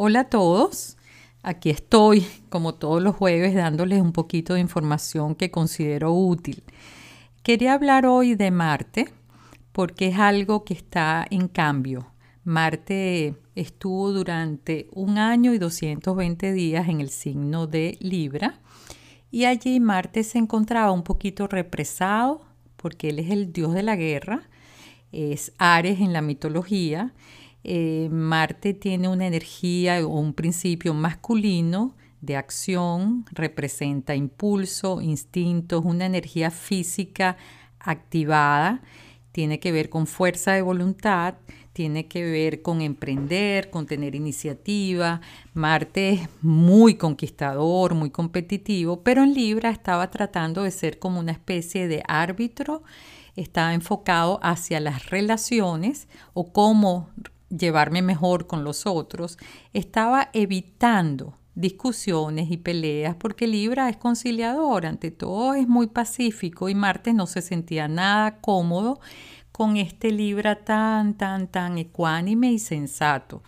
Hola 0.00 0.20
a 0.20 0.30
todos, 0.30 0.96
aquí 1.42 1.70
estoy 1.70 2.24
como 2.50 2.76
todos 2.76 3.02
los 3.02 3.16
jueves 3.16 3.52
dándoles 3.56 4.00
un 4.00 4.12
poquito 4.12 4.54
de 4.54 4.60
información 4.60 5.34
que 5.34 5.50
considero 5.50 6.12
útil. 6.12 6.62
Quería 7.42 7.72
hablar 7.72 8.06
hoy 8.06 8.36
de 8.36 8.52
Marte 8.52 9.08
porque 9.72 10.06
es 10.06 10.18
algo 10.20 10.64
que 10.64 10.74
está 10.74 11.26
en 11.28 11.48
cambio. 11.48 12.12
Marte 12.44 13.34
estuvo 13.56 14.12
durante 14.12 14.86
un 14.92 15.18
año 15.18 15.52
y 15.52 15.58
220 15.58 16.52
días 16.52 16.88
en 16.88 17.00
el 17.00 17.10
signo 17.10 17.66
de 17.66 17.98
Libra 17.98 18.60
y 19.32 19.46
allí 19.46 19.80
Marte 19.80 20.22
se 20.22 20.38
encontraba 20.38 20.92
un 20.92 21.02
poquito 21.02 21.48
represado 21.48 22.42
porque 22.76 23.08
él 23.08 23.18
es 23.18 23.32
el 23.32 23.52
dios 23.52 23.74
de 23.74 23.82
la 23.82 23.96
guerra, 23.96 24.48
es 25.10 25.52
Ares 25.58 25.98
en 25.98 26.12
la 26.12 26.22
mitología 26.22 27.14
eh, 27.64 28.08
Marte 28.10 28.74
tiene 28.74 29.08
una 29.08 29.26
energía 29.26 30.04
o 30.06 30.18
un 30.18 30.32
principio 30.32 30.94
masculino 30.94 31.94
de 32.20 32.36
acción, 32.36 33.24
representa 33.30 34.14
impulso, 34.14 35.00
instintos, 35.00 35.84
una 35.84 36.06
energía 36.06 36.50
física 36.50 37.36
activada, 37.78 38.82
tiene 39.32 39.60
que 39.60 39.72
ver 39.72 39.88
con 39.88 40.06
fuerza 40.06 40.52
de 40.52 40.62
voluntad, 40.62 41.34
tiene 41.72 42.08
que 42.08 42.24
ver 42.24 42.60
con 42.62 42.80
emprender, 42.80 43.70
con 43.70 43.86
tener 43.86 44.16
iniciativa. 44.16 45.20
Marte 45.54 46.10
es 46.10 46.28
muy 46.42 46.94
conquistador, 46.96 47.94
muy 47.94 48.10
competitivo, 48.10 49.04
pero 49.04 49.22
en 49.22 49.34
Libra 49.34 49.70
estaba 49.70 50.10
tratando 50.10 50.64
de 50.64 50.72
ser 50.72 50.98
como 50.98 51.20
una 51.20 51.30
especie 51.30 51.86
de 51.86 52.02
árbitro, 52.08 52.82
estaba 53.36 53.74
enfocado 53.74 54.40
hacia 54.42 54.80
las 54.80 55.10
relaciones 55.10 56.08
o 56.34 56.52
cómo 56.52 57.10
llevarme 57.50 58.02
mejor 58.02 58.46
con 58.46 58.64
los 58.64 58.86
otros, 58.86 59.38
estaba 59.72 60.30
evitando 60.32 61.34
discusiones 61.54 62.50
y 62.50 62.56
peleas 62.56 63.16
porque 63.16 63.48
Libra 63.48 63.88
es 63.88 63.96
conciliador, 63.96 64.86
ante 64.86 65.10
todo 65.10 65.54
es 65.54 65.66
muy 65.66 65.88
pacífico 65.88 66.68
y 66.68 66.74
Marte 66.74 67.12
no 67.12 67.26
se 67.26 67.42
sentía 67.42 67.88
nada 67.88 68.40
cómodo 68.40 69.00
con 69.50 69.76
este 69.76 70.12
Libra 70.12 70.64
tan, 70.64 71.14
tan, 71.14 71.48
tan 71.48 71.78
ecuánime 71.78 72.52
y 72.52 72.60
sensato. 72.60 73.42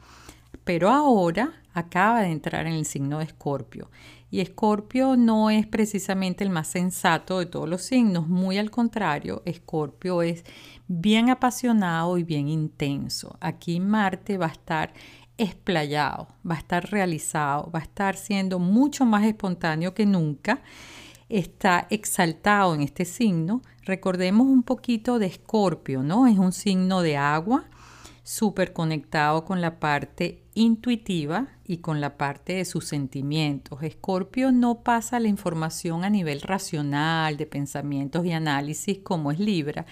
Pero 0.65 0.91
ahora 0.91 1.53
acaba 1.73 2.23
de 2.23 2.33
entrar 2.33 2.67
en 2.67 2.73
el 2.75 2.85
signo 2.85 3.19
de 3.19 3.27
Escorpio 3.27 3.91
y 4.31 4.41
Escorpio 4.41 5.17
no 5.17 5.51
es 5.51 5.67
precisamente 5.67 6.45
el 6.45 6.51
más 6.51 6.69
sensato 6.69 7.41
de 7.41 7.47
todos 7.47 7.69
los 7.69 7.83
signos, 7.83 8.29
muy 8.29 8.59
al 8.59 8.71
contrario, 8.71 9.43
Escorpio 9.45 10.23
es 10.23 10.45
bien 10.93 11.31
apasionado 11.31 12.19
y 12.19 12.25
bien 12.25 12.49
intenso. 12.49 13.37
Aquí 13.41 13.79
Marte 13.79 14.39
va 14.39 14.47
a 14.47 14.51
estar 14.51 14.93
explayado, 15.39 16.27
va 16.49 16.57
a 16.57 16.59
estar 16.59 16.91
realizado, 16.91 17.71
va 17.71 17.79
a 17.79 17.83
estar 17.83 18.17
siendo 18.17 18.59
mucho 18.59 19.07
más 19.07 19.25
espontáneo 19.25 19.95
que 19.95 20.05
nunca. 20.05 20.63
Está 21.29 21.87
exaltado 21.91 22.75
en 22.75 22.81
este 22.81 23.05
signo. 23.05 23.63
Recordemos 23.85 24.49
un 24.49 24.65
poquito 24.65 25.21
de 25.21 25.27
Escorpio, 25.27 26.03
¿no? 26.03 26.27
Es 26.27 26.39
un 26.39 26.53
signo 26.53 27.03
de 27.03 27.17
agua 27.17 27.67
súper 28.25 28.73
conectado 28.73 29.45
con 29.45 29.61
la 29.61 29.79
parte 29.79 30.43
intuitiva 30.55 31.47
y 31.65 31.79
con 31.79 32.01
la 32.01 32.19
parte 32.19 32.55
de 32.55 32.65
sus 32.65 32.89
sentimientos. 32.89 33.81
Escorpio 33.85 34.51
no 34.51 34.83
pasa 34.83 35.21
la 35.21 35.29
información 35.29 36.03
a 36.03 36.11
nivel 36.11 36.41
racional, 36.41 37.37
de 37.37 37.47
pensamientos 37.47 38.27
y 38.27 38.33
análisis 38.33 38.99
como 38.99 39.31
es 39.31 39.39
Libra. 39.39 39.87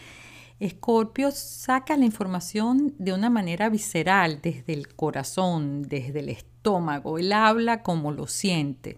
Escorpio 0.61 1.31
saca 1.31 1.97
la 1.97 2.05
información 2.05 2.95
de 2.99 3.13
una 3.13 3.31
manera 3.31 3.69
visceral, 3.69 4.41
desde 4.43 4.73
el 4.73 4.95
corazón, 4.95 5.83
desde 5.83 6.21
el 6.21 6.29
estómago. 6.31 7.19
Él 7.19 7.33
habla 7.33 7.83
como 7.83 8.11
lo 8.11 8.27
siente. 8.27 8.97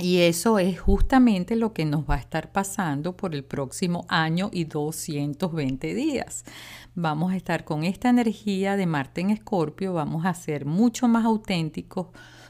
Y 0.00 0.20
eso 0.20 0.58
es 0.58 0.80
justamente 0.80 1.54
lo 1.54 1.74
que 1.74 1.84
nos 1.84 2.08
va 2.08 2.14
a 2.14 2.18
estar 2.18 2.50
pasando 2.50 3.14
por 3.14 3.34
el 3.34 3.44
próximo 3.44 4.06
año 4.08 4.48
y 4.50 4.64
220 4.64 5.94
días. 5.94 6.44
Vamos 6.94 7.32
a 7.32 7.36
estar 7.36 7.64
con 7.64 7.84
esta 7.84 8.08
energía 8.08 8.76
de 8.76 8.86
Marte 8.86 9.20
en 9.20 9.30
Escorpio, 9.30 9.92
vamos 9.92 10.24
a 10.24 10.32
ser 10.32 10.64
mucho 10.64 11.08
más 11.08 11.26
auténticos, 11.26 12.06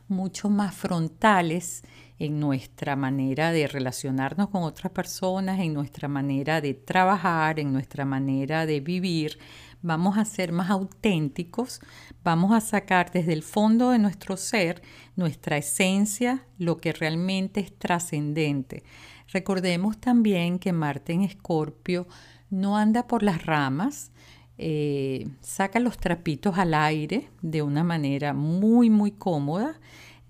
mucho 0.07 0.51
más 0.51 0.75
frontales 0.75 1.83
en 2.23 2.39
nuestra 2.39 2.95
manera 2.95 3.51
de 3.51 3.67
relacionarnos 3.67 4.49
con 4.49 4.63
otras 4.63 4.93
personas, 4.93 5.59
en 5.59 5.75
nuestra 5.75 6.07
manera 6.07 6.61
de 6.61 6.73
trabajar, 6.73 7.59
en 7.59 7.73
nuestra 7.73 8.05
manera 8.05 8.65
de 8.65 8.79
vivir, 8.79 9.41
vamos 9.83 10.17
a 10.17 10.25
ser 10.25 10.53
más 10.53 10.71
auténticos, 10.71 11.81
vamos 12.23 12.53
a 12.53 12.61
sacar 12.61 13.11
desde 13.11 13.33
el 13.33 13.43
fondo 13.43 13.91
de 13.91 13.99
nuestro 13.99 14.37
ser 14.37 14.83
nuestra 15.17 15.57
esencia, 15.57 16.47
lo 16.59 16.77
que 16.77 16.93
realmente 16.93 17.59
es 17.59 17.77
trascendente. 17.77 18.85
Recordemos 19.33 19.99
también 19.99 20.61
que 20.61 20.73
Marte 20.73 21.15
en 21.15 21.23
Escorpio 21.23 22.07
no 22.51 22.77
anda 22.77 23.09
por 23.09 23.25
las 23.25 23.45
ramas, 23.45 24.13
eh, 24.59 25.29
saca 25.41 25.81
los 25.81 25.97
trapitos 25.99 26.57
al 26.57 26.75
aire 26.75 27.31
de 27.41 27.63
una 27.63 27.83
manera 27.83 28.33
muy, 28.33 28.91
muy 28.91 29.11
cómoda. 29.11 29.81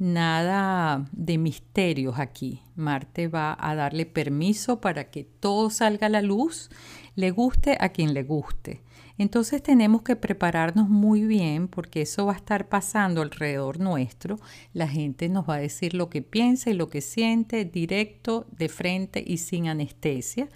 Nada 0.03 1.09
de 1.13 1.39
misterios 1.39 2.19
aquí. 2.19 2.61
Marte 2.75 3.29
va 3.29 3.57
a 3.57 3.77
darle 3.77 4.05
permiso 4.05 4.81
para 4.81 5.13
que 5.13 5.23
todo 5.23 5.71
salga 5.71 6.09
a 6.09 6.11
la 6.11 6.23
luz, 6.23 6.71
le 7.15 7.31
guste 7.31 7.77
a 7.79 7.91
quien 7.91 8.13
le 8.13 8.25
guste. 8.25 8.83
Entonces 9.17 9.63
tenemos 9.63 10.03
que 10.03 10.17
prepararnos 10.17 10.89
muy 10.89 11.25
bien 11.25 11.69
porque 11.69 12.03
eso 12.03 12.27
va 12.27 12.33
a 12.33 12.37
estar 12.37 12.69
pasando 12.69 13.23
alrededor 13.23 13.79
nuestro. 13.79 14.41
La 14.73 14.89
gente 14.89 15.29
nos 15.29 15.49
va 15.49 15.55
a 15.55 15.59
decir 15.59 15.95
lo 15.95 16.11
que 16.11 16.21
piensa 16.21 16.71
y 16.71 16.75
lo 16.75 16.89
que 16.89 17.01
siente 17.01 17.65
directo, 17.65 18.49
de 18.51 18.69
frente 18.69 19.23
y 19.25 19.37
sin 19.37 19.69
anestesia. 19.69 20.49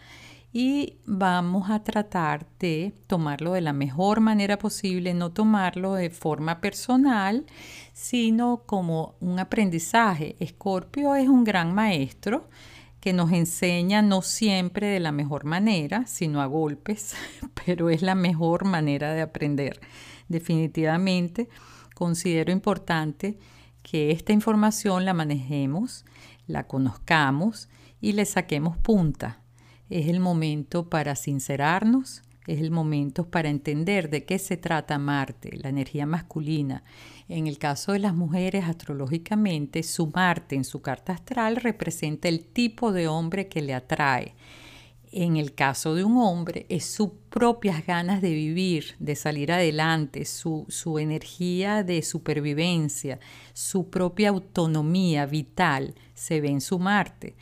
Y 0.53 0.99
vamos 1.05 1.71
a 1.71 1.83
tratar 1.83 2.47
de 2.59 2.95
tomarlo 3.07 3.53
de 3.53 3.61
la 3.61 3.73
mejor 3.73 4.21
manera 4.21 4.59
posible, 4.59 5.13
no 5.13 5.31
tomarlo 5.31 5.95
de 5.95 6.09
forma 6.11 6.61
personal, 6.61 7.45
sino 7.93 8.63
como 8.65 9.17
un 9.21 9.39
aprendizaje. 9.39 10.37
Escorpio 10.41 11.15
es 11.15 11.29
un 11.29 11.45
gran 11.45 11.75
maestro 11.75 12.49
que 13.01 13.13
nos 13.13 13.31
enseña 13.33 14.03
no 14.03 14.23
siempre 14.23 14.89
de 14.89 14.99
la 14.99 15.13
mejor 15.13 15.45
manera, 15.45 16.07
sino 16.07 16.41
a 16.41 16.47
golpes, 16.47 17.15
pero 17.65 17.91
es 17.91 18.03
la 18.03 18.15
mejor 18.15 18.65
manera 18.65 19.13
de 19.13 19.23
aprender. 19.23 19.81
Definitivamente 20.29 21.49
considero 21.95 22.51
importante 22.51 23.39
que 23.83 24.11
esta 24.11 24.33
información 24.33 25.05
la 25.05 25.15
manejemos, 25.15 26.05
la 26.49 26.67
conozcamos 26.67 27.69
y 28.01 28.13
le 28.13 28.25
saquemos 28.25 28.77
punta. 28.77 29.41
Es 29.89 30.09
el 30.09 30.19
momento 30.19 30.89
para 30.89 31.15
sincerarnos, 31.15 32.23
es 32.47 32.61
el 32.61 32.71
momento 32.71 33.29
para 33.29 33.49
entender 33.49 34.11
de 34.11 34.25
qué 34.25 34.39
se 34.39 34.57
trata 34.57 34.99
Marte, 34.99 35.57
la 35.57 35.69
energía 35.69 36.07
masculina. 36.07 36.85
En 37.29 37.47
el 37.47 37.59
caso 37.59 37.93
de 37.93 38.01
las 38.01 38.15
mujeres, 38.15 38.65
astrológicamente, 38.65 39.83
su 39.83 40.09
Marte 40.09 40.57
en 40.57 40.65
su 40.65 40.81
carta 40.81 41.13
astral 41.13 41.57
representa 41.57 42.29
el 42.29 42.45
tipo 42.47 42.93
de 42.93 43.09
hombre 43.09 43.49
que 43.49 43.63
le 43.63 43.75
atrae. 43.75 44.35
En 45.13 45.37
el 45.37 45.55
caso 45.55 45.95
de 45.95 46.05
un 46.05 46.19
hombre, 46.19 46.67
es 46.69 46.85
sus 46.85 47.11
propias 47.31 47.87
ganas 47.87 48.21
de 48.21 48.31
vivir, 48.31 48.97
de 48.99 49.15
salir 49.15 49.53
adelante, 49.53 50.25
su, 50.25 50.67
su 50.69 50.99
energía 50.99 51.85
de 51.85 52.03
supervivencia, 52.03 53.21
su 53.53 53.89
propia 53.89 54.31
autonomía 54.31 55.27
vital 55.27 55.95
se 56.15 56.41
ve 56.41 56.49
en 56.49 56.61
su 56.61 56.79
Marte. 56.79 57.35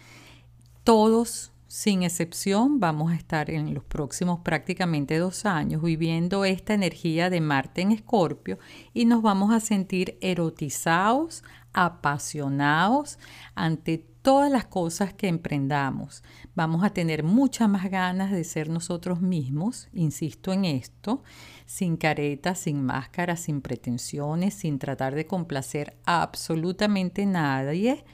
Todos 0.85 1.54
sin 1.75 2.05
excepción, 2.05 2.79
vamos 2.79 3.11
a 3.11 3.17
estar 3.17 3.51
en 3.51 3.75
los 3.75 3.83
próximos 3.83 4.39
prácticamente 4.45 5.19
dos 5.19 5.45
años 5.45 5.83
viviendo 5.83 6.45
esta 6.45 6.73
energía 6.73 7.31
de 7.31 7.41
Marte 7.41 7.81
en 7.81 7.91
Escorpio 7.91 8.61
y 8.93 9.07
nos 9.07 9.23
vamos 9.23 9.53
a 9.53 9.59
sentir 9.59 10.17
erotizados, 10.21 11.43
apasionados 11.73 13.19
ante 13.57 13.99
todas 13.99 14.53
las 14.53 14.67
cosas 14.67 15.15
que 15.15 15.27
emprendamos. 15.27 16.23
Vamos 16.55 16.85
a 16.85 16.91
tener 16.91 17.25
muchas 17.25 17.69
más 17.69 17.91
ganas 17.91 18.31
de 18.31 18.45
ser 18.45 18.69
nosotros 18.69 19.21
mismos, 19.21 19.89
insisto 19.93 20.53
en 20.53 20.67
esto, 20.67 21.25
sin 21.67 21.97
caretas, 21.97 22.61
sin 22.61 22.85
máscaras, 22.85 23.41
sin 23.41 23.61
pretensiones, 23.61 24.55
sin 24.55 24.79
tratar 24.79 25.17
de 25.17 25.27
complacer 25.27 25.97
a 26.07 26.23
absolutamente 26.23 27.27
nadie 27.27 28.05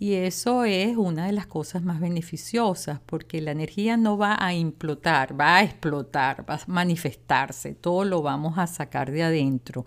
y 0.00 0.14
eso 0.14 0.64
es 0.64 0.96
una 0.96 1.26
de 1.26 1.32
las 1.32 1.46
cosas 1.46 1.82
más 1.82 2.00
beneficiosas 2.00 3.00
porque 3.04 3.42
la 3.42 3.50
energía 3.50 3.98
no 3.98 4.16
va 4.16 4.34
a 4.40 4.54
implotar, 4.54 5.38
va 5.38 5.56
a 5.56 5.62
explotar, 5.62 6.48
va 6.48 6.54
a 6.54 6.60
manifestarse, 6.68 7.74
todo 7.74 8.06
lo 8.06 8.22
vamos 8.22 8.56
a 8.56 8.66
sacar 8.66 9.10
de 9.10 9.24
adentro. 9.24 9.84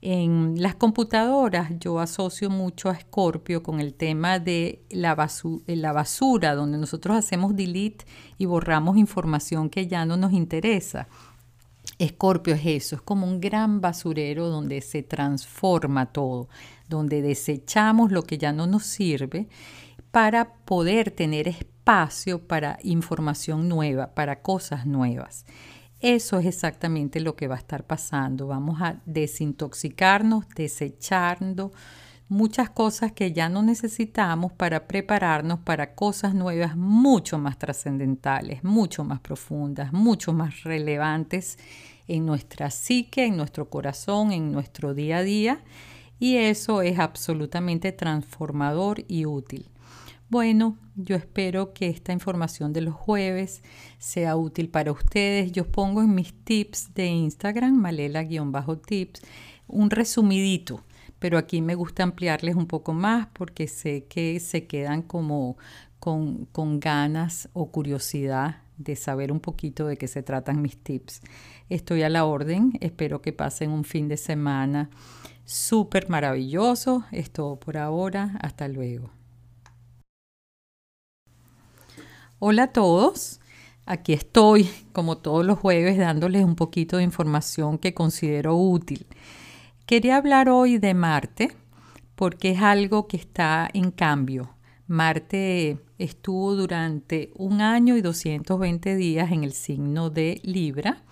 En 0.00 0.54
las 0.56 0.74
computadoras 0.74 1.70
yo 1.78 2.00
asocio 2.00 2.48
mucho 2.48 2.88
a 2.88 2.98
Scorpio 2.98 3.62
con 3.62 3.78
el 3.78 3.92
tema 3.92 4.38
de 4.38 4.86
la, 4.88 5.14
la 5.66 5.92
basura, 5.92 6.54
donde 6.54 6.78
nosotros 6.78 7.14
hacemos 7.14 7.54
delete 7.54 8.06
y 8.38 8.46
borramos 8.46 8.96
información 8.96 9.68
que 9.68 9.86
ya 9.86 10.06
no 10.06 10.16
nos 10.16 10.32
interesa. 10.32 11.08
Escorpio 11.98 12.54
es 12.54 12.64
eso, 12.64 12.96
es 12.96 13.02
como 13.02 13.26
un 13.26 13.38
gran 13.38 13.82
basurero 13.82 14.48
donde 14.48 14.80
se 14.80 15.02
transforma 15.02 16.06
todo, 16.06 16.48
donde 16.92 17.22
desechamos 17.22 18.12
lo 18.12 18.22
que 18.22 18.38
ya 18.38 18.52
no 18.52 18.66
nos 18.66 18.84
sirve 18.84 19.48
para 20.10 20.54
poder 20.54 21.10
tener 21.10 21.48
espacio 21.48 22.46
para 22.46 22.78
información 22.82 23.68
nueva, 23.68 24.14
para 24.14 24.42
cosas 24.42 24.86
nuevas. 24.86 25.46
Eso 26.00 26.38
es 26.38 26.46
exactamente 26.46 27.20
lo 27.20 27.34
que 27.34 27.48
va 27.48 27.54
a 27.54 27.58
estar 27.58 27.86
pasando. 27.86 28.48
Vamos 28.48 28.82
a 28.82 29.00
desintoxicarnos, 29.06 30.48
desechando 30.54 31.72
muchas 32.28 32.70
cosas 32.70 33.12
que 33.12 33.32
ya 33.32 33.48
no 33.48 33.62
necesitamos 33.62 34.52
para 34.52 34.86
prepararnos 34.86 35.60
para 35.60 35.94
cosas 35.94 36.34
nuevas 36.34 36.76
mucho 36.76 37.38
más 37.38 37.58
trascendentales, 37.58 38.64
mucho 38.64 39.04
más 39.04 39.20
profundas, 39.20 39.92
mucho 39.92 40.32
más 40.32 40.64
relevantes 40.64 41.58
en 42.08 42.26
nuestra 42.26 42.70
psique, 42.70 43.26
en 43.26 43.36
nuestro 43.36 43.70
corazón, 43.70 44.32
en 44.32 44.50
nuestro 44.50 44.94
día 44.94 45.18
a 45.18 45.22
día. 45.22 45.60
Y 46.22 46.36
eso 46.36 46.82
es 46.82 47.00
absolutamente 47.00 47.90
transformador 47.90 49.02
y 49.08 49.26
útil. 49.26 49.68
Bueno, 50.28 50.78
yo 50.94 51.16
espero 51.16 51.72
que 51.72 51.88
esta 51.88 52.12
información 52.12 52.72
de 52.72 52.80
los 52.80 52.94
jueves 52.94 53.64
sea 53.98 54.36
útil 54.36 54.68
para 54.68 54.92
ustedes. 54.92 55.50
Yo 55.50 55.66
pongo 55.66 56.00
en 56.00 56.14
mis 56.14 56.32
tips 56.44 56.94
de 56.94 57.06
Instagram, 57.06 57.74
malela-tips, 57.74 59.20
un 59.66 59.90
resumidito, 59.90 60.84
pero 61.18 61.38
aquí 61.38 61.60
me 61.60 61.74
gusta 61.74 62.04
ampliarles 62.04 62.54
un 62.54 62.68
poco 62.68 62.92
más 62.92 63.26
porque 63.32 63.66
sé 63.66 64.04
que 64.04 64.38
se 64.38 64.68
quedan 64.68 65.02
como 65.02 65.56
con, 65.98 66.44
con 66.52 66.78
ganas 66.78 67.48
o 67.52 67.72
curiosidad 67.72 68.62
de 68.76 68.94
saber 68.94 69.32
un 69.32 69.40
poquito 69.40 69.88
de 69.88 69.96
qué 69.96 70.06
se 70.06 70.22
tratan 70.22 70.62
mis 70.62 70.76
tips. 70.76 71.20
Estoy 71.68 72.04
a 72.04 72.08
la 72.08 72.26
orden, 72.26 72.78
espero 72.80 73.22
que 73.22 73.32
pasen 73.32 73.72
un 73.72 73.82
fin 73.82 74.06
de 74.06 74.16
semana 74.16 74.88
súper 75.44 76.08
maravilloso. 76.08 77.04
Es 77.12 77.30
todo 77.30 77.56
por 77.56 77.76
ahora, 77.76 78.38
hasta 78.40 78.68
luego. 78.68 79.10
Hola 82.38 82.64
a 82.64 82.72
todos, 82.72 83.40
aquí 83.86 84.12
estoy 84.12 84.68
como 84.92 85.18
todos 85.18 85.46
los 85.46 85.58
jueves 85.60 85.96
dándoles 85.96 86.44
un 86.44 86.56
poquito 86.56 86.96
de 86.96 87.04
información 87.04 87.78
que 87.78 87.94
considero 87.94 88.56
útil. 88.56 89.06
Quería 89.86 90.16
hablar 90.16 90.48
hoy 90.48 90.78
de 90.78 90.92
Marte 90.92 91.56
porque 92.16 92.50
es 92.50 92.60
algo 92.60 93.06
que 93.06 93.16
está 93.16 93.68
en 93.72 93.92
cambio. 93.92 94.56
Marte 94.88 95.78
estuvo 95.98 96.54
durante 96.56 97.30
un 97.36 97.60
año 97.60 97.96
y 97.96 98.02
220 98.02 98.96
días 98.96 99.30
en 99.30 99.44
el 99.44 99.52
signo 99.52 100.10
de 100.10 100.40
Libra 100.42 101.04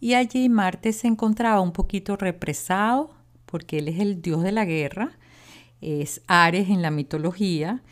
y 0.00 0.14
allí 0.14 0.48
Marte 0.50 0.92
se 0.92 1.06
encontraba 1.06 1.60
un 1.60 1.72
poquito 1.72 2.16
represado 2.16 3.17
porque 3.50 3.78
él 3.78 3.88
es 3.88 3.98
el 3.98 4.22
dios 4.22 4.42
de 4.42 4.52
la 4.52 4.64
guerra, 4.64 5.18
es 5.80 6.22
Ares 6.26 6.68
en 6.68 6.82
la 6.82 6.90
mitología 6.90 7.82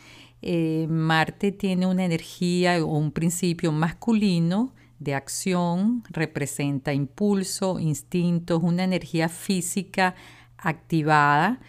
eh, 0.41 0.85
Marte 0.89 1.51
tiene 1.51 1.87
una 1.87 2.05
energía 2.05 2.83
o 2.83 2.97
un 2.97 3.11
principio 3.11 3.71
masculino 3.71 4.73
de 4.99 5.15
acción, 5.15 6.03
representa 6.09 6.93
impulso, 6.93 7.79
instintos, 7.79 8.61
una 8.63 8.83
energía 8.83 9.29
física 9.29 10.15
activada, 10.57 11.59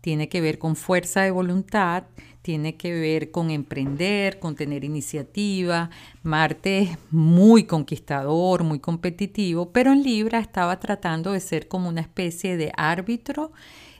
tiene 0.00 0.28
que 0.28 0.40
ver 0.40 0.58
con 0.58 0.76
fuerza 0.76 1.22
de 1.22 1.30
voluntad, 1.30 2.04
tiene 2.48 2.78
que 2.78 2.98
ver 2.98 3.30
con 3.30 3.50
emprender, 3.50 4.38
con 4.38 4.54
tener 4.54 4.82
iniciativa. 4.82 5.90
Marte 6.22 6.78
es 6.78 6.98
muy 7.10 7.64
conquistador, 7.64 8.64
muy 8.64 8.78
competitivo, 8.78 9.70
pero 9.70 9.92
en 9.92 10.02
Libra 10.02 10.38
estaba 10.38 10.80
tratando 10.80 11.32
de 11.32 11.40
ser 11.40 11.68
como 11.68 11.90
una 11.90 12.00
especie 12.00 12.56
de 12.56 12.72
árbitro, 12.74 13.52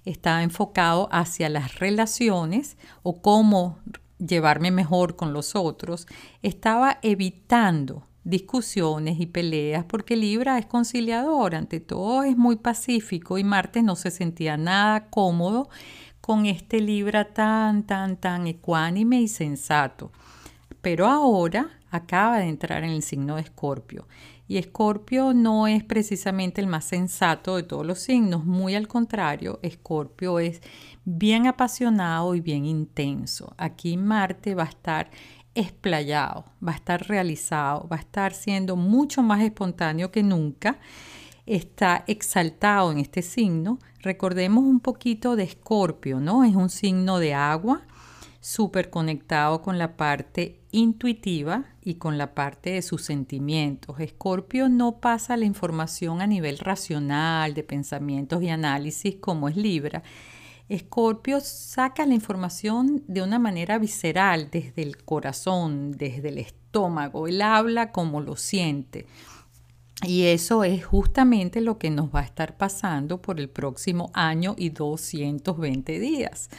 estaba 0.06 0.42
enfocado 0.42 1.10
hacia 1.12 1.50
las 1.50 1.78
relaciones 1.78 2.78
o 3.02 3.20
cómo 3.20 3.80
llevarme 4.18 4.70
mejor 4.70 5.14
con 5.14 5.34
los 5.34 5.54
otros, 5.54 6.06
estaba 6.40 7.00
evitando 7.02 8.06
discusiones 8.24 9.20
y 9.20 9.26
peleas 9.26 9.84
porque 9.84 10.16
Libra 10.16 10.58
es 10.58 10.64
conciliador, 10.64 11.54
ante 11.54 11.80
todo 11.80 12.22
es 12.22 12.36
muy 12.36 12.56
pacífico 12.56 13.36
y 13.36 13.44
Marte 13.44 13.82
no 13.82 13.94
se 13.94 14.10
sentía 14.10 14.56
nada 14.56 15.08
cómodo 15.10 15.68
con 16.28 16.44
este 16.44 16.82
Libra 16.82 17.24
tan, 17.24 17.84
tan, 17.84 18.18
tan 18.18 18.46
ecuánime 18.46 19.18
y 19.18 19.28
sensato. 19.28 20.12
Pero 20.82 21.06
ahora 21.06 21.70
acaba 21.90 22.36
de 22.36 22.50
entrar 22.50 22.84
en 22.84 22.90
el 22.90 23.02
signo 23.02 23.36
de 23.36 23.40
Escorpio 23.40 24.06
y 24.46 24.58
Escorpio 24.58 25.32
no 25.32 25.66
es 25.66 25.82
precisamente 25.84 26.60
el 26.60 26.66
más 26.66 26.84
sensato 26.84 27.56
de 27.56 27.62
todos 27.62 27.86
los 27.86 28.00
signos, 28.00 28.44
muy 28.44 28.74
al 28.74 28.88
contrario, 28.88 29.58
Escorpio 29.62 30.38
es 30.38 30.60
bien 31.06 31.46
apasionado 31.46 32.34
y 32.34 32.42
bien 32.42 32.66
intenso. 32.66 33.54
Aquí 33.56 33.96
Marte 33.96 34.54
va 34.54 34.64
a 34.64 34.68
estar 34.68 35.10
explayado, 35.54 36.44
va 36.62 36.72
a 36.72 36.76
estar 36.76 37.08
realizado, 37.08 37.88
va 37.88 37.96
a 37.96 38.00
estar 38.00 38.34
siendo 38.34 38.76
mucho 38.76 39.22
más 39.22 39.40
espontáneo 39.40 40.12
que 40.12 40.22
nunca. 40.22 40.76
Está 41.48 42.04
exaltado 42.06 42.92
en 42.92 42.98
este 42.98 43.22
signo. 43.22 43.78
Recordemos 44.02 44.64
un 44.64 44.80
poquito 44.80 45.34
de 45.34 45.44
Escorpio, 45.44 46.20
¿no? 46.20 46.44
Es 46.44 46.54
un 46.54 46.68
signo 46.68 47.18
de 47.18 47.32
agua 47.32 47.86
súper 48.38 48.90
conectado 48.90 49.62
con 49.62 49.78
la 49.78 49.96
parte 49.96 50.60
intuitiva 50.72 51.64
y 51.82 51.94
con 51.94 52.18
la 52.18 52.34
parte 52.34 52.72
de 52.72 52.82
sus 52.82 53.02
sentimientos. 53.02 53.98
Escorpio 53.98 54.68
no 54.68 55.00
pasa 55.00 55.38
la 55.38 55.46
información 55.46 56.20
a 56.20 56.26
nivel 56.26 56.58
racional, 56.58 57.54
de 57.54 57.62
pensamientos 57.62 58.42
y 58.42 58.50
análisis 58.50 59.16
como 59.16 59.48
es 59.48 59.56
Libra. 59.56 60.02
Escorpio 60.68 61.40
saca 61.40 62.04
la 62.04 62.12
información 62.12 63.04
de 63.08 63.22
una 63.22 63.38
manera 63.38 63.78
visceral, 63.78 64.50
desde 64.50 64.82
el 64.82 65.02
corazón, 65.02 65.92
desde 65.92 66.28
el 66.28 66.36
estómago. 66.36 67.26
Él 67.26 67.40
habla 67.40 67.90
como 67.90 68.20
lo 68.20 68.36
siente. 68.36 69.06
Y 70.06 70.26
eso 70.26 70.62
es 70.62 70.86
justamente 70.86 71.60
lo 71.60 71.78
que 71.78 71.90
nos 71.90 72.14
va 72.14 72.20
a 72.20 72.24
estar 72.24 72.56
pasando 72.56 73.20
por 73.20 73.40
el 73.40 73.50
próximo 73.50 74.10
año 74.14 74.54
y 74.56 74.70
220 74.70 75.98
días. 75.98 76.50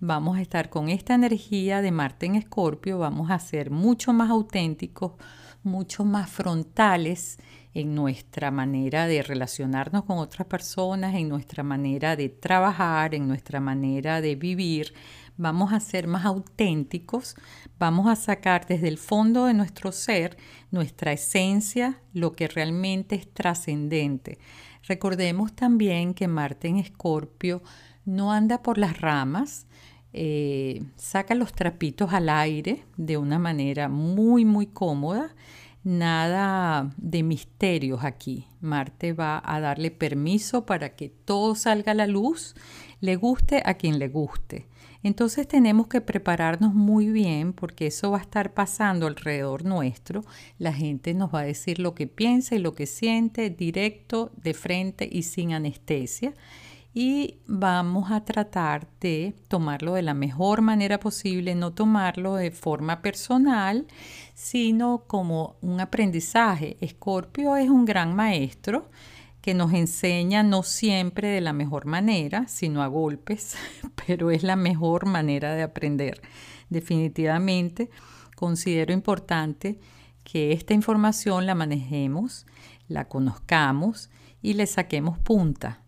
Vamos 0.00 0.36
a 0.36 0.42
estar 0.42 0.68
con 0.68 0.88
esta 0.88 1.14
energía 1.14 1.80
de 1.80 1.92
Marte 1.92 2.26
en 2.26 2.34
Escorpio, 2.34 2.98
vamos 2.98 3.30
a 3.30 3.38
ser 3.38 3.70
mucho 3.70 4.12
más 4.12 4.30
auténticos, 4.30 5.12
mucho 5.62 6.04
más 6.04 6.28
frontales 6.28 7.38
en 7.72 7.94
nuestra 7.94 8.50
manera 8.50 9.06
de 9.06 9.22
relacionarnos 9.22 10.04
con 10.04 10.18
otras 10.18 10.48
personas, 10.48 11.14
en 11.14 11.28
nuestra 11.28 11.62
manera 11.62 12.16
de 12.16 12.28
trabajar, 12.28 13.14
en 13.14 13.28
nuestra 13.28 13.60
manera 13.60 14.20
de 14.20 14.34
vivir, 14.34 14.92
vamos 15.36 15.72
a 15.72 15.78
ser 15.78 16.08
más 16.08 16.24
auténticos, 16.24 17.36
vamos 17.78 18.08
a 18.08 18.16
sacar 18.16 18.66
desde 18.66 18.88
el 18.88 18.98
fondo 18.98 19.46
de 19.46 19.54
nuestro 19.54 19.92
ser 19.92 20.36
nuestra 20.70 21.12
esencia, 21.12 22.00
lo 22.12 22.32
que 22.32 22.48
realmente 22.48 23.14
es 23.14 23.32
trascendente. 23.32 24.38
Recordemos 24.86 25.54
también 25.54 26.14
que 26.14 26.28
Marte 26.28 26.68
en 26.68 26.78
Escorpio 26.78 27.62
no 28.04 28.32
anda 28.32 28.62
por 28.62 28.78
las 28.78 29.00
ramas, 29.00 29.66
eh, 30.12 30.82
saca 30.96 31.34
los 31.34 31.52
trapitos 31.52 32.12
al 32.12 32.28
aire 32.28 32.84
de 32.96 33.16
una 33.18 33.38
manera 33.38 33.88
muy, 33.88 34.44
muy 34.44 34.66
cómoda. 34.66 35.34
Nada 35.84 36.90
de 36.96 37.22
misterios 37.22 38.04
aquí. 38.04 38.46
Marte 38.60 39.12
va 39.12 39.40
a 39.44 39.60
darle 39.60 39.90
permiso 39.90 40.66
para 40.66 40.96
que 40.96 41.08
todo 41.08 41.54
salga 41.54 41.92
a 41.92 41.94
la 41.94 42.06
luz, 42.06 42.54
le 43.00 43.16
guste 43.16 43.62
a 43.64 43.74
quien 43.74 43.98
le 43.98 44.08
guste. 44.08 44.66
Entonces 45.02 45.46
tenemos 45.46 45.86
que 45.86 46.00
prepararnos 46.00 46.74
muy 46.74 47.10
bien 47.10 47.52
porque 47.52 47.86
eso 47.86 48.10
va 48.10 48.18
a 48.18 48.22
estar 48.22 48.52
pasando 48.52 49.06
alrededor 49.06 49.64
nuestro. 49.64 50.24
La 50.58 50.72
gente 50.72 51.14
nos 51.14 51.32
va 51.32 51.40
a 51.40 51.44
decir 51.44 51.78
lo 51.78 51.94
que 51.94 52.06
piensa 52.06 52.56
y 52.56 52.58
lo 52.58 52.74
que 52.74 52.86
siente 52.86 53.50
directo, 53.50 54.32
de 54.36 54.54
frente 54.54 55.08
y 55.10 55.22
sin 55.22 55.52
anestesia. 55.52 56.34
Y 56.94 57.36
vamos 57.46 58.10
a 58.10 58.24
tratar 58.24 58.88
de 59.00 59.34
tomarlo 59.46 59.94
de 59.94 60.02
la 60.02 60.14
mejor 60.14 60.62
manera 60.62 60.98
posible, 60.98 61.54
no 61.54 61.72
tomarlo 61.72 62.34
de 62.34 62.50
forma 62.50 63.02
personal, 63.02 63.86
sino 64.34 65.04
como 65.06 65.56
un 65.60 65.80
aprendizaje. 65.80 66.76
Escorpio 66.80 67.56
es 67.56 67.70
un 67.70 67.84
gran 67.84 68.16
maestro 68.16 68.90
que 69.48 69.54
nos 69.54 69.72
enseña 69.72 70.42
no 70.42 70.62
siempre 70.62 71.28
de 71.28 71.40
la 71.40 71.54
mejor 71.54 71.86
manera, 71.86 72.46
sino 72.48 72.82
a 72.82 72.86
golpes, 72.86 73.56
pero 74.06 74.30
es 74.30 74.42
la 74.42 74.56
mejor 74.56 75.06
manera 75.06 75.54
de 75.54 75.62
aprender. 75.62 76.20
Definitivamente 76.68 77.88
considero 78.36 78.92
importante 78.92 79.80
que 80.22 80.52
esta 80.52 80.74
información 80.74 81.46
la 81.46 81.54
manejemos, 81.54 82.44
la 82.88 83.08
conozcamos 83.08 84.10
y 84.42 84.52
le 84.52 84.66
saquemos 84.66 85.18
punta. 85.18 85.80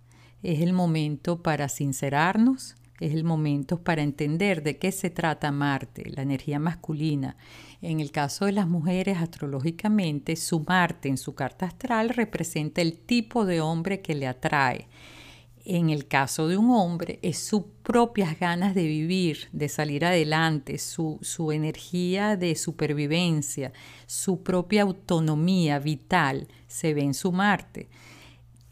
Es 0.43 0.63
el 0.63 0.73
momento 0.73 1.43
para 1.43 1.69
sincerarnos, 1.69 2.77
es 3.01 3.15
el 3.15 3.25
momento 3.25 3.83
para 3.83 4.03
entender 4.03 4.63
de 4.63 4.77
qué 4.79 4.93
se 4.93 5.09
trata 5.09 5.51
Marte, 5.51 6.11
la 6.11 6.23
energía 6.23 6.59
masculina. 6.59 7.37
En 7.81 7.99
el 7.99 8.13
caso 8.13 8.45
de 8.45 8.53
las 8.53 8.69
mujeres, 8.69 9.17
astrológicamente, 9.19 10.37
su 10.37 10.61
Marte 10.61 11.09
en 11.09 11.17
su 11.17 11.35
carta 11.35 11.67
astral 11.67 12.11
representa 12.11 12.83
el 12.83 12.99
tipo 12.99 13.47
de 13.47 13.63
hombre 13.63 14.03
que 14.03 14.15
le 14.15 14.27
atrae. 14.27 14.87
En 15.65 15.89
el 15.89 16.07
caso 16.09 16.49
de 16.49 16.57
un 16.57 16.71
hombre, 16.71 17.19
es 17.23 17.39
sus 17.39 17.65
propias 17.83 18.39
ganas 18.39 18.75
de 18.75 18.85
vivir, 18.85 19.49
de 19.53 19.69
salir 19.69 20.05
adelante, 20.05 20.79
su, 20.79 21.19
su 21.23 21.53
energía 21.53 22.37
de 22.37 22.55
supervivencia, 22.55 23.73
su 24.07 24.43
propia 24.43 24.83
autonomía 24.83 25.79
vital 25.79 26.49
se 26.67 26.93
ve 26.93 27.03
en 27.03 27.15
su 27.15 27.33
Marte. 27.33 27.89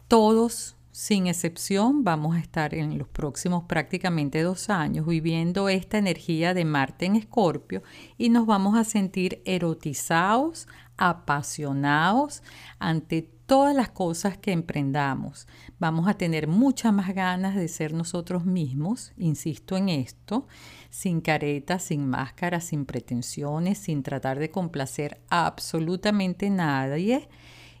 Todos 0.07 0.75
sin 0.99 1.27
excepción, 1.27 2.03
vamos 2.03 2.35
a 2.35 2.39
estar 2.39 2.75
en 2.75 2.97
los 2.97 3.07
próximos 3.07 3.63
prácticamente 3.63 4.41
dos 4.41 4.69
años 4.69 5.07
viviendo 5.07 5.69
esta 5.69 5.97
energía 5.97 6.53
de 6.53 6.65
Marte 6.65 7.05
en 7.05 7.15
Escorpio 7.15 7.83
y 8.17 8.27
nos 8.27 8.45
vamos 8.45 8.77
a 8.77 8.83
sentir 8.83 9.41
erotizados, 9.45 10.67
apasionados 10.97 12.43
ante 12.79 13.21
todas 13.21 13.73
las 13.73 13.87
cosas 13.87 14.37
que 14.37 14.51
emprendamos. 14.51 15.47
Vamos 15.79 16.05
a 16.09 16.15
tener 16.15 16.49
muchas 16.49 16.91
más 16.91 17.15
ganas 17.15 17.55
de 17.55 17.69
ser 17.69 17.93
nosotros 17.93 18.43
mismos, 18.43 19.13
insisto 19.15 19.77
en 19.77 19.87
esto, 19.87 20.47
sin 20.89 21.21
caretas, 21.21 21.81
sin 21.81 22.09
máscaras, 22.09 22.65
sin 22.65 22.85
pretensiones, 22.85 23.77
sin 23.77 24.03
tratar 24.03 24.37
de 24.37 24.51
complacer 24.51 25.21
a 25.29 25.45
absolutamente 25.45 26.49
nadie 26.49 27.29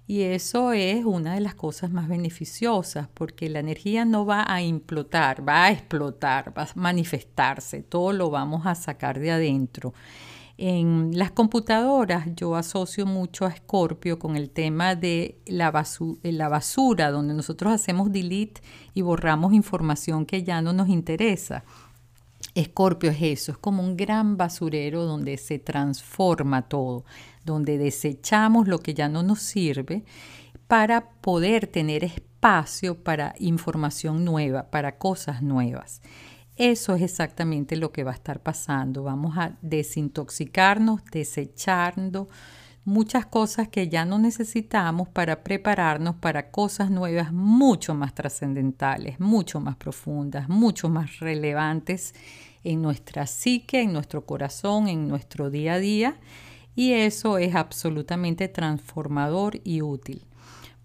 y 0.09 0.23
eso 0.23 0.71
es 0.71 1.05
una 1.05 1.35
de 1.35 1.39
las 1.39 1.53
cosas 1.53 1.91
más 1.91 2.07
beneficiosas 2.07 3.07
porque 3.13 3.47
la 3.47 3.59
energía 3.59 4.05
no 4.05 4.25
va 4.25 4.43
a 4.51 4.59
implotar, 4.59 5.47
va 5.47 5.65
a 5.65 5.71
explotar, 5.71 6.51
va 6.57 6.63
a 6.63 6.69
manifestarse, 6.73 7.83
todo 7.83 8.11
lo 8.11 8.31
vamos 8.31 8.65
a 8.65 8.73
sacar 8.73 9.19
de 9.19 9.29
adentro. 9.29 9.93
En 10.57 11.11
las 11.13 11.29
computadoras 11.29 12.25
yo 12.35 12.55
asocio 12.55 13.05
mucho 13.05 13.45
a 13.45 13.55
Scorpio 13.55 14.17
con 14.17 14.35
el 14.35 14.49
tema 14.49 14.95
de 14.95 15.37
la, 15.45 15.71
la 16.23 16.49
basura, 16.49 17.11
donde 17.11 17.35
nosotros 17.35 17.71
hacemos 17.71 18.11
delete 18.11 18.61
y 18.95 19.03
borramos 19.03 19.53
información 19.53 20.25
que 20.25 20.41
ya 20.41 20.59
no 20.63 20.73
nos 20.73 20.89
interesa. 20.89 21.63
Escorpio 22.55 23.11
es 23.11 23.21
eso, 23.21 23.51
es 23.51 23.59
como 23.59 23.83
un 23.83 23.95
gran 23.95 24.37
basurero 24.37 25.05
donde 25.05 25.37
se 25.37 25.59
transforma 25.59 26.63
todo, 26.63 27.05
donde 27.45 27.77
desechamos 27.77 28.67
lo 28.67 28.79
que 28.79 28.93
ya 28.93 29.09
no 29.09 29.23
nos 29.23 29.41
sirve 29.41 30.03
para 30.67 31.09
poder 31.09 31.67
tener 31.67 32.03
espacio 32.03 33.03
para 33.03 33.33
información 33.39 34.23
nueva, 34.23 34.69
para 34.69 34.97
cosas 34.97 35.41
nuevas. 35.41 36.01
Eso 36.55 36.93
es 36.95 37.01
exactamente 37.01 37.75
lo 37.77 37.91
que 37.91 38.03
va 38.03 38.11
a 38.11 38.15
estar 38.15 38.41
pasando. 38.41 39.03
Vamos 39.03 39.37
a 39.37 39.57
desintoxicarnos, 39.61 41.03
desechando 41.05 42.27
muchas 42.83 43.25
cosas 43.25 43.67
que 43.67 43.87
ya 43.87 44.03
no 44.03 44.19
necesitamos 44.19 45.07
para 45.07 45.43
prepararnos 45.43 46.15
para 46.15 46.51
cosas 46.51 46.89
nuevas 46.89 47.31
mucho 47.31 47.93
más 47.93 48.13
trascendentales, 48.13 49.19
mucho 49.19 49.59
más 49.59 49.75
profundas, 49.75 50.49
mucho 50.49 50.89
más 50.89 51.19
relevantes 51.19 52.13
en 52.63 52.81
nuestra 52.81 53.25
psique, 53.25 53.81
en 53.81 53.93
nuestro 53.93 54.25
corazón, 54.25 54.87
en 54.87 55.07
nuestro 55.07 55.49
día 55.49 55.75
a 55.75 55.79
día. 55.79 56.17
Y 56.79 56.93
eso 56.93 57.37
es 57.37 57.55
absolutamente 57.55 58.47
transformador 58.47 59.59
y 59.65 59.81
útil. 59.81 60.25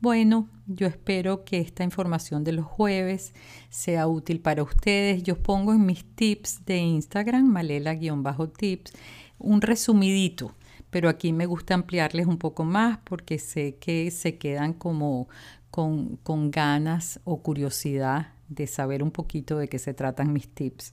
Bueno, 0.00 0.48
yo 0.66 0.88
espero 0.88 1.44
que 1.44 1.60
esta 1.60 1.84
información 1.84 2.42
de 2.42 2.50
los 2.50 2.66
jueves 2.66 3.32
sea 3.70 4.08
útil 4.08 4.40
para 4.40 4.64
ustedes. 4.64 5.22
Yo 5.22 5.40
pongo 5.40 5.72
en 5.72 5.86
mis 5.86 6.04
tips 6.16 6.66
de 6.66 6.78
Instagram, 6.78 7.46
malela-tips, 7.46 8.92
un 9.38 9.60
resumidito, 9.60 10.56
pero 10.90 11.08
aquí 11.08 11.32
me 11.32 11.46
gusta 11.46 11.74
ampliarles 11.74 12.26
un 12.26 12.38
poco 12.38 12.64
más 12.64 12.98
porque 13.04 13.38
sé 13.38 13.76
que 13.76 14.10
se 14.10 14.36
quedan 14.36 14.72
como 14.72 15.28
con, 15.70 16.16
con 16.16 16.50
ganas 16.50 17.20
o 17.22 17.40
curiosidad 17.40 18.32
de 18.48 18.66
saber 18.66 19.00
un 19.00 19.12
poquito 19.12 19.58
de 19.58 19.68
qué 19.68 19.78
se 19.78 19.94
tratan 19.94 20.32
mis 20.32 20.48
tips. 20.48 20.90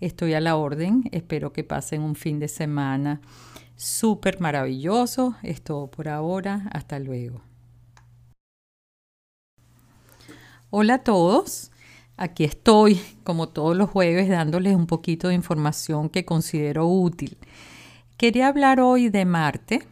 Estoy 0.00 0.34
a 0.34 0.40
la 0.40 0.54
orden, 0.54 1.08
espero 1.10 1.52
que 1.52 1.64
pasen 1.64 2.02
un 2.02 2.14
fin 2.14 2.38
de 2.38 2.46
semana 2.46 3.20
súper 3.76 4.40
maravilloso. 4.40 5.36
Es 5.42 5.62
todo 5.62 5.90
por 5.90 6.08
ahora, 6.08 6.68
hasta 6.72 6.98
luego. 6.98 7.40
Hola 10.70 10.94
a 10.94 11.04
todos, 11.04 11.70
aquí 12.16 12.42
estoy 12.42 13.00
como 13.22 13.48
todos 13.48 13.76
los 13.76 13.90
jueves 13.90 14.28
dándoles 14.28 14.74
un 14.74 14.86
poquito 14.86 15.28
de 15.28 15.34
información 15.34 16.08
que 16.08 16.24
considero 16.24 16.88
útil. 16.88 17.38
Quería 18.16 18.48
hablar 18.48 18.80
hoy 18.80 19.08
de 19.08 19.24
Marte 19.24 19.86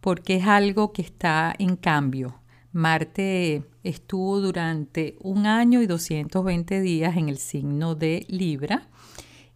porque 0.00 0.36
es 0.36 0.46
algo 0.46 0.92
que 0.92 1.02
está 1.02 1.54
en 1.58 1.76
cambio. 1.76 2.40
Marte 2.72 3.64
estuvo 3.82 4.40
durante 4.40 5.16
un 5.20 5.46
año 5.46 5.80
y 5.80 5.86
220 5.86 6.80
días 6.82 7.16
en 7.16 7.30
el 7.30 7.38
signo 7.38 7.94
de 7.94 8.26
Libra 8.28 8.88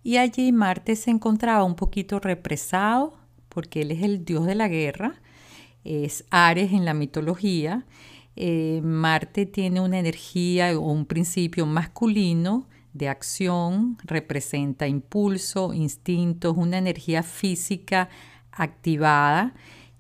y 0.03 0.17
allí 0.17 0.53
Marte 0.53 0.97
se 0.97 1.11
encontraba 1.11 1.65
un 1.65 1.75
poquito 1.75 2.19
represado 2.19 3.22
porque 3.53 3.83
él 3.83 3.91
es 3.91 4.03
el 4.03 4.25
dios 4.25 4.47
de 4.47 4.55
la 4.55 4.69
guerra, 4.69 5.21
es 5.85 6.25
Ares 6.31 6.73
en 6.73 6.85
la 6.85 6.95
mitología. 6.95 7.85
Eh, 8.35 8.81
Marte 8.83 9.47
tiene 9.47 9.81
una 9.81 9.99
energía 9.99 10.79
o 10.79 10.91
un 10.91 11.05
principio 11.05 11.67
masculino 11.67 12.67
de 12.95 13.09
acción, 13.09 13.99
representa 14.05 14.87
impulso, 14.87 15.73
instintos, 15.73 16.57
una 16.57 16.79
energía 16.79 17.23
física 17.23 18.09
activada, 18.53 19.55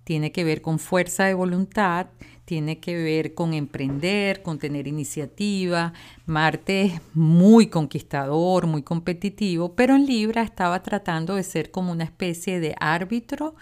tiene 0.04 0.32
que 0.32 0.44
ver 0.44 0.62
con 0.62 0.78
fuerza 0.78 1.24
de 1.24 1.34
voluntad 1.34 2.08
tiene 2.44 2.80
que 2.80 2.96
ver 2.96 3.34
con 3.34 3.54
emprender, 3.54 4.42
con 4.42 4.58
tener 4.58 4.88
iniciativa. 4.88 5.92
Marte 6.26 6.82
es 6.82 7.00
muy 7.14 7.68
conquistador, 7.68 8.66
muy 8.66 8.82
competitivo, 8.82 9.74
pero 9.74 9.94
en 9.94 10.06
Libra 10.06 10.42
estaba 10.42 10.82
tratando 10.82 11.36
de 11.36 11.44
ser 11.44 11.70
como 11.70 11.92
una 11.92 12.04
especie 12.04 12.60
de 12.60 12.74
árbitro, 12.80 13.54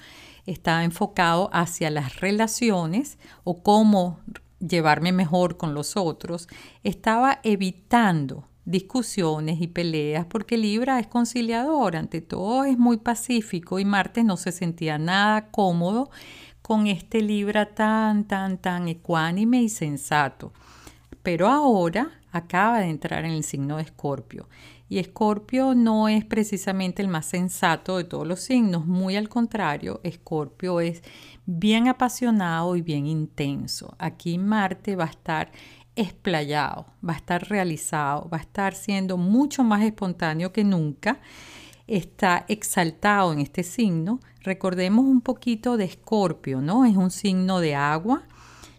estaba 0.47 0.85
enfocado 0.85 1.51
hacia 1.53 1.91
las 1.91 2.21
relaciones 2.21 3.19
o 3.45 3.63
cómo 3.63 4.19
llevarme 4.59 5.13
mejor 5.13 5.57
con 5.57 5.75
los 5.75 5.97
otros, 5.97 6.49
estaba 6.83 7.41
evitando 7.43 8.47
discusiones 8.65 9.61
y 9.61 9.67
peleas 9.67 10.27
porque 10.27 10.57
Libra 10.57 11.01
es 11.01 11.07
conciliador, 11.07 11.97
ante 11.97 12.21
todo 12.21 12.65
es 12.65 12.79
muy 12.79 12.99
pacífico 12.99 13.79
y 13.79 13.85
Marte 13.85 14.23
no 14.23 14.37
se 14.37 14.53
sentía 14.53 14.99
nada 14.99 15.51
cómodo 15.51 16.11
con 16.63 16.87
este 16.87 17.23
Libra 17.23 17.67
tan, 17.67 18.25
tan, 18.25 18.59
tan 18.59 18.89
ecuánime 18.89 19.63
y 19.63 19.69
sensato. 19.69 20.53
Pero 21.23 21.49
ahora 21.49 22.21
acaba 22.33 22.81
de 22.81 22.87
entrar 22.87 23.25
en 23.25 23.33
el 23.33 23.45
signo 23.45 23.77
de 23.77 23.83
Escorpio. 23.83 24.49
Y 24.89 24.99
Escorpio 24.99 25.75
no 25.75 26.09
es 26.09 26.25
precisamente 26.25 27.01
el 27.01 27.09
más 27.09 27.27
sensato 27.27 27.97
de 27.97 28.05
todos 28.05 28.27
los 28.27 28.41
signos, 28.41 28.87
muy 28.87 29.17
al 29.17 29.29
contrario, 29.29 30.01
Escorpio 30.03 30.81
es 30.81 31.03
bien 31.47 31.87
apasionado 31.87 32.75
y 32.75 32.83
bien 32.83 33.07
intenso. 33.07 33.95
Aquí 33.99 34.37
Marte 34.37 34.97
va 34.97 35.05
a 35.05 35.11
estar 35.11 35.53
explayado, 35.95 36.87
va 37.07 37.13
a 37.13 37.17
estar 37.17 37.49
realizado, 37.49 38.29
va 38.29 38.39
a 38.39 38.41
estar 38.41 38.75
siendo 38.75 39.17
mucho 39.17 39.63
más 39.63 39.83
espontáneo 39.83 40.53
que 40.53 40.65
nunca 40.65 41.21
está 41.91 42.45
exaltado 42.49 43.33
en 43.33 43.41
este 43.41 43.65
signo, 43.65 44.21
recordemos 44.43 45.05
un 45.05 45.21
poquito 45.21 45.77
de 45.77 45.85
Escorpio, 45.85 46.61
¿no? 46.61 46.85
Es 46.85 46.97
un 46.97 47.11
signo 47.11 47.59
de 47.59 47.75
agua, 47.75 48.23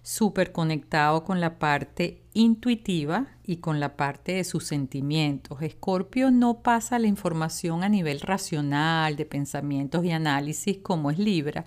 súper 0.01 0.53
conectado 0.53 1.25
con 1.25 1.41
la 1.41 1.59
parte 1.59 2.23
intuitiva 2.33 3.27
y 3.43 3.57
con 3.57 3.81
la 3.81 3.97
parte 3.97 4.31
de 4.33 4.45
sus 4.45 4.65
sentimientos. 4.65 5.61
Escorpio 5.61 6.31
no 6.31 6.63
pasa 6.63 6.99
la 6.99 7.07
información 7.07 7.83
a 7.83 7.89
nivel 7.89 8.21
racional, 8.21 9.17
de 9.17 9.25
pensamientos 9.25 10.05
y 10.05 10.11
análisis 10.11 10.77
como 10.77 11.11
es 11.11 11.19
Libra. 11.19 11.65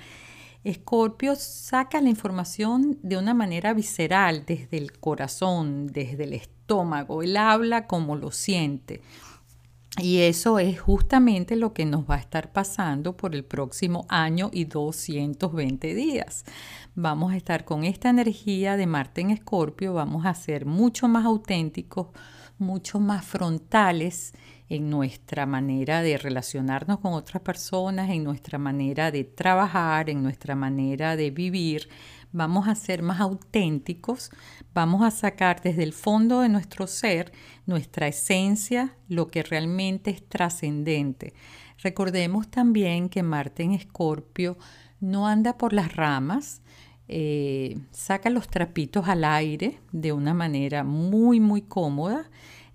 Escorpio 0.65 1.37
saca 1.37 2.01
la 2.01 2.09
información 2.09 2.99
de 3.03 3.19
una 3.19 3.35
manera 3.35 3.75
visceral, 3.75 4.45
desde 4.47 4.79
el 4.79 4.99
corazón, 4.99 5.89
desde 5.89 6.25
el 6.25 6.33
estómago. 6.33 7.23
Él 7.23 7.37
habla 7.37 7.87
como 7.87 8.17
lo 8.17 8.31
siente. 8.31 9.03
Y 9.97 10.23
eso 10.23 10.59
es 10.59 10.81
justamente 10.81 11.55
lo 11.55 11.73
que 11.73 11.85
nos 11.85 12.09
va 12.11 12.17
a 12.17 12.19
estar 12.19 12.53
pasando 12.53 13.17
por 13.17 13.35
el 13.37 13.45
próximo 13.45 14.07
año 14.09 14.51
y 14.53 14.65
220 14.65 15.95
días. 15.95 16.45
Vamos 16.97 17.33
a 17.33 17.37
estar 17.37 17.65
con 17.65 17.85
esta 17.85 18.11
energía 18.11 18.77
de 18.77 18.89
Marte 18.89 19.21
en 19.21 19.31
Escorpio, 19.31 19.95
vamos 19.95 20.27
a 20.27 20.35
ser 20.35 20.67
mucho 20.67 21.07
más 21.07 21.25
auténticos, 21.25 22.09
mucho 22.59 22.99
más 22.99 23.25
frontales 23.25 24.33
en 24.69 24.91
nuestra 24.91 25.47
manera 25.47 26.03
de 26.03 26.19
relacionarnos 26.19 26.99
con 26.99 27.13
otras 27.13 27.43
personas, 27.43 28.11
en 28.11 28.25
nuestra 28.25 28.59
manera 28.59 29.13
de 29.13 29.23
trabajar, 29.23 30.11
en 30.11 30.25
nuestra 30.25 30.57
manera 30.57 31.15
de 31.15 31.31
vivir. 31.31 31.89
Vamos 32.35 32.67
a 32.67 32.75
ser 32.75 33.03
más 33.03 33.21
auténticos, 33.21 34.31
vamos 34.75 35.03
a 35.03 35.13
sacar 35.13 35.63
desde 35.63 35.85
el 35.85 35.93
fondo 35.93 36.41
de 36.41 36.49
nuestro 36.49 36.89
ser 36.89 37.33
nuestra 37.65 38.09
esencia, 38.09 38.97
lo 39.09 39.29
que 39.29 39.45
realmente 39.45 40.11
es 40.11 40.29
trascendente. 40.29 41.33
Recordemos 41.79 42.51
también 42.51 43.09
que 43.09 43.23
Marte 43.23 43.63
en 43.63 43.73
Escorpio 43.73 44.59
no 45.01 45.29
anda 45.29 45.57
por 45.57 45.73
las 45.73 45.95
ramas, 45.95 46.61
eh, 47.07 47.79
saca 47.93 48.31
los 48.31 48.49
trapitos 48.49 49.09
al 49.09 49.25
aire 49.25 49.79
de 49.93 50.13
una 50.13 50.35
manera 50.35 50.83
muy, 50.83 51.39
muy 51.39 51.63
cómoda. 51.63 52.31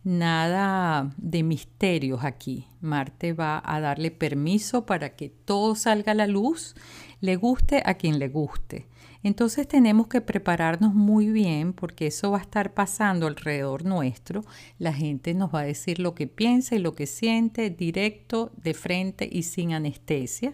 Nada 0.05 1.11
de 1.17 1.43
misterios 1.43 2.23
aquí. 2.23 2.65
Marte 2.79 3.33
va 3.33 3.61
a 3.65 3.81
darle 3.81 4.11
permiso 4.11 4.85
para 4.85 5.17
que 5.17 5.27
todo 5.27 5.75
salga 5.75 6.13
a 6.13 6.15
la 6.15 6.27
luz, 6.27 6.75
le 7.19 7.35
guste 7.35 7.83
a 7.85 7.95
quien 7.95 8.19
le 8.19 8.29
guste. 8.29 8.88
Entonces 9.23 9.67
tenemos 9.67 10.07
que 10.07 10.21
prepararnos 10.21 10.93
muy 10.93 11.29
bien 11.29 11.73
porque 11.73 12.07
eso 12.07 12.31
va 12.31 12.37
a 12.37 12.41
estar 12.41 12.73
pasando 12.73 13.27
alrededor 13.27 13.83
nuestro. 13.83 14.43
La 14.77 14.93
gente 14.93 15.33
nos 15.33 15.53
va 15.53 15.61
a 15.61 15.65
decir 15.65 15.99
lo 15.99 16.15
que 16.15 16.27
piensa 16.27 16.75
y 16.75 16.79
lo 16.79 16.95
que 16.95 17.05
siente 17.05 17.69
directo, 17.69 18.51
de 18.57 18.73
frente 18.73 19.27
y 19.31 19.43
sin 19.43 19.73
anestesia 19.73 20.53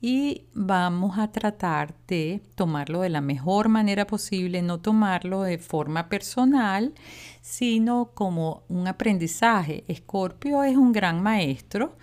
y 0.00 0.44
vamos 0.52 1.18
a 1.18 1.32
tratar 1.32 1.94
de 2.06 2.42
tomarlo 2.54 3.00
de 3.00 3.08
la 3.08 3.20
mejor 3.20 3.68
manera 3.68 4.06
posible, 4.06 4.60
no 4.62 4.78
tomarlo 4.78 5.42
de 5.42 5.58
forma 5.58 6.08
personal, 6.08 6.92
sino 7.40 8.10
como 8.14 8.62
un 8.68 8.86
aprendizaje. 8.86 9.84
Escorpio 9.88 10.62
es 10.62 10.76
un 10.76 10.92
gran 10.92 11.22
maestro 11.22 11.96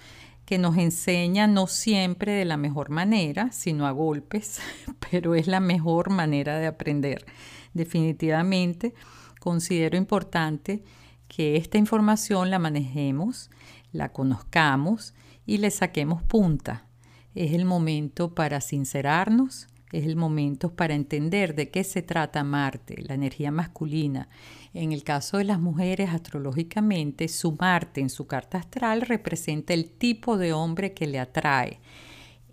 que 0.53 0.59
nos 0.59 0.77
enseña 0.77 1.47
no 1.47 1.65
siempre 1.65 2.31
de 2.33 2.45
la 2.45 2.57
mejor 2.57 2.91
manera, 2.91 3.51
sino 3.51 3.87
a 3.87 3.91
golpes, 3.91 4.59
pero 5.09 5.33
es 5.33 5.47
la 5.47 5.59
mejor 5.59 6.11
manera 6.11 6.59
de 6.59 6.67
aprender. 6.67 7.25
Definitivamente 7.73 8.93
considero 9.39 9.97
importante 9.97 10.83
que 11.27 11.55
esta 11.55 11.79
información 11.79 12.51
la 12.51 12.59
manejemos, 12.59 13.49
la 13.91 14.09
conozcamos 14.09 15.15
y 15.47 15.57
le 15.57 15.71
saquemos 15.71 16.21
punta 16.21 16.85
es 17.33 17.53
el 17.53 17.65
momento 17.65 18.35
para 18.35 18.61
sincerarnos, 18.61 19.67
es 19.93 20.05
el 20.05 20.15
momento 20.15 20.75
para 20.75 20.95
entender 20.95 21.53
de 21.53 21.69
qué 21.69 21.83
se 21.83 22.01
trata 22.01 22.43
Marte, 22.43 23.01
la 23.03 23.13
energía 23.13 23.51
masculina. 23.51 24.27
En 24.73 24.91
el 24.91 25.03
caso 25.03 25.37
de 25.37 25.43
las 25.43 25.59
mujeres, 25.59 26.09
astrológicamente, 26.09 27.27
su 27.27 27.55
Marte 27.59 28.01
en 28.01 28.09
su 28.09 28.25
carta 28.25 28.57
astral 28.57 29.01
representa 29.01 29.73
el 29.75 29.91
tipo 29.91 30.37
de 30.37 30.51
hombre 30.51 30.93
que 30.93 31.05
le 31.05 31.19
atrae. 31.19 31.79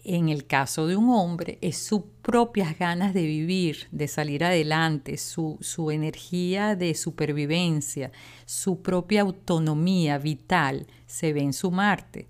En 0.05 0.29
el 0.29 0.47
caso 0.47 0.87
de 0.87 0.97
un 0.97 1.09
hombre, 1.09 1.59
es 1.63 1.79
sus 1.79 2.03
propias 2.21 2.79
ganas 2.79 3.15
de 3.15 3.23
vivir, 3.23 3.89
de 3.91 4.07
salir 4.07 4.45
adelante, 4.45 5.17
su, 5.17 5.57
su 5.63 5.91
energía 5.91 6.77
de 6.77 6.95
supervivencia, 6.95 8.13
su 8.45 8.83
propia 8.83 9.23
autonomía 9.23 10.19
vital 10.19 10.87
se 11.07 11.33
ve 11.33 11.41
en 11.41 11.55
su 11.55 11.71
Marte. 11.71 12.29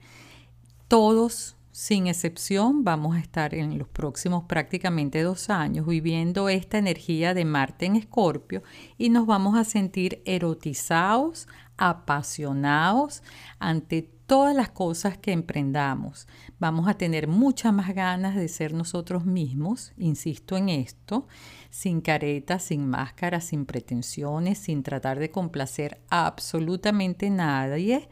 Todos 0.86 1.56
sin 1.80 2.08
excepción, 2.08 2.84
vamos 2.84 3.16
a 3.16 3.20
estar 3.20 3.54
en 3.54 3.78
los 3.78 3.88
próximos 3.88 4.44
prácticamente 4.44 5.22
dos 5.22 5.48
años 5.48 5.86
viviendo 5.86 6.50
esta 6.50 6.76
energía 6.76 7.32
de 7.32 7.46
Marte 7.46 7.86
en 7.86 7.96
Escorpio 7.96 8.62
y 8.98 9.08
nos 9.08 9.24
vamos 9.24 9.56
a 9.56 9.64
sentir 9.64 10.20
erotizados, 10.26 11.48
apasionados 11.78 13.22
ante 13.58 14.02
todas 14.02 14.54
las 14.54 14.68
cosas 14.68 15.16
que 15.16 15.32
emprendamos. 15.32 16.28
Vamos 16.58 16.86
a 16.86 16.98
tener 16.98 17.28
muchas 17.28 17.72
más 17.72 17.94
ganas 17.94 18.36
de 18.36 18.48
ser 18.48 18.74
nosotros 18.74 19.24
mismos, 19.24 19.94
insisto 19.96 20.58
en 20.58 20.68
esto, 20.68 21.28
sin 21.70 22.02
caretas, 22.02 22.62
sin 22.62 22.86
máscaras, 22.90 23.44
sin 23.44 23.64
pretensiones, 23.64 24.58
sin 24.58 24.82
tratar 24.82 25.18
de 25.18 25.30
complacer 25.30 25.98
a 26.10 26.26
absolutamente 26.26 27.30
nadie 27.30 28.06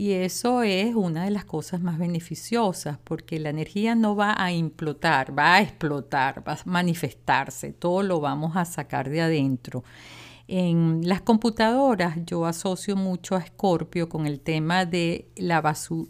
y 0.00 0.12
eso 0.12 0.62
es 0.62 0.94
una 0.94 1.24
de 1.24 1.30
las 1.30 1.44
cosas 1.44 1.82
más 1.82 1.98
beneficiosas 1.98 2.96
porque 3.04 3.38
la 3.38 3.50
energía 3.50 3.94
no 3.94 4.16
va 4.16 4.34
a 4.42 4.50
implotar, 4.50 5.38
va 5.38 5.56
a 5.56 5.60
explotar, 5.60 6.42
va 6.48 6.54
a 6.54 6.58
manifestarse, 6.64 7.74
todo 7.74 8.02
lo 8.02 8.18
vamos 8.18 8.56
a 8.56 8.64
sacar 8.64 9.10
de 9.10 9.20
adentro. 9.20 9.84
En 10.48 11.06
las 11.06 11.20
computadoras 11.20 12.16
yo 12.24 12.46
asocio 12.46 12.96
mucho 12.96 13.36
a 13.36 13.44
Scorpio 13.44 14.08
con 14.08 14.26
el 14.26 14.40
tema 14.40 14.86
de 14.86 15.28
la, 15.36 15.62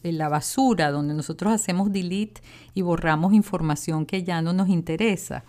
la 0.04 0.28
basura, 0.28 0.92
donde 0.92 1.12
nosotros 1.12 1.52
hacemos 1.52 1.90
delete 1.90 2.42
y 2.74 2.82
borramos 2.82 3.32
información 3.32 4.06
que 4.06 4.22
ya 4.22 4.40
no 4.40 4.52
nos 4.52 4.68
interesa. 4.68 5.42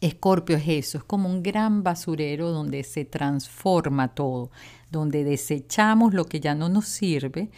Escorpio 0.00 0.56
es 0.56 0.68
eso, 0.68 0.98
es 0.98 1.04
como 1.04 1.28
un 1.28 1.42
gran 1.42 1.82
basurero 1.82 2.50
donde 2.50 2.82
se 2.84 3.04
transforma 3.04 4.14
todo, 4.14 4.50
donde 4.90 5.24
desechamos 5.24 6.14
lo 6.14 6.26
que 6.26 6.40
ya 6.40 6.54
no 6.54 6.68
nos 6.68 6.86
sirve 6.86 7.50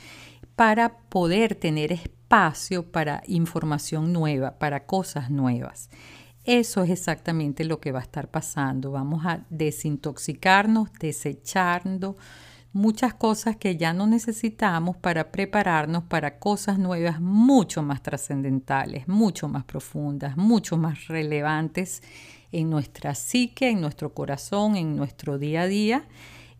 para 0.57 0.99
poder 1.09 1.55
tener 1.55 1.93
espacio 1.93 2.91
para 2.91 3.23
información 3.27 4.13
nueva, 4.13 4.59
para 4.59 4.87
cosas 4.87 5.31
nuevas. 5.31 5.89
Eso 6.45 6.83
es 6.83 6.91
exactamente 6.91 7.65
lo 7.65 7.81
que 7.81 7.93
va 7.93 7.99
a 7.99 8.03
estar 8.03 8.31
pasando. 8.31 8.91
Vamos 8.91 9.27
a 9.27 9.45
desintoxicarnos, 9.51 10.93
desechando 10.99 12.17
muchas 12.73 13.15
cosas 13.15 13.57
que 13.57 13.77
ya 13.77 13.93
no 13.93 14.07
necesitamos 14.07 14.97
para 14.97 15.33
prepararnos 15.33 16.05
para 16.05 16.39
cosas 16.39 16.79
nuevas 16.79 17.21
mucho 17.21 17.83
más 17.83 18.03
trascendentales, 18.03 19.09
mucho 19.09 19.49
más 19.49 19.65
profundas, 19.65 20.37
mucho 20.37 20.77
más 20.77 21.09
relevantes 21.09 22.03
en 22.53 22.71
nuestra 22.71 23.15
psique, 23.15 23.71
en 23.71 23.81
nuestro 23.81 24.13
corazón, 24.15 24.77
en 24.77 24.97
nuestro 24.97 25.39
día 25.39 25.63
a 25.63 25.67
día. 25.67 26.05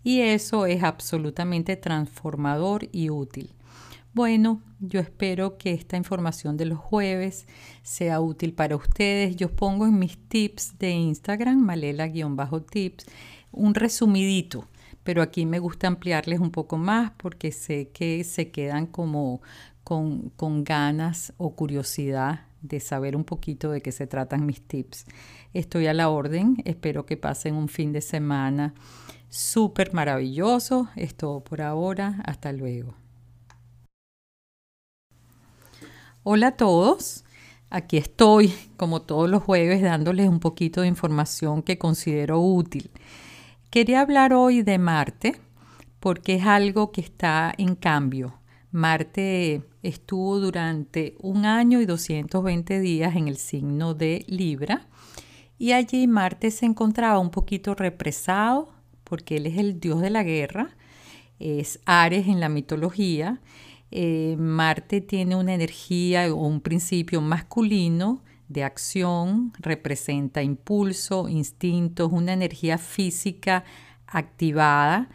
Y 0.03 0.21
eso 0.21 0.67
es 0.67 0.83
absolutamente 0.83 1.77
transformador 1.77 2.89
y 2.93 3.11
útil. 3.11 3.53
Bueno, 4.15 4.63
yo 4.81 5.01
espero 5.01 5.59
que 5.59 5.73
esta 5.73 5.97
información 5.97 6.57
de 6.57 6.67
los 6.67 6.79
jueves 6.79 7.47
sea 7.83 8.21
útil 8.21 8.55
para 8.55 8.75
ustedes. 8.77 9.37
Yo 9.37 9.55
pongo 9.55 9.87
en 9.87 9.99
mis 9.99 10.17
tips 10.29 10.79
de 10.79 10.91
Instagram, 10.91 11.59
malela-tips, 11.59 13.07
un 13.53 13.75
resumidito 13.75 14.67
pero 15.09 15.23
aquí 15.23 15.47
me 15.47 15.59
gusta 15.59 15.87
ampliarles 15.87 16.39
un 16.39 16.51
poco 16.51 16.77
más 16.77 17.13
porque 17.17 17.51
sé 17.51 17.89
que 17.89 18.23
se 18.25 18.51
quedan 18.51 18.85
como 18.85 19.41
con, 19.83 20.29
con 20.37 20.65
ganas 20.65 21.33
o 21.39 21.57
curiosidad 21.57 22.43
de 22.61 22.79
saber 22.79 23.17
un 23.17 23.25
poquito 23.25 23.71
de 23.71 23.81
qué 23.81 23.91
se 23.91 24.07
tratan 24.07 24.45
mis 24.45 24.61
tips. 24.61 25.07
Estoy 25.55 25.87
a 25.87 25.95
la 25.95 26.11
orden, 26.11 26.59
espero 26.67 27.07
que 27.07 27.17
pasen 27.17 27.55
un 27.55 27.71
fin 27.71 27.91
de 27.91 28.03
semana 28.03 28.75
súper 29.31 29.95
maravilloso. 29.95 30.91
Es 30.95 31.15
todo 31.15 31.41
por 31.43 31.63
ahora, 31.63 32.23
hasta 32.27 32.53
luego. 32.53 32.93
Hola 36.23 36.49
a 36.49 36.57
todos, 36.59 37.25
aquí 37.71 37.97
estoy 37.97 38.53
como 38.77 39.01
todos 39.01 39.31
los 39.31 39.43
jueves 39.43 39.81
dándoles 39.81 40.29
un 40.29 40.39
poquito 40.39 40.83
de 40.83 40.89
información 40.89 41.63
que 41.63 41.79
considero 41.79 42.43
útil. 42.43 42.91
Quería 43.71 44.01
hablar 44.01 44.33
hoy 44.33 44.63
de 44.63 44.79
Marte 44.79 45.37
porque 46.01 46.37
es 46.37 46.47
algo 46.47 46.91
que 46.91 47.03
está 47.03 47.53
en 47.59 47.75
cambio. 47.75 48.41
Marte 48.71 49.63
estuvo 49.83 50.41
durante 50.41 51.17
un 51.21 51.45
año 51.45 51.79
y 51.83 51.85
220 51.85 52.81
días 52.81 53.15
en 53.15 53.29
el 53.29 53.37
signo 53.37 53.93
de 53.93 54.25
Libra 54.27 54.87
y 55.59 55.73
allí 55.73 56.07
Marte 56.07 56.51
se 56.51 56.65
encontraba 56.65 57.19
un 57.19 57.29
poquito 57.31 57.75
represado 57.75 58.73
porque 59.05 59.37
él 59.37 59.45
es 59.45 59.59
el 59.59 59.81
dios 59.81 60.01
de 60.01 60.09
la 60.09 60.23
guerra, 60.23 60.75
es 61.39 61.79
Ares 61.85 62.27
en 62.27 62.41
la 62.41 62.49
mitología. 62.49 63.39
Eh, 63.91 64.37
Marte 64.39 65.03
tiene 65.03 65.37
una 65.37 65.53
energía 65.53 66.33
o 66.33 66.47
un 66.47 66.63
principio 66.63 67.21
masculino 67.21 68.23
de 68.49 68.65
acción, 68.65 69.53
representa 69.59 70.43
impulso, 70.43 71.29
instintos, 71.29 72.11
una 72.13 72.33
energía 72.33 72.79
física 72.79 73.65
activada, 74.07 75.09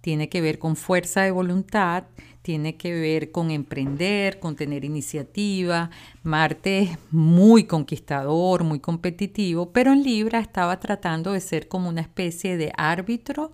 tiene 0.00 0.28
que 0.28 0.40
ver 0.40 0.58
con 0.58 0.76
fuerza 0.76 1.22
de 1.22 1.30
voluntad, 1.30 2.04
tiene 2.42 2.76
que 2.76 2.92
ver 2.92 3.30
con 3.32 3.50
emprender, 3.50 4.40
con 4.40 4.56
tener 4.56 4.84
iniciativa. 4.84 5.90
Marte 6.22 6.80
es 6.80 6.98
muy 7.10 7.64
conquistador, 7.64 8.64
muy 8.64 8.80
competitivo, 8.80 9.72
pero 9.72 9.92
en 9.92 10.02
Libra 10.02 10.40
estaba 10.40 10.80
tratando 10.80 11.32
de 11.32 11.40
ser 11.40 11.68
como 11.68 11.88
una 11.88 12.00
especie 12.00 12.56
de 12.56 12.72
árbitro, 12.76 13.52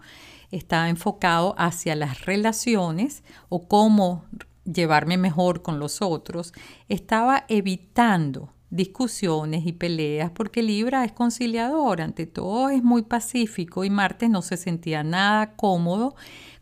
estaba 0.53 0.89
enfocado 0.89 1.55
hacia 1.59 1.97
las 1.97 2.25
relaciones 2.25 3.25
o 3.49 3.67
cómo 3.67 4.25
llevarme 4.65 5.17
mejor 5.17 5.63
con 5.63 5.81
los 5.81 6.01
otros, 6.01 6.53
estaba 6.89 7.45
evitando 7.49 8.53
discusiones 8.71 9.67
y 9.67 9.73
peleas, 9.73 10.31
porque 10.31 10.63
Libra 10.63 11.05
es 11.05 11.13
conciliador, 11.13 12.01
ante 12.01 12.27
todo 12.27 12.69
es 12.69 12.83
muy 12.83 13.03
pacífico 13.03 13.85
y 13.85 13.91
Marte 13.91 14.29
no 14.29 14.43
se 14.43 14.57
sentía 14.57 15.05
nada 15.05 15.55
cómodo 15.55 16.15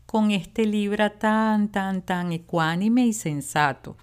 con 0.05 0.31
este 0.31 0.65
Libra 0.65 1.17
tan, 1.17 1.69
tan, 1.69 2.01
tan 2.01 2.31
ecuánime 2.31 3.05
y 3.07 3.13
sensato. 3.13 3.97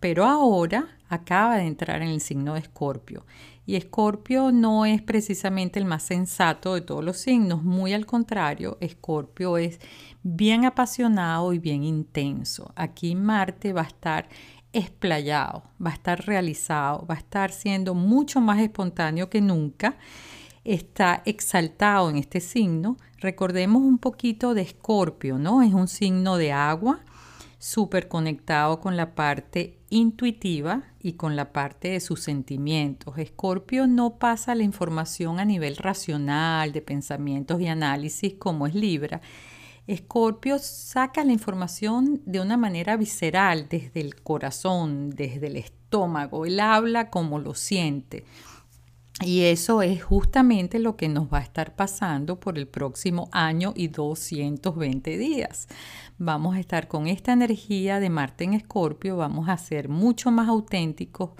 Pero 0.00 0.24
ahora 0.24 0.98
acaba 1.08 1.56
de 1.56 1.66
entrar 1.66 2.02
en 2.02 2.08
el 2.08 2.20
signo 2.20 2.54
de 2.54 2.60
Escorpio 2.60 3.24
Y 3.66 3.76
Escorpio 3.76 4.52
no 4.52 4.84
es 4.84 5.00
precisamente 5.00 5.78
el 5.78 5.86
más 5.86 6.02
sensato 6.02 6.74
de 6.74 6.82
todos 6.82 7.04
los 7.04 7.16
signos, 7.16 7.62
muy 7.62 7.94
al 7.94 8.06
contrario, 8.06 8.76
Escorpio 8.80 9.56
es 9.56 9.80
bien 10.22 10.64
apasionado 10.64 11.52
y 11.52 11.58
bien 11.58 11.82
intenso. 11.84 12.72
Aquí 12.76 13.14
Marte 13.14 13.72
va 13.72 13.82
a 13.82 13.86
estar 13.86 14.28
explayado, 14.72 15.64
va 15.84 15.90
a 15.90 15.94
estar 15.94 16.24
realizado, 16.26 17.06
va 17.06 17.14
a 17.14 17.18
estar 17.18 17.50
siendo 17.50 17.94
mucho 17.94 18.40
más 18.40 18.60
espontáneo 18.60 19.30
que 19.30 19.40
nunca. 19.40 19.96
Está 20.64 21.22
exaltado 21.24 22.10
en 22.10 22.16
este 22.16 22.40
signo. 22.40 22.98
Recordemos 23.18 23.82
un 23.82 23.98
poquito 23.98 24.54
de 24.54 24.62
Escorpio, 24.62 25.38
¿no? 25.38 25.62
Es 25.62 25.72
un 25.72 25.88
signo 25.88 26.36
de 26.36 26.52
agua 26.52 27.00
súper 27.58 28.08
conectado 28.08 28.80
con 28.80 28.96
la 28.96 29.14
parte 29.14 29.78
intuitiva 29.90 30.84
y 31.00 31.14
con 31.14 31.34
la 31.34 31.52
parte 31.52 31.88
de 31.88 32.00
sus 32.00 32.20
sentimientos. 32.20 33.18
Escorpio 33.18 33.86
no 33.86 34.18
pasa 34.18 34.54
la 34.54 34.62
información 34.62 35.40
a 35.40 35.44
nivel 35.44 35.76
racional, 35.76 36.72
de 36.72 36.82
pensamientos 36.82 37.60
y 37.60 37.66
análisis 37.66 38.34
como 38.34 38.66
es 38.66 38.74
Libra. 38.74 39.20
Escorpio 39.88 40.58
saca 40.58 41.24
la 41.24 41.32
información 41.32 42.20
de 42.26 42.40
una 42.40 42.58
manera 42.58 42.98
visceral, 42.98 43.68
desde 43.70 44.00
el 44.00 44.16
corazón, 44.22 45.08
desde 45.08 45.46
el 45.46 45.56
estómago. 45.56 46.44
Él 46.44 46.60
habla 46.60 47.08
como 47.08 47.38
lo 47.38 47.54
siente. 47.54 48.24
Y 49.24 49.44
eso 49.44 49.80
es 49.80 50.04
justamente 50.04 50.78
lo 50.78 50.96
que 50.96 51.08
nos 51.08 51.32
va 51.32 51.38
a 51.38 51.42
estar 51.42 51.74
pasando 51.74 52.38
por 52.38 52.58
el 52.58 52.68
próximo 52.68 53.30
año 53.32 53.72
y 53.74 53.88
220 53.88 55.16
días. 55.16 55.68
Vamos 56.18 56.54
a 56.54 56.60
estar 56.60 56.86
con 56.86 57.08
esta 57.08 57.32
energía 57.32 57.98
de 57.98 58.10
Marte 58.10 58.44
en 58.44 58.52
Escorpio, 58.52 59.16
vamos 59.16 59.48
a 59.48 59.56
ser 59.56 59.88
mucho 59.88 60.30
más 60.30 60.48
auténticos, 60.48 61.30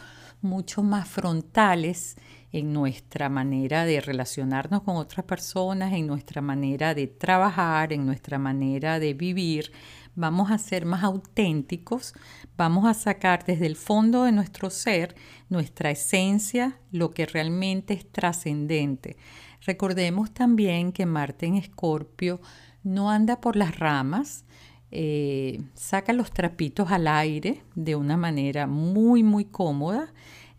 mucho 0.40 0.82
más 0.82 1.06
frontales 1.06 2.16
en 2.52 2.72
nuestra 2.72 3.28
manera 3.28 3.84
de 3.84 4.00
relacionarnos 4.00 4.82
con 4.82 4.96
otras 4.96 5.24
personas, 5.26 5.92
en 5.92 6.06
nuestra 6.06 6.40
manera 6.40 6.94
de 6.94 7.06
trabajar, 7.06 7.92
en 7.92 8.06
nuestra 8.06 8.38
manera 8.38 8.98
de 8.98 9.14
vivir, 9.14 9.72
vamos 10.14 10.50
a 10.50 10.58
ser 10.58 10.84
más 10.84 11.04
auténticos, 11.04 12.14
vamos 12.56 12.87
a 12.87 12.94
sacar 12.94 13.44
desde 13.44 13.66
el 13.66 13.76
fondo 13.76 14.24
de 14.24 14.32
nuestro 14.32 14.70
ser 14.70 15.14
nuestra 15.48 15.90
esencia, 15.90 16.78
lo 16.90 17.11
que 17.11 17.26
realmente 17.26 17.94
es 17.94 18.11
trascendente. 18.11 19.16
Recordemos 19.64 20.32
también 20.32 20.92
que 20.92 21.06
Marte 21.06 21.46
en 21.46 21.56
Escorpio 21.56 22.40
no 22.82 23.11
anda 23.11 23.40
por 23.40 23.56
las 23.56 23.78
ramas, 23.78 24.44
eh, 24.90 25.61
saca 25.74 26.12
los 26.12 26.32
trapitos 26.32 26.90
al 26.90 27.06
aire 27.08 27.62
de 27.74 27.94
una 27.94 28.16
manera 28.16 28.66
muy, 28.66 29.22
muy 29.22 29.44
cómoda. 29.44 30.12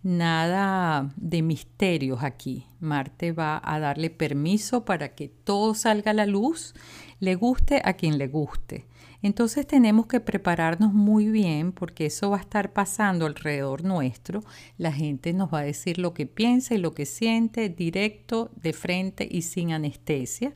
Nada 0.10 1.14
de 1.18 1.44
misterios 1.44 2.24
aquí. 2.24 2.66
Marte 2.80 3.32
va 3.32 3.62
a 3.64 3.78
darle 3.78 4.10
permiso 4.10 4.84
para 4.84 5.14
que 5.14 5.28
todo 5.28 5.76
salga 5.76 6.10
a 6.10 6.16
la 6.16 6.26
luz, 6.26 6.74
le 7.20 7.36
guste 7.36 7.80
a 7.86 7.94
quien 7.94 8.18
le 8.18 8.28
guste. 8.28 8.88
Entonces 9.22 9.68
tenemos 9.68 10.08
que 10.08 10.20
prepararnos 10.20 10.94
muy 10.94 11.30
bien 11.30 11.74
porque 11.74 12.08
eso 12.08 12.32
va 12.32 12.38
a 12.38 12.40
estar 12.40 12.74
pasando 12.74 13.28
alrededor 13.28 13.84
nuestro. 13.84 14.44
La 14.80 14.92
gente 14.92 15.32
nos 15.32 15.54
va 15.54 15.60
a 15.60 15.66
decir 15.66 16.00
lo 16.00 16.16
que 16.16 16.26
piensa 16.26 16.74
y 16.74 16.80
lo 16.80 16.96
que 16.96 17.06
siente 17.06 17.70
directo, 17.70 18.50
de 18.56 18.74
frente 18.74 19.28
y 19.30 19.44
sin 19.44 19.74
anestesia. 19.74 20.56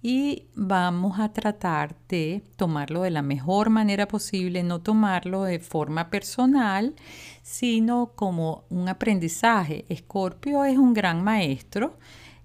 Y 0.00 0.46
vamos 0.54 1.18
a 1.18 1.32
tratar 1.32 1.96
de 2.08 2.44
tomarlo 2.56 3.02
de 3.02 3.10
la 3.10 3.22
mejor 3.22 3.68
manera 3.68 4.06
posible, 4.06 4.62
no 4.62 4.80
tomarlo 4.80 5.42
de 5.42 5.58
forma 5.58 6.08
personal, 6.08 6.94
sino 7.42 8.12
como 8.14 8.64
un 8.70 8.88
aprendizaje. 8.88 9.86
Escorpio 9.88 10.64
es 10.64 10.78
un 10.78 10.94
gran 10.94 11.24
maestro 11.24 11.98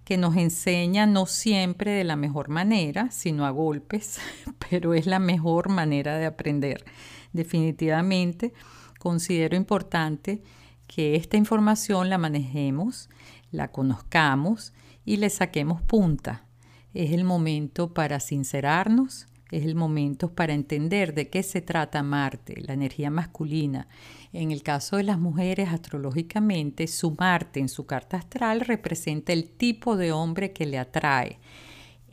que 0.04 0.18
nos 0.18 0.36
enseña 0.36 1.06
no 1.06 1.28
siempre 1.28 1.92
de 1.92 2.04
la 2.04 2.16
mejor 2.16 2.50
manera, 2.50 3.12
sino 3.12 3.46
a 3.46 3.52
golpes, 3.52 4.20
pero 4.70 4.96
es 4.96 5.06
la 5.06 5.20
mejor 5.20 5.70
manera 5.70 6.18
de 6.18 6.26
aprender. 6.26 6.84
Definitivamente 7.34 8.54
considero 9.00 9.56
importante 9.56 10.42
que 10.88 11.16
esta 11.16 11.38
información 11.38 12.10
la 12.10 12.18
manejemos, 12.18 13.10
la 13.52 13.70
conozcamos 13.70 14.74
y 15.06 15.18
le 15.18 15.30
saquemos 15.30 15.82
punta. 15.82 16.46
Es 16.94 17.12
el 17.12 17.24
momento 17.24 17.94
para 17.94 18.20
sincerarnos, 18.20 19.26
es 19.50 19.66
el 19.66 19.76
momento 19.76 20.34
para 20.34 20.54
entender 20.54 21.14
de 21.14 21.30
qué 21.30 21.44
se 21.44 21.62
trata 21.62 22.04
Marte, 22.04 22.62
la 22.62 22.74
energía 22.74 23.10
masculina. 23.10 23.88
En 24.32 24.52
el 24.52 24.62
caso 24.64 24.98
de 24.98 25.04
las 25.04 25.20
mujeres, 25.20 25.70
astrológicamente, 25.70 26.88
su 26.88 27.16
Marte 27.18 27.60
en 27.60 27.70
su 27.70 27.86
carta 27.86 28.18
astral 28.18 28.62
representa 28.62 29.34
el 29.34 29.50
tipo 29.50 29.96
de 29.96 30.12
hombre 30.12 30.54
que 30.54 30.66
le 30.66 30.78
atrae. 30.78 31.40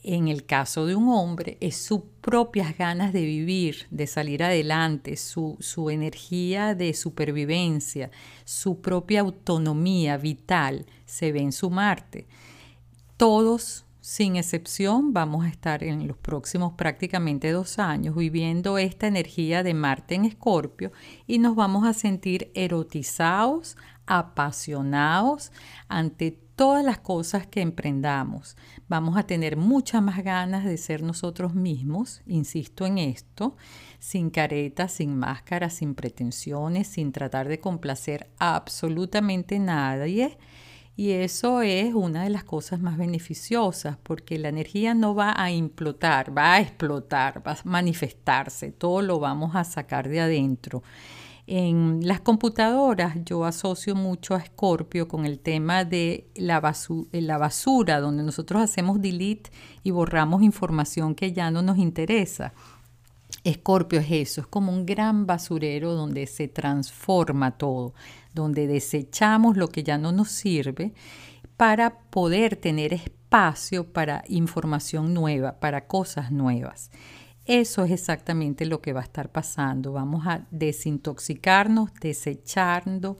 En 0.03 0.29
el 0.29 0.47
caso 0.47 0.87
de 0.87 0.95
un 0.95 1.09
hombre, 1.09 1.59
es 1.61 1.77
sus 1.77 2.01
propias 2.23 2.77
ganas 2.77 3.12
de 3.12 3.23
vivir, 3.23 3.87
de 3.90 4.07
salir 4.07 4.43
adelante, 4.43 5.16
su, 5.16 5.59
su 5.61 5.90
energía 5.90 6.75
de 6.75 6.95
supervivencia, 6.95 8.11
su 8.45 8.81
propia 8.81 9.21
autonomía 9.21 10.16
vital 10.16 10.87
se 11.05 11.33
ve 11.33 11.40
en 11.40 11.53
su 11.53 11.69
Marte. 11.69 12.27
Todos 13.19 13.85
sin 14.11 14.35
excepción, 14.35 15.12
vamos 15.12 15.44
a 15.44 15.49
estar 15.49 15.85
en 15.85 16.09
los 16.09 16.16
próximos 16.16 16.73
prácticamente 16.73 17.53
dos 17.53 17.79
años 17.79 18.16
viviendo 18.16 18.77
esta 18.77 19.07
energía 19.07 19.62
de 19.62 19.73
Marte 19.73 20.16
en 20.16 20.25
Escorpio 20.25 20.90
y 21.29 21.38
nos 21.38 21.55
vamos 21.55 21.87
a 21.87 21.92
sentir 21.92 22.51
erotizados, 22.55 23.77
apasionados 24.07 25.53
ante 25.87 26.33
todas 26.33 26.85
las 26.85 26.99
cosas 26.99 27.46
que 27.46 27.61
emprendamos. 27.61 28.57
Vamos 28.88 29.16
a 29.16 29.23
tener 29.23 29.57
muchas 29.57 30.03
más 30.03 30.25
ganas 30.25 30.64
de 30.64 30.77
ser 30.77 31.05
nosotros 31.05 31.55
mismos, 31.55 32.20
insisto 32.27 32.87
en 32.87 32.99
esto, 32.99 33.57
sin 34.01 34.31
caretas, 34.31 34.90
sin 34.90 35.16
máscaras, 35.16 35.75
sin 35.75 35.94
pretensiones, 35.94 36.88
sin 36.88 37.12
tratar 37.12 37.46
de 37.46 37.61
complacer 37.61 38.29
a 38.40 38.57
absolutamente 38.57 39.61
nadie 39.61 40.37
y 40.96 41.12
eso 41.12 41.62
es 41.62 41.94
una 41.94 42.24
de 42.24 42.31
las 42.31 42.44
cosas 42.44 42.81
más 42.81 42.98
beneficiosas 42.98 43.96
porque 44.03 44.38
la 44.38 44.48
energía 44.48 44.92
no 44.94 45.14
va 45.14 45.35
a 45.37 45.50
implotar, 45.50 46.37
va 46.37 46.55
a 46.55 46.61
explotar, 46.61 47.46
va 47.46 47.53
a 47.53 47.59
manifestarse, 47.64 48.72
todo 48.72 49.00
lo 49.00 49.18
vamos 49.18 49.57
a 49.57 49.64
sacar 49.64 50.09
de 50.09 50.20
adentro. 50.20 50.83
En 51.46 52.07
las 52.07 52.20
computadoras 52.20 53.16
yo 53.24 53.44
asocio 53.44 53.96
mucho 53.96 54.35
a 54.35 54.44
Scorpio 54.44 55.09
con 55.09 55.26
el 55.26 55.40
tema 55.40 55.85
de 55.85 56.29
la, 56.37 56.62
la 57.12 57.38
basura, 57.38 58.00
donde 58.00 58.22
nosotros 58.22 58.62
hacemos 58.62 59.00
delete 59.00 59.50
y 59.83 59.90
borramos 59.90 60.42
información 60.42 61.14
que 61.14 61.33
ya 61.33 61.50
no 61.50 61.61
nos 61.62 61.79
interesa. 61.79 62.53
Escorpio 63.42 64.00
es 64.00 64.11
eso, 64.11 64.42
es 64.42 64.46
como 64.46 64.70
un 64.70 64.85
gran 64.87 65.26
basurero 65.26 65.94
donde 65.94 66.26
se 66.26 66.46
transforma 66.46 67.53
todo, 67.57 67.94
donde 68.35 68.66
desechamos 68.66 69.57
lo 69.57 69.69
que 69.69 69.83
ya 69.83 69.99
no 69.99 70.12
nos 70.12 70.31
sirve 70.31 70.93
para 71.57 71.99
poder 72.11 72.57
tener 72.57 72.93
espacio 72.95 73.93
para 73.93 74.25
información 74.29 75.14
nueva, 75.14 75.61
para 75.61 75.87
cosas 75.87 76.33
nuevas. 76.33 76.90
Eso 77.45 77.85
es 77.85 77.90
exactamente 77.90 78.66
lo 78.66 78.81
que 78.81 78.93
va 78.93 79.01
a 79.01 79.05
estar 79.05 79.31
pasando. 79.31 79.93
Vamos 79.93 80.27
a 80.27 80.47
desintoxicarnos, 80.51 81.90
desechando 82.01 83.19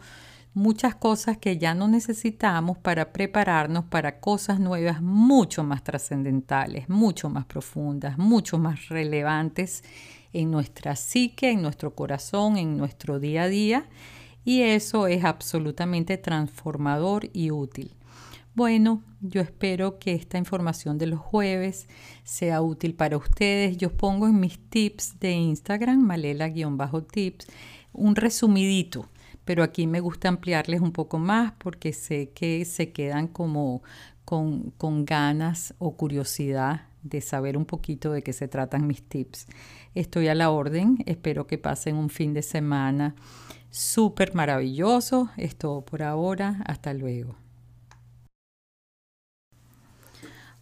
muchas 0.55 0.95
cosas 0.95 1.39
que 1.39 1.59
ya 1.59 1.75
no 1.75 1.89
necesitamos 1.89 2.79
para 2.79 3.13
prepararnos 3.13 3.85
para 3.85 4.21
cosas 4.21 4.59
nuevas 4.59 5.01
mucho 5.01 5.63
más 5.65 5.85
trascendentales, 5.85 6.89
mucho 6.89 7.29
más 7.29 7.45
profundas, 7.45 8.19
mucho 8.19 8.59
más 8.59 8.89
relevantes 8.89 9.85
en 10.33 10.51
nuestra 10.51 10.97
psique, 10.97 11.51
en 11.51 11.63
nuestro 11.63 11.95
corazón, 11.95 12.57
en 12.57 12.77
nuestro 12.77 13.21
día 13.21 13.45
a 13.45 13.49
día. 13.49 13.87
Y 14.45 14.63
eso 14.63 15.07
es 15.07 15.25
absolutamente 15.25 16.19
transformador 16.19 17.29
y 17.33 17.51
útil. 17.51 17.95
Bueno, 18.55 19.03
yo 19.21 19.41
espero 19.41 19.99
que 19.99 20.13
esta 20.13 20.39
información 20.39 20.99
de 20.99 21.07
los 21.07 21.21
jueves 21.21 21.89
sea 22.25 22.63
útil 22.63 22.95
para 22.95 23.17
ustedes. 23.17 23.77
Yo 23.77 23.97
pongo 23.97 24.27
en 24.27 24.41
mis 24.41 24.59
tips 24.59 25.21
de 25.21 25.33
Instagram, 25.33 26.01
malela-tips, 26.01 27.47
un 27.93 28.17
resumidito 28.17 29.09
pero 29.51 29.65
aquí 29.65 29.89
me 29.89 29.99
gusta 29.99 30.29
ampliarles 30.29 30.81
un 30.81 30.93
poco 30.93 31.19
más 31.19 31.53
porque 31.59 31.93
sé 31.93 32.31
que 32.31 32.65
se 32.65 32.93
quedan 32.93 33.27
como 33.27 33.83
con, 34.25 34.71
con 34.77 35.05
ganas 35.05 35.75
o 35.79 35.97
curiosidad 35.97 36.83
de 37.03 37.21
saber 37.21 37.57
un 37.57 37.65
poquito 37.65 38.13
de 38.13 38.23
qué 38.23 38.33
se 38.33 38.47
tratan 38.47 38.87
mis 38.87 39.03
tips. 39.03 39.47
Estoy 39.97 40.29
a 40.29 40.37
la 40.37 40.51
orden, 40.51 40.99
espero 41.05 41.49
que 41.49 41.59
pasen 41.59 41.97
un 41.97 42.11
fin 42.11 42.33
de 42.33 42.43
semana 42.43 43.17
súper 43.71 44.35
maravilloso. 44.35 45.31
Es 45.37 45.57
todo 45.57 45.83
por 45.83 46.03
ahora, 46.03 46.63
hasta 46.67 46.93
luego. 46.93 47.37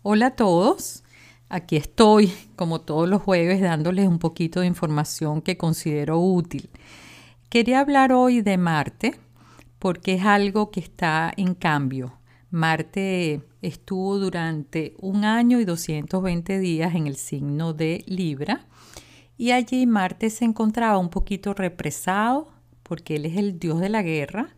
Hola 0.03 0.27
a 0.27 0.37
todos, 0.37 1.03
aquí 1.49 1.77
estoy 1.77 2.33
como 2.57 2.81
todos 2.81 3.09
los 3.09 3.21
jueves 3.21 3.61
dándoles 3.61 4.07
un 4.07 4.19
poquito 4.19 4.61
de 4.61 4.67
información 4.67 5.43
que 5.43 5.59
considero 5.59 6.21
útil. 6.21 6.71
Quería 7.51 7.81
hablar 7.81 8.13
hoy 8.13 8.41
de 8.41 8.57
Marte 8.59 9.19
porque 9.79 10.15
es 10.15 10.25
algo 10.25 10.71
que 10.71 10.81
está 10.81 11.33
en 11.37 11.55
cambio. 11.55 12.15
Marte 12.51 13.43
estuvo 13.61 14.19
durante 14.19 14.95
un 14.99 15.25
año 15.25 15.61
y 15.61 15.65
220 15.65 16.59
días 16.59 16.95
en 16.95 17.07
el 17.07 17.17
signo 17.17 17.73
de 17.75 18.05
Libra 18.07 18.67
y 19.37 19.51
allí 19.51 19.87
Marte 19.87 20.31
se 20.31 20.45
encontraba 20.45 20.99
un 20.99 21.11
poquito 21.11 21.55
represado 21.55 22.58
porque 22.89 23.17
él 23.17 23.27
es 23.27 23.37
el 23.37 23.59
dios 23.59 23.81
de 23.81 23.91
la 23.91 24.03
guerra, 24.03 24.57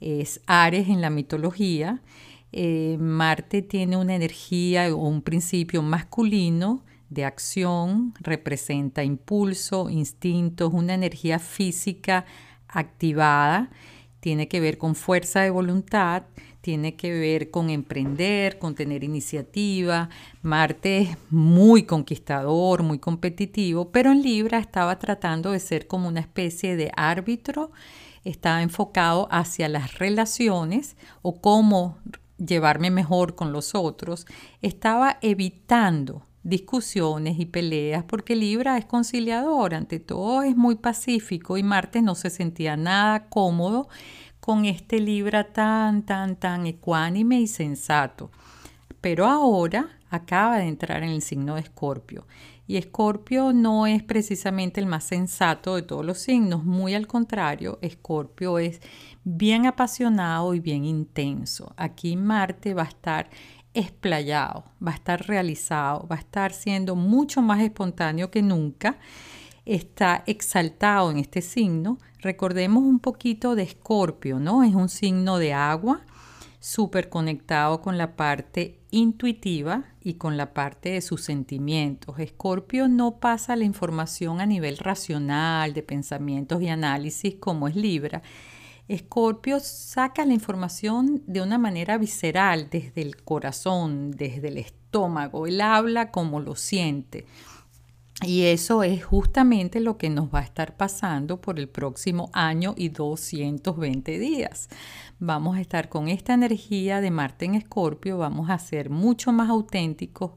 es 0.00 0.40
Ares 0.46 0.88
en 0.88 1.00
la 1.00 1.10
mitología. 1.10 2.02
Eh, 2.52 2.96
Marte 2.98 3.62
tiene 3.62 3.96
una 3.96 4.16
energía 4.16 4.92
o 4.94 5.06
un 5.08 5.22
principio 5.22 5.82
masculino 5.82 6.84
de 7.10 7.24
acción, 7.24 8.14
representa 8.20 9.04
impulso, 9.04 9.88
instintos, 9.90 10.72
una 10.72 10.94
energía 10.94 11.38
física 11.38 12.24
activada, 12.68 13.70
tiene 14.20 14.48
que 14.48 14.60
ver 14.60 14.78
con 14.78 14.94
fuerza 14.94 15.40
de 15.40 15.50
voluntad, 15.50 16.24
tiene 16.60 16.94
que 16.94 17.12
ver 17.12 17.50
con 17.50 17.70
emprender, 17.70 18.58
con 18.58 18.74
tener 18.74 19.02
iniciativa. 19.02 20.10
Marte 20.42 20.98
es 20.98 21.16
muy 21.30 21.84
conquistador, 21.84 22.82
muy 22.82 22.98
competitivo, 22.98 23.90
pero 23.90 24.12
en 24.12 24.22
Libra 24.22 24.58
estaba 24.58 24.98
tratando 24.98 25.52
de 25.52 25.60
ser 25.60 25.86
como 25.86 26.08
una 26.08 26.20
especie 26.20 26.76
de 26.76 26.92
árbitro, 26.96 27.72
estaba 28.24 28.62
enfocado 28.62 29.26
hacia 29.30 29.68
las 29.68 29.98
relaciones 29.98 30.96
o 31.22 31.40
cómo 31.40 31.98
llevarme 32.36 32.90
mejor 32.90 33.34
con 33.34 33.52
los 33.52 33.74
otros, 33.74 34.26
estaba 34.60 35.18
evitando 35.22 36.26
discusiones 36.42 37.38
y 37.38 37.46
peleas, 37.46 38.04
porque 38.04 38.34
Libra 38.34 38.78
es 38.78 38.86
conciliador, 38.86 39.74
ante 39.74 40.00
todo 40.00 40.42
es 40.42 40.56
muy 40.56 40.76
pacífico 40.76 41.56
y 41.56 41.62
Marte 41.62 42.02
no 42.02 42.14
se 42.14 42.30
sentía 42.30 42.76
nada 42.76 43.28
cómodo 43.28 43.88
con 44.40 44.64
este 44.64 45.00
Libra 45.00 45.52
tan, 45.52 46.02
tan, 46.02 46.36
tan 46.36 46.66
ecuánime 46.66 47.40
y 47.40 47.46
sensato. 47.46 48.30
Pero 49.00 49.26
ahora 49.26 50.00
acaba 50.10 50.58
de 50.58 50.68
entrar 50.68 51.02
en 51.02 51.10
el 51.10 51.22
signo 51.22 51.54
de 51.54 51.62
Escorpio. 51.62 52.26
Y 52.66 52.76
Escorpio 52.76 53.52
no 53.52 53.86
es 53.86 54.02
precisamente 54.02 54.80
el 54.80 54.86
más 54.86 55.04
sensato 55.04 55.74
de 55.74 55.82
todos 55.82 56.04
los 56.04 56.18
signos, 56.18 56.64
muy 56.64 56.94
al 56.94 57.08
contrario, 57.08 57.78
Escorpio 57.82 58.60
es 58.60 58.80
bien 59.24 59.66
apasionado 59.66 60.54
y 60.54 60.60
bien 60.60 60.84
intenso. 60.84 61.74
Aquí 61.76 62.16
Marte 62.16 62.72
va 62.74 62.82
a 62.82 62.88
estar 62.88 63.28
explayado, 63.74 64.64
va 64.84 64.92
a 64.92 64.94
estar 64.94 65.26
realizado, 65.26 66.06
va 66.06 66.16
a 66.16 66.20
estar 66.20 66.52
siendo 66.52 66.96
mucho 66.96 67.42
más 67.42 67.60
espontáneo 67.60 68.30
que 68.30 68.42
nunca, 68.42 68.98
está 69.64 70.24
exaltado 70.26 71.10
en 71.10 71.18
este 71.18 71.42
signo. 71.42 71.98
Recordemos 72.18 72.82
un 72.82 72.98
poquito 72.98 73.54
de 73.54 73.62
Escorpio, 73.62 74.38
¿no? 74.38 74.62
Es 74.62 74.74
un 74.74 74.88
signo 74.88 75.38
de 75.38 75.52
agua, 75.52 76.00
súper 76.58 77.08
conectado 77.08 77.80
con 77.80 77.96
la 77.96 78.16
parte 78.16 78.80
intuitiva 78.90 79.84
y 80.02 80.14
con 80.14 80.36
la 80.36 80.52
parte 80.52 80.90
de 80.90 81.00
sus 81.00 81.22
sentimientos. 81.22 82.18
Escorpio 82.18 82.88
no 82.88 83.18
pasa 83.18 83.56
la 83.56 83.64
información 83.64 84.40
a 84.40 84.46
nivel 84.46 84.76
racional, 84.78 85.72
de 85.72 85.82
pensamientos 85.82 86.60
y 86.62 86.68
análisis 86.68 87.36
como 87.36 87.68
es 87.68 87.76
Libra. 87.76 88.22
Escorpio 88.90 89.60
saca 89.60 90.24
la 90.24 90.34
información 90.34 91.22
de 91.28 91.40
una 91.40 91.58
manera 91.58 91.96
visceral, 91.96 92.68
desde 92.70 93.02
el 93.02 93.22
corazón, 93.22 94.10
desde 94.10 94.48
el 94.48 94.58
estómago. 94.58 95.46
Él 95.46 95.60
habla 95.60 96.10
como 96.10 96.40
lo 96.40 96.56
siente. 96.56 97.24
Y 98.26 98.42
eso 98.42 98.82
es 98.82 99.04
justamente 99.04 99.78
lo 99.78 99.96
que 99.96 100.10
nos 100.10 100.34
va 100.34 100.40
a 100.40 100.42
estar 100.42 100.76
pasando 100.76 101.40
por 101.40 101.60
el 101.60 101.68
próximo 101.68 102.30
año 102.32 102.74
y 102.76 102.88
220 102.88 104.18
días. 104.18 104.68
Vamos 105.20 105.56
a 105.56 105.60
estar 105.60 105.88
con 105.88 106.08
esta 106.08 106.34
energía 106.34 107.00
de 107.00 107.12
Marte 107.12 107.44
en 107.44 107.54
Escorpio, 107.54 108.18
vamos 108.18 108.50
a 108.50 108.58
ser 108.58 108.90
mucho 108.90 109.30
más 109.30 109.48
auténticos, 109.48 110.32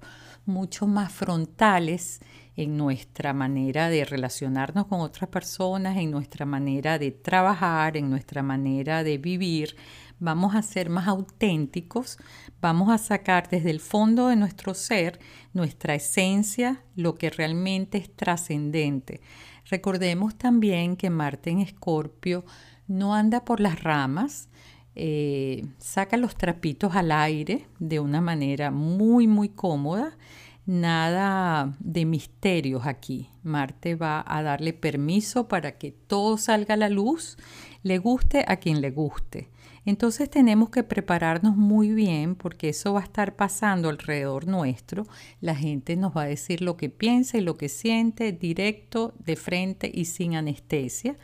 mucho 0.46 0.88
más 0.88 1.12
frontales 1.12 2.20
en 2.56 2.78
nuestra 2.78 3.34
manera 3.34 3.90
de 3.90 4.06
relacionarnos 4.06 4.86
con 4.88 5.02
otras 5.02 5.30
personas, 5.30 5.98
en 5.98 6.12
nuestra 6.12 6.46
manera 6.46 7.00
de 7.00 7.12
trabajar, 7.12 7.98
en 7.98 8.10
nuestra 8.10 8.44
manera 8.44 9.04
de 9.04 9.18
vivir. 9.18 9.76
Vamos 10.20 10.56
a 10.56 10.62
ser 10.62 10.90
más 10.90 11.08
auténticos, 11.08 12.18
vamos 12.62 12.90
a 12.90 12.98
sacar 12.98 13.50
desde 13.50 13.72
el 13.72 13.80
fondo 13.80 14.28
de 14.28 14.36
nuestro 14.36 14.74
ser 14.74 15.20
nuestra 15.54 15.96
esencia, 15.96 16.84
lo 16.96 17.16
que 17.16 17.30
realmente 17.30 17.98
es 17.98 18.16
trascendente. 18.16 19.22
Recordemos 19.66 20.38
también 20.38 20.96
que 20.96 21.10
Marte 21.10 21.50
en 21.50 21.60
Escorpio 21.60 22.46
no 22.88 23.16
anda 23.16 23.44
por 23.46 23.60
las 23.60 23.82
ramas, 23.82 24.50
eh, 24.96 25.66
saca 25.78 26.18
los 26.18 26.36
trapitos 26.36 26.96
al 26.96 27.12
aire 27.12 27.68
de 27.80 28.00
una 28.00 28.22
manera 28.22 28.72
muy, 28.72 29.28
muy 29.28 29.50
cómoda 29.50 30.18
nada 30.66 31.76
de 31.80 32.06
misterios 32.06 32.86
aquí. 32.86 33.30
Marte 33.44 33.96
va 33.96 34.24
a 34.26 34.42
darle 34.42 34.74
permiso 34.74 35.48
para 35.48 35.78
que 35.78 35.92
todo 35.92 36.38
salga 36.38 36.76
a 36.76 36.78
la 36.78 36.90
luz, 36.90 37.38
le 37.84 37.98
guste 37.98 38.46
a 38.48 38.58
quien 38.58 38.82
le 38.82 38.92
guste. 38.92 39.50
Entonces 39.86 40.30
tenemos 40.30 40.70
que 40.70 40.84
prepararnos 40.84 41.58
muy 41.58 41.92
bien 41.92 42.36
porque 42.36 42.70
eso 42.70 42.94
va 42.94 43.02
a 43.02 43.04
estar 43.04 43.36
pasando 43.36 43.90
alrededor 43.90 44.48
nuestro. 44.48 45.06
La 45.42 45.56
gente 45.56 45.98
nos 45.98 46.16
va 46.16 46.22
a 46.24 46.28
decir 46.28 46.62
lo 46.62 46.78
que 46.78 46.90
piensa 46.90 47.38
y 47.38 47.42
lo 47.42 47.58
que 47.58 47.68
siente 47.68 48.32
directo, 48.32 49.14
de 49.20 49.36
frente 49.36 49.92
y 49.94 50.06
sin 50.06 50.36
anestesia 50.36 51.18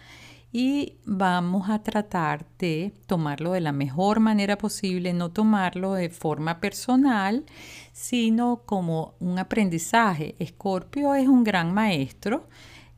y 0.52 0.98
vamos 1.06 1.70
a 1.70 1.84
tratar 1.84 2.46
de 2.58 2.94
tomarlo 3.06 3.52
de 3.52 3.62
la 3.62 3.72
mejor 3.72 4.20
manera 4.20 4.58
posible, 4.58 5.14
no 5.14 5.30
tomarlo 5.32 5.94
de 5.94 6.10
forma 6.10 6.60
personal, 6.60 7.46
sino 7.94 8.64
como 8.66 9.14
un 9.20 9.38
aprendizaje. 9.38 10.36
Escorpio 10.40 11.14
es 11.14 11.28
un 11.28 11.44
gran 11.44 11.74
maestro 11.74 12.48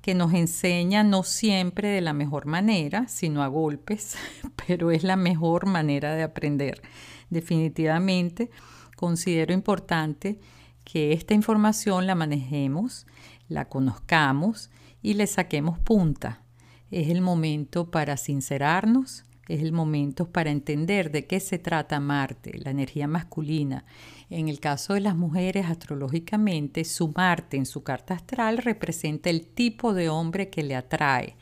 que 0.01 0.15
nos 0.15 0.33
enseña 0.33 1.03
no 1.03 1.23
siempre 1.23 1.89
de 1.89 2.01
la 2.01 2.13
mejor 2.13 2.45
manera, 2.45 3.07
sino 3.09 3.43
a 3.43 3.47
golpes, 3.47 4.15
pero 4.67 4.91
es 4.91 5.03
la 5.03 5.17
mejor 5.17 5.65
manera 5.65 6.15
de 6.15 6.23
aprender. 6.23 6.81
Definitivamente 7.29 8.49
considero 8.95 9.53
importante 9.53 10.39
que 10.85 11.11
esta 11.11 11.33
información 11.33 12.07
la 12.07 12.15
manejemos, 12.15 13.05
la 13.49 13.67
conozcamos 13.67 14.71
y 15.01 15.15
le 15.15 15.27
saquemos 15.27 15.77
punta 15.79 16.41
es 16.91 17.09
el 17.09 17.21
momento 17.21 17.89
para 17.89 18.17
sincerarnos, 18.17 19.23
es 19.47 19.61
el 19.61 19.71
momento 19.71 20.29
para 20.29 20.51
entender 20.51 21.11
de 21.11 21.25
qué 21.25 21.39
se 21.39 21.57
trata 21.57 21.99
Marte, 21.99 22.57
la 22.59 22.71
energía 22.71 23.07
masculina. 23.07 23.85
En 24.29 24.49
el 24.49 24.59
caso 24.59 24.93
de 24.93 25.01
las 25.01 25.15
mujeres, 25.15 25.65
astrológicamente, 25.65 26.85
su 26.85 27.11
Marte 27.15 27.57
en 27.57 27.65
su 27.65 27.83
carta 27.83 28.13
astral 28.13 28.59
representa 28.59 29.29
el 29.29 29.47
tipo 29.47 29.93
de 29.93 30.09
hombre 30.09 30.49
que 30.49 30.63
le 30.63 30.75
atrae. 30.75 31.35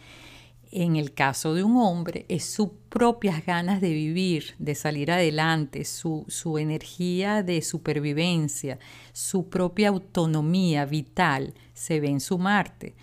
En 0.72 0.96
el 0.96 1.14
caso 1.14 1.56
de 1.56 1.64
un 1.64 1.78
hombre, 1.78 2.26
es 2.30 2.46
sus 2.46 2.70
propias 2.90 3.44
ganas 3.44 3.82
de 3.82 3.92
vivir, 3.92 4.56
de 4.60 4.76
salir 4.76 5.12
adelante, 5.12 5.84
su, 5.84 6.26
su 6.28 6.60
energía 6.60 7.42
de 7.42 7.64
supervivencia, 7.64 8.78
su 9.14 9.50
propia 9.50 9.90
autonomía 9.90 10.86
vital 10.86 11.56
se 11.74 12.00
ve 12.00 12.10
en 12.10 12.20
su 12.20 12.38
Marte. 12.38 12.94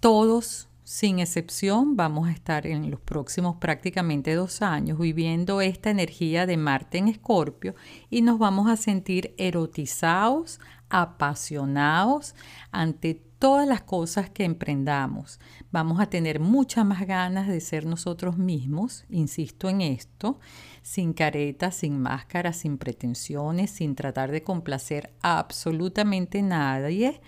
Todos 0.00 0.68
sin 0.94 1.18
excepción, 1.18 1.96
vamos 1.96 2.28
a 2.28 2.30
estar 2.30 2.68
en 2.68 2.88
los 2.88 3.00
próximos 3.00 3.56
prácticamente 3.56 4.32
dos 4.36 4.62
años 4.62 4.96
viviendo 4.96 5.60
esta 5.60 5.90
energía 5.90 6.46
de 6.46 6.56
Marte 6.56 6.98
en 6.98 7.08
Escorpio 7.08 7.74
y 8.10 8.22
nos 8.22 8.38
vamos 8.38 8.70
a 8.70 8.76
sentir 8.76 9.34
erotizados, 9.36 10.60
apasionados 10.90 12.36
ante 12.70 13.20
todas 13.40 13.66
las 13.66 13.82
cosas 13.82 14.30
que 14.30 14.44
emprendamos. 14.44 15.40
Vamos 15.72 15.98
a 15.98 16.06
tener 16.06 16.38
muchas 16.38 16.86
más 16.86 17.04
ganas 17.08 17.48
de 17.48 17.60
ser 17.60 17.86
nosotros 17.86 18.38
mismos, 18.38 19.04
insisto 19.10 19.68
en 19.68 19.80
esto, 19.80 20.38
sin 20.82 21.12
caretas, 21.12 21.74
sin 21.74 21.98
máscaras, 21.98 22.58
sin 22.58 22.78
pretensiones, 22.78 23.72
sin 23.72 23.96
tratar 23.96 24.30
de 24.30 24.44
complacer 24.44 25.12
a 25.22 25.40
absolutamente 25.40 26.40
nadie 26.40 27.20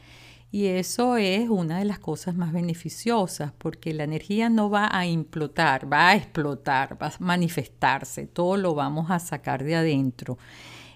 y 0.50 0.66
eso 0.66 1.16
es 1.16 1.48
una 1.48 1.78
de 1.78 1.84
las 1.84 1.98
cosas 1.98 2.34
más 2.36 2.52
beneficiosas 2.52 3.52
porque 3.58 3.92
la 3.92 4.04
energía 4.04 4.48
no 4.48 4.70
va 4.70 4.88
a 4.90 5.06
implotar, 5.06 5.92
va 5.92 6.08
a 6.08 6.16
explotar, 6.16 7.00
va 7.02 7.08
a 7.08 7.12
manifestarse, 7.18 8.26
todo 8.26 8.56
lo 8.56 8.74
vamos 8.74 9.10
a 9.10 9.18
sacar 9.18 9.64
de 9.64 9.76
adentro. 9.76 10.38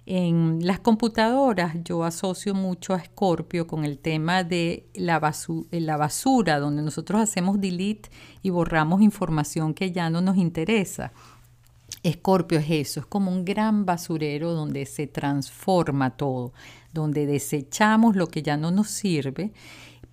En 0.06 0.58
las 0.66 0.80
computadoras 0.80 1.76
yo 1.84 2.04
asocio 2.04 2.54
mucho 2.54 2.94
a 2.94 3.04
Scorpio 3.04 3.66
con 3.66 3.84
el 3.84 3.98
tema 3.98 4.44
de 4.44 4.88
la, 4.94 5.20
la 5.70 5.96
basura, 5.96 6.58
donde 6.58 6.82
nosotros 6.82 7.20
hacemos 7.20 7.60
delete 7.60 8.08
y 8.42 8.50
borramos 8.50 9.02
información 9.02 9.74
que 9.74 9.92
ya 9.92 10.10
no 10.10 10.20
nos 10.20 10.36
interesa. 10.36 11.12
Escorpio 12.02 12.58
es 12.58 12.70
eso, 12.70 13.00
es 13.00 13.06
como 13.06 13.30
un 13.30 13.44
gran 13.44 13.84
basurero 13.84 14.52
donde 14.52 14.86
se 14.86 15.06
transforma 15.06 16.16
todo, 16.16 16.54
donde 16.92 17.26
desechamos 17.26 18.16
lo 18.16 18.28
que 18.28 18.42
ya 18.42 18.56
no 18.56 18.70
nos 18.70 18.88
sirve 18.88 19.52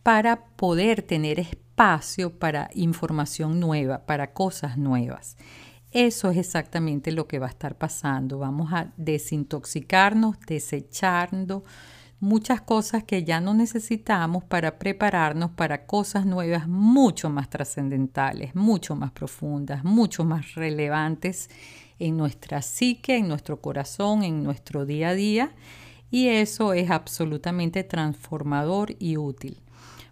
para 0.03 0.45
poder 0.55 1.01
tener 1.01 1.39
espacio 1.39 2.37
para 2.39 2.69
información 2.73 3.59
nueva, 3.59 4.05
para 4.05 4.33
cosas 4.33 4.77
nuevas. 4.77 5.37
Eso 5.91 6.29
es 6.29 6.37
exactamente 6.37 7.11
lo 7.11 7.27
que 7.27 7.39
va 7.39 7.47
a 7.47 7.49
estar 7.49 7.77
pasando. 7.77 8.39
Vamos 8.39 8.71
a 8.73 8.91
desintoxicarnos, 8.97 10.39
desechando 10.47 11.63
muchas 12.19 12.61
cosas 12.61 13.03
que 13.03 13.23
ya 13.23 13.39
no 13.39 13.53
necesitamos 13.53 14.43
para 14.43 14.79
prepararnos 14.79 15.51
para 15.51 15.85
cosas 15.85 16.25
nuevas 16.25 16.67
mucho 16.67 17.29
más 17.29 17.49
trascendentales, 17.49 18.55
mucho 18.55 18.95
más 18.95 19.11
profundas, 19.11 19.83
mucho 19.83 20.23
más 20.23 20.55
relevantes 20.55 21.49
en 21.99 22.17
nuestra 22.17 22.61
psique, 22.61 23.17
en 23.17 23.27
nuestro 23.27 23.61
corazón, 23.61 24.23
en 24.23 24.43
nuestro 24.43 24.85
día 24.85 25.09
a 25.09 25.13
día. 25.13 25.51
Y 26.09 26.29
eso 26.29 26.73
es 26.73 26.89
absolutamente 26.89 27.83
transformador 27.83 28.95
y 28.99 29.17
útil. 29.17 29.61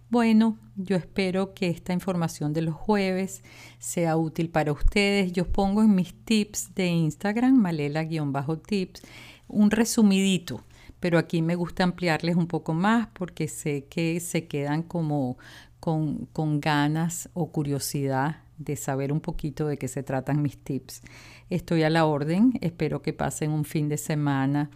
Bueno, 0.08 0.56
yo 0.76 0.94
espero 0.96 1.52
que 1.52 1.68
esta 1.68 1.92
información 1.92 2.52
de 2.52 2.62
los 2.62 2.74
jueves 2.74 3.42
sea 3.80 4.16
útil 4.16 4.50
para 4.50 4.70
ustedes. 4.70 5.32
Yo 5.32 5.50
pongo 5.50 5.82
en 5.82 5.94
mis 5.94 6.14
tips 6.24 6.74
de 6.74 6.86
Instagram, 6.86 7.56
malela-tips, 7.56 9.02
un 9.48 9.70
resumidito, 9.72 10.62
pero 11.00 11.18
aquí 11.18 11.42
me 11.42 11.56
gusta 11.56 11.82
ampliarles 11.82 12.36
un 12.36 12.46
poco 12.46 12.72
más 12.72 13.08
porque 13.14 13.48
sé 13.48 13.86
que 13.86 14.20
se 14.20 14.46
quedan 14.46 14.84
como 14.84 15.38
con, 15.80 16.26
con 16.26 16.60
ganas 16.60 17.28
o 17.34 17.50
curiosidad 17.50 18.42
de 18.58 18.76
saber 18.76 19.12
un 19.12 19.20
poquito 19.20 19.66
de 19.66 19.76
qué 19.76 19.88
se 19.88 20.04
tratan 20.04 20.40
mis 20.40 20.56
tips. 20.56 21.02
Estoy 21.50 21.82
a 21.82 21.90
la 21.90 22.06
orden, 22.06 22.52
espero 22.60 23.02
que 23.02 23.12
pasen 23.12 23.50
un 23.50 23.64
fin 23.64 23.88
de 23.88 23.98
semana 23.98 24.70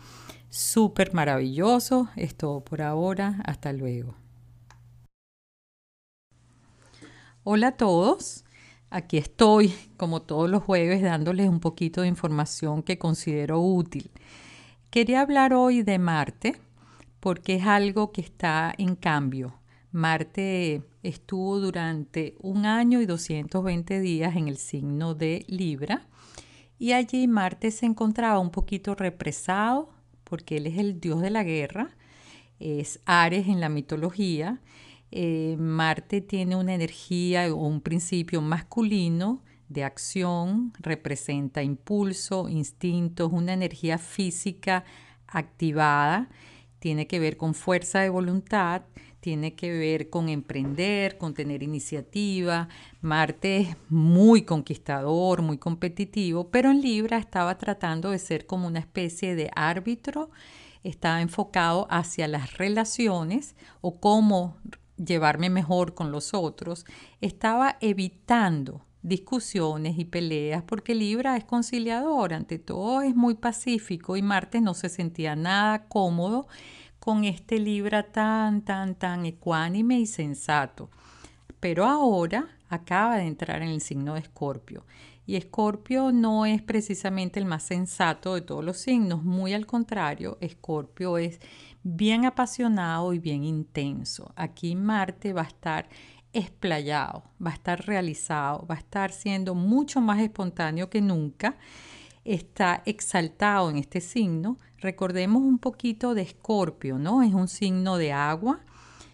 súper 0.51 1.15
maravilloso. 1.15 2.09
Es 2.17 2.35
todo 2.35 2.61
por 2.61 2.83
ahora, 2.83 3.41
hasta 3.47 3.73
luego. 3.73 4.15
Hola 7.43 7.69
a 7.69 7.77
todos, 7.77 8.45
aquí 8.91 9.17
estoy 9.17 9.73
como 9.97 10.21
todos 10.21 10.51
los 10.51 10.63
jueves 10.63 11.01
dándoles 11.03 11.49
un 11.49 11.59
poquito 11.59 12.03
de 12.03 12.09
información 12.09 12.83
que 12.83 12.99
considero 12.99 13.61
útil. 13.61 14.11
Quería 14.91 15.23
hablar 15.23 15.55
hoy 15.55 15.83
de 15.83 15.99
Marte 15.99 16.61
porque 17.19 17.55
es 17.57 17.67
algo 17.67 18.13
que 18.13 18.21
está 18.21 18.75
en 18.77 18.95
cambio. 18.95 19.55
Marte 19.91 20.83
estuvo 21.03 21.61
durante 21.61 22.35
un 22.41 22.67
año 22.67 23.01
y 23.01 23.07
220 23.07 24.01
días 24.01 24.37
en 24.37 24.49
el 24.49 24.59
signo 24.59 25.15
de 25.15 25.45
Libra 25.49 26.07
y 26.79 26.93
allí 26.93 27.27
Marte 27.27 27.71
se 27.71 27.87
encontraba 27.87 28.39
un 28.39 28.51
poquito 28.51 28.95
represado 28.95 30.00
porque 30.31 30.57
él 30.57 30.67
es 30.67 30.79
el 30.79 31.01
dios 31.01 31.21
de 31.21 31.29
la 31.29 31.45
guerra, 31.45 31.91
es 32.59 33.01
Ares 33.05 33.49
en 33.49 33.61
la 33.61 33.69
mitología 33.69 34.61
eh, 35.13 35.57
Marte 35.59 36.21
tiene 36.21 36.55
una 36.57 36.75
energía 36.75 37.53
o 37.53 37.67
un 37.67 37.81
principio 37.81 38.41
masculino 38.41 39.43
de 39.69 39.85
acción, 39.85 40.73
representa 40.79 41.63
impulso, 41.63 42.49
instintos, 42.49 43.33
una 43.33 43.53
energía 43.53 43.99
física 43.99 44.85
activada, 45.27 46.29
tiene 46.79 47.07
que 47.07 47.19
ver 47.19 47.37
con 47.37 47.55
fuerza 47.55 48.01
de 48.01 48.09
voluntad, 48.09 48.83
tiene 49.21 49.55
que 49.55 49.71
ver 49.71 50.11
con 50.11 50.29
emprender, 50.29 51.19
con 51.19 51.35
tener 51.35 51.63
iniciativa. 51.63 52.69
Marte 53.03 53.59
es 53.59 53.77
muy 53.89 54.43
conquistador, 54.43 55.43
muy 55.43 55.59
competitivo, 55.59 56.51
pero 56.51 56.71
en 56.71 56.81
Libra 56.81 57.19
estaba 57.19 57.57
tratando 57.59 58.11
de 58.11 58.19
ser 58.19 58.47
como 58.47 58.67
una 58.67 58.81
especie 58.81 59.35
de 59.35 59.51
árbitro, 59.55 60.31
estaba 60.83 61.21
enfocado 61.21 61.87
hacia 61.91 62.27
las 62.29 62.57
relaciones 62.57 63.55
o 63.83 64.01
cómo 64.01 64.57
llevarme 64.97 65.51
mejor 65.51 65.95
con 65.95 66.11
los 66.11 66.35
otros, 66.35 66.87
estaba 67.21 67.77
evitando 67.81 68.87
discusiones 69.03 69.99
y 69.99 70.05
peleas 70.05 70.63
porque 70.63 70.95
Libra 70.95 71.37
es 71.37 71.45
conciliador, 71.45 72.35
ante 72.35 72.59
todo 72.59 73.01
es 73.01 73.15
muy 73.15 73.35
pacífico 73.35 74.17
y 74.17 74.23
Marte 74.23 74.61
no 74.61 74.75
se 74.75 74.89
sentía 74.89 75.37
nada 75.37 75.89
cómodo 75.89 76.49
con 77.01 77.25
este 77.25 77.59
Libra 77.59 78.05
tan, 78.05 78.63
tan, 78.63 78.95
tan 78.95 79.27
ecuánime 79.27 79.99
y 79.99 80.07
sensato. 80.07 80.89
Pero 81.59 81.87
ahora 81.87 82.47
acaba 82.69 83.17
de 83.17 83.25
entrar 83.25 83.63
en 83.63 83.71
el 83.71 83.81
signo 83.81 84.15
de 84.15 84.21
Escorpio 84.21 84.85
y 85.31 85.37
Escorpio 85.37 86.11
no 86.11 86.45
es 86.45 86.61
precisamente 86.61 87.39
el 87.39 87.47
más 87.47 87.63
sensato 87.63 88.35
de 88.35 88.41
todos 88.41 88.65
los 88.65 88.79
signos, 88.79 89.23
muy 89.23 89.55
al 89.55 89.65
contrario, 89.65 90.39
Escorpio 90.41 91.19
es 91.19 91.39
bien 91.85 92.25
apasionado 92.25 93.13
y 93.13 93.21
bien 93.21 93.45
intenso. 93.45 94.33
Aquí 94.35 94.75
Marte 94.75 95.33
va 95.33 95.43
a 95.43 95.47
estar 95.47 95.89
explayado, 96.33 97.23
va 97.45 97.51
a 97.51 97.55
estar 97.55 97.87
realizado, 97.87 98.67
va 98.67 98.75
a 98.75 98.79
estar 98.79 99.13
siendo 99.13 99.55
mucho 99.55 100.01
más 100.01 100.19
espontáneo 100.19 100.91
que 100.91 101.01
nunca. 101.01 101.57
Está 102.25 102.83
exaltado 102.85 103.71
en 103.71 103.79
este 103.79 104.01
signo. 104.01 104.59
Recordemos 104.81 105.43
un 105.43 105.59
poquito 105.59 106.15
de 106.15 106.23
Escorpio, 106.23 106.99
¿no? 106.99 107.23
Es 107.23 107.35
un 107.35 107.49
signo 107.49 107.99
de 107.99 108.13
agua, 108.13 108.61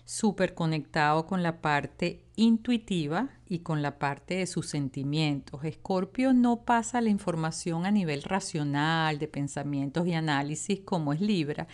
súper 0.05 0.55
conectado 0.55 1.27
con 1.27 1.43
la 1.43 1.61
parte 1.61 2.23
intuitiva 2.37 3.31
y 3.49 3.61
con 3.61 3.83
la 3.83 3.99
parte 3.99 4.35
de 4.35 4.47
sus 4.47 4.69
sentimientos. 4.69 5.65
Escorpio 5.65 6.33
no 6.33 6.63
pasa 6.65 7.01
la 7.01 7.11
información 7.11 7.85
a 7.85 7.91
nivel 7.91 8.23
racional, 8.23 9.19
de 9.19 9.27
pensamientos 9.27 10.07
y 10.07 10.15
análisis 10.15 10.81
como 10.85 11.13
es 11.13 11.21
Libra. 11.21 11.67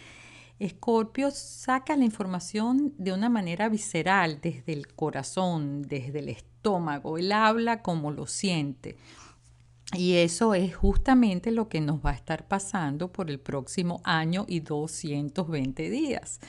Escorpio 0.59 1.31
saca 1.31 1.95
la 1.97 2.05
información 2.05 2.95
de 2.97 3.13
una 3.13 3.29
manera 3.29 3.69
visceral, 3.69 4.39
desde 4.41 4.73
el 4.73 4.87
corazón, 4.95 5.83
desde 5.83 6.21
el 6.21 6.31
estómago. 6.31 7.19
Él 7.19 7.33
habla 7.33 7.83
como 7.83 8.11
lo 8.11 8.27
siente. 8.27 8.97
Y 9.95 10.15
eso 10.15 10.55
es 10.55 10.75
justamente 10.75 11.51
lo 11.51 11.69
que 11.69 11.83
nos 11.83 12.05
va 12.05 12.11
a 12.11 12.15
estar 12.15 12.49
pasando 12.49 13.13
por 13.13 13.31
el 13.31 13.39
próximo 13.39 14.01
año 14.05 14.47
y 14.49 14.61
220 14.61 15.91
días. 15.91 16.41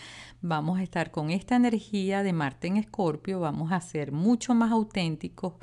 Vamos 0.41 0.79
a 0.79 0.83
estar 0.83 1.11
con 1.11 1.29
esta 1.29 1.57
energía 1.57 2.23
de 2.23 2.31
Marte 2.31 2.67
en 2.67 2.77
Escorpio, 2.77 3.41
vamos 3.41 3.73
a 3.73 3.81
ser 3.81 4.13
mucho 4.13 4.55
más 4.55 4.71
auténticos, 4.71 5.55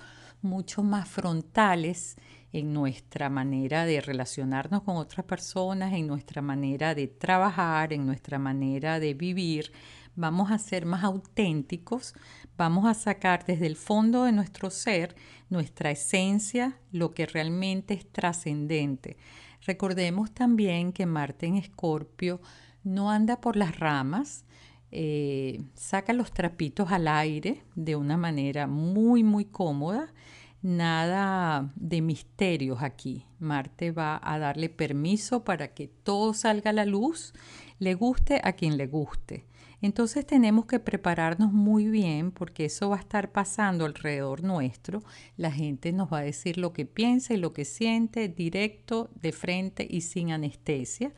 mucho 0.43 0.83
más 0.83 1.09
frontales 1.09 2.17
en 2.53 2.75
nuestra 2.75 3.31
manera 3.31 3.87
de 3.87 4.01
relacionarnos 4.03 4.83
con 4.83 4.97
otras 4.97 5.25
personas, 5.25 5.95
en 5.95 6.07
nuestra 6.07 6.43
manera 6.43 6.95
de 6.95 7.07
trabajar, 7.07 7.95
en 7.95 8.05
nuestra 8.05 8.39
manera 8.39 9.01
de 9.01 9.15
vivir. 9.15 9.73
Vamos 10.21 10.51
a 10.51 10.59
ser 10.59 10.85
más 10.85 11.03
auténticos, 11.03 12.13
vamos 12.59 12.85
a 12.85 12.93
sacar 12.93 13.47
desde 13.47 13.67
el 13.67 13.75
fondo 13.75 14.25
de 14.25 14.33
nuestro 14.33 14.69
ser 14.69 15.17
nuestra 15.49 15.91
esencia, 15.91 16.79
lo 16.93 17.15
que 17.15 17.25
realmente 17.25 17.95
es 17.95 18.07
trascendente. 18.07 19.17
Recordemos 19.63 20.31
también 20.31 20.93
que 20.93 21.07
Marte 21.07 21.47
en 21.47 21.57
Escorpio 21.57 22.43
no 22.85 23.11
anda 23.11 23.41
por 23.41 23.57
las 23.57 23.79
ramas, 23.79 24.45
eh, 24.91 25.63
saca 25.73 26.13
los 26.13 26.33
trapitos 26.33 26.93
al 26.93 27.09
aire 27.09 27.65
de 27.75 27.97
una 27.97 28.19
manera 28.19 28.67
muy, 28.67 29.25
muy 29.25 29.47
cómoda 29.47 30.13
nada 30.61 31.73
de 31.77 32.03
misterios 32.03 32.83
aquí. 32.83 33.25
Marte 33.39 33.91
va 33.91 34.21
a 34.23 34.39
darle 34.39 34.69
permiso 34.69 35.45
para 35.45 35.73
que 35.73 35.89
todo 35.89 36.35
salga 36.35 36.69
a 36.69 36.75
la 36.75 36.85
luz, 36.85 37.33
le 37.79 37.95
guste 37.95 38.43
a 38.45 38.53
quien 38.53 38.77
le 38.77 38.87
guste. 38.87 39.47
Entonces 39.83 40.27
tenemos 40.27 40.67
que 40.67 40.79
prepararnos 40.79 41.53
muy 41.53 41.87
bien 41.87 42.33
porque 42.33 42.67
eso 42.67 42.91
va 42.91 42.97
a 42.97 43.01
estar 43.01 43.33
pasando 43.33 43.85
alrededor 43.87 44.43
nuestro. 44.43 45.03
La 45.37 45.51
gente 45.51 45.93
nos 45.93 46.13
va 46.13 46.19
a 46.19 46.23
decir 46.23 46.59
lo 46.59 46.73
que 46.73 46.87
piensa 46.87 47.35
y 47.35 47.39
lo 47.39 47.53
que 47.53 47.65
siente 47.65 48.29
directo, 48.29 49.11
de 49.21 49.33
frente 49.33 49.87
y 49.89 50.03
sin 50.03 50.33
anestesia 50.33 51.13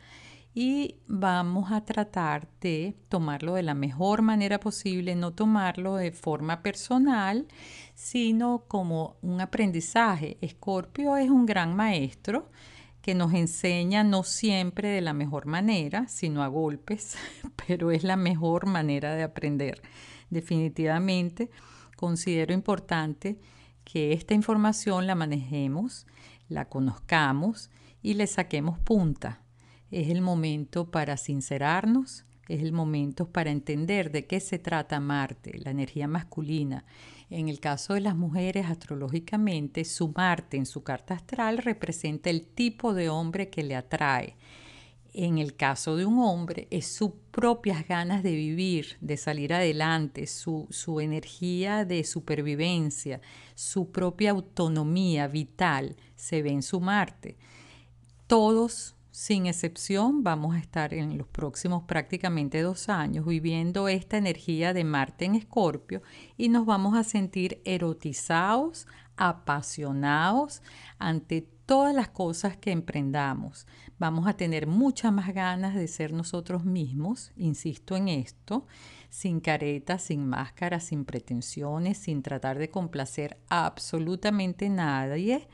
y 0.55 0.97
vamos 1.07 1.73
a 1.73 1.85
tratar 1.85 2.47
de 2.61 2.95
tomarlo 3.09 3.55
de 3.55 3.63
la 3.63 3.75
mejor 3.75 4.21
manera 4.21 4.61
posible, 4.61 5.15
no 5.15 5.33
tomarlo 5.33 5.97
de 5.97 6.13
forma 6.13 6.63
personal, 6.63 7.47
sino 7.95 8.65
como 8.69 9.17
un 9.23 9.41
aprendizaje. 9.41 10.37
Escorpio 10.41 11.17
es 11.17 11.31
un 11.31 11.47
gran 11.47 11.75
maestro 11.75 12.51
que 13.03 13.15
nos 13.15 13.35
enseña 13.35 14.05
no 14.05 14.23
siempre 14.23 14.89
de 14.89 15.01
la 15.01 15.13
mejor 15.13 15.47
manera, 15.47 16.09
sino 16.09 16.43
a 16.43 16.49
golpes, 16.49 17.17
pero 17.67 17.91
es 17.91 18.05
la 18.05 18.17
mejor 18.17 18.67
manera 18.67 19.15
de 19.15 19.25
aprender. 19.25 19.83
Definitivamente 20.31 21.51
considero 21.97 22.55
importante 22.55 23.39
que 23.85 24.13
esta 24.13 24.35
información 24.35 25.07
la 25.07 25.15
manejemos, 25.15 26.07
la 26.49 26.69
conozcamos 26.69 27.71
y 28.01 28.15
le 28.15 28.27
saquemos 28.27 28.79
punta 28.79 29.43
es 29.93 30.09
el 30.09 30.23
momento 30.23 30.91
para 30.91 31.17
sincerarnos, 31.17 32.25
es 32.49 32.63
el 32.63 32.73
momento 32.73 33.29
para 33.29 33.51
entender 33.51 34.11
de 34.11 34.27
qué 34.27 34.41
se 34.41 34.59
trata 34.59 34.99
Marte, 34.99 35.59
la 35.59 35.71
energía 35.71 36.09
masculina. 36.09 36.85
En 37.35 37.49
el 37.49 37.61
caso 37.61 37.95
de 37.95 38.03
las 38.03 38.15
mujeres, 38.15 38.67
astrológicamente, 38.67 39.87
su 39.87 40.13
Marte 40.15 40.59
en 40.59 40.67
su 40.67 40.83
carta 40.83 41.15
astral 41.15 41.57
representa 41.57 42.29
el 42.29 42.45
tipo 42.45 42.93
de 42.93 43.09
hombre 43.09 43.49
que 43.49 43.63
le 43.63 43.75
atrae. 43.75 44.37
En 45.15 45.39
el 45.39 45.57
caso 45.57 45.97
de 45.97 46.05
un 46.05 46.19
hombre, 46.19 46.69
es 46.71 46.95
sus 46.95 47.13
propias 47.31 47.89
ganas 47.89 48.23
de 48.23 48.33
vivir, 48.33 48.99
de 49.01 49.17
salir 49.17 49.55
adelante, 49.55 50.27
su, 50.27 50.67
su 50.69 51.01
energía 51.01 51.87
de 51.87 52.05
supervivencia, 52.05 53.23
su 53.55 53.91
propia 53.91 54.33
autonomía 54.33 55.27
vital 55.27 55.97
se 56.15 56.43
ve 56.43 56.51
en 56.51 56.63
su 56.63 56.81
Marte. 56.81 57.39
Todos 58.27 58.95
sin 59.13 59.45
excepción, 59.45 60.25
vamos 60.25 60.57
a 60.57 60.59
estar 60.59 60.95
en 60.95 61.19
los 61.19 61.29
próximos 61.29 61.85
prácticamente 61.85 62.63
dos 62.63 62.89
años 62.89 63.27
viviendo 63.27 63.87
esta 63.87 64.17
energía 64.17 64.73
de 64.73 64.85
Marte 64.85 65.27
en 65.27 65.35
Escorpio 65.35 66.03
y 66.39 66.49
nos 66.49 66.65
vamos 66.65 66.97
a 66.97 67.05
sentir 67.05 67.61
erotizados, 67.67 68.87
apasionados 69.19 70.63
ante 70.99 71.43
todas 71.67 71.95
las 71.95 72.09
cosas 72.09 72.57
que 72.57 72.71
emprendamos. 72.71 73.67
Vamos 73.99 74.27
a 74.27 74.33
tener 74.33 74.67
muchas 74.67 75.13
más 75.13 75.35
ganas 75.35 75.75
de 75.75 75.89
ser 75.89 76.15
nosotros 76.15 76.65
mismos, 76.65 77.33
insisto 77.37 77.97
en 77.97 78.09
esto, 78.09 78.67
sin 79.11 79.41
caretas, 79.41 80.05
sin 80.05 80.27
máscaras, 80.27 80.85
sin 80.85 81.05
pretensiones, 81.05 81.99
sin 81.99 82.23
tratar 82.23 82.59
de 82.59 82.71
complacer 82.71 83.37
a 83.51 83.67
absolutamente 83.67 84.71
nadie 84.71 85.49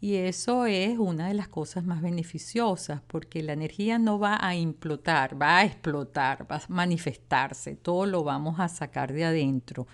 y 0.00 0.16
eso 0.16 0.66
es 0.66 0.98
una 0.98 1.28
de 1.28 1.34
las 1.34 1.48
cosas 1.48 1.84
más 1.84 2.02
beneficiosas 2.02 3.00
porque 3.06 3.42
la 3.42 3.54
energía 3.54 3.98
no 3.98 4.18
va 4.18 4.38
a 4.40 4.54
implotar, 4.54 5.40
va 5.40 5.58
a 5.58 5.64
explotar, 5.64 6.46
va 6.50 6.56
a 6.56 6.62
manifestarse, 6.68 7.76
todo 7.76 8.04
lo 8.04 8.22
vamos 8.22 8.60
a 8.60 8.68
sacar 8.68 9.12
de 9.12 9.24
adentro. 9.24 9.86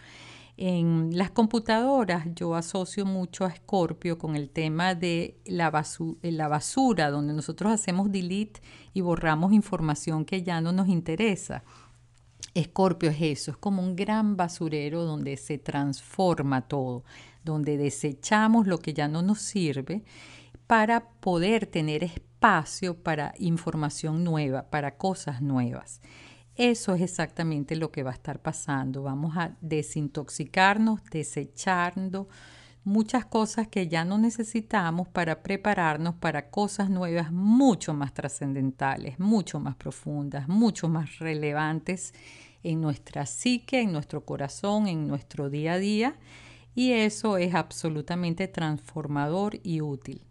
En 0.57 1.16
las 1.16 1.30
computadoras 1.30 2.26
yo 2.34 2.55
asocio 2.55 3.07
mucho 3.07 3.44
a 3.44 3.55
Scorpio 3.55 4.18
con 4.18 4.36
el 4.36 4.50
tema 4.50 4.94
de 4.94 5.40
la, 5.46 5.72
la 6.22 6.48
basura, 6.48 7.11
donde 7.11 7.32
nosotros 7.32 7.72
hacemos 7.72 8.11
delete 8.12 8.61
y 8.92 9.00
borramos 9.00 9.53
información 9.53 10.24
que 10.24 10.42
ya 10.42 10.61
no 10.61 10.72
nos 10.72 10.88
interesa. 10.88 11.62
Escorpio 12.55 13.11
es 13.11 13.22
eso, 13.22 13.50
es 13.53 13.57
como 13.57 13.82
un 13.82 13.96
gran 13.96 14.36
basurero 14.36 15.05
donde 15.05 15.36
se 15.36 15.59
transforma 15.59 16.68
todo 16.68 17.05
donde 17.45 17.76
desechamos 17.76 18.66
lo 18.66 18.78
que 18.78 18.95
ya 18.95 19.09
no 19.09 19.22
nos 19.22 19.40
sirve 19.40 20.05
para 20.66 21.11
poder 21.20 21.66
tener 21.66 22.03
espacio 22.05 23.03
para 23.03 23.34
información 23.38 24.24
nueva, 24.24 24.70
para 24.70 24.97
cosas 24.97 25.43
nuevas. 25.43 26.01
Eso 26.55 26.95
es 26.95 27.03
exactamente 27.03 27.76
lo 27.76 27.90
que 27.90 28.03
va 28.03 28.11
a 28.11 28.14
estar 28.14 28.40
pasando. 28.40 29.03
Vamos 29.03 29.36
a 29.36 29.57
desintoxicarnos, 29.61 31.01
desechando 31.11 32.28
muchas 32.84 33.24
cosas 33.24 33.68
que 33.68 33.88
ya 33.88 34.05
no 34.05 34.18
necesitamos 34.18 35.09
para 35.09 35.43
prepararnos 35.43 36.14
para 36.16 36.51
cosas 36.51 36.90
nuevas 36.90 37.32
mucho 37.32 37.95
más 37.95 38.12
trascendentales, 38.12 39.18
mucho 39.18 39.61
más 39.61 39.76
profundas, 39.76 40.49
mucho 40.49 40.88
más 40.88 41.18
relevantes 41.18 42.12
en 42.62 42.80
nuestra 42.80 43.26
psique, 43.26 43.80
en 43.80 43.93
nuestro 43.93 44.24
corazón, 44.24 44.88
en 44.88 45.07
nuestro 45.07 45.49
día 45.49 45.74
a 45.74 45.78
día 45.78 46.16
y 46.74 46.92
eso 46.92 47.36
es 47.36 47.54
absolutamente 47.54 48.48
transformador 48.48 49.58
y 49.62 49.80
útil. 49.80 50.22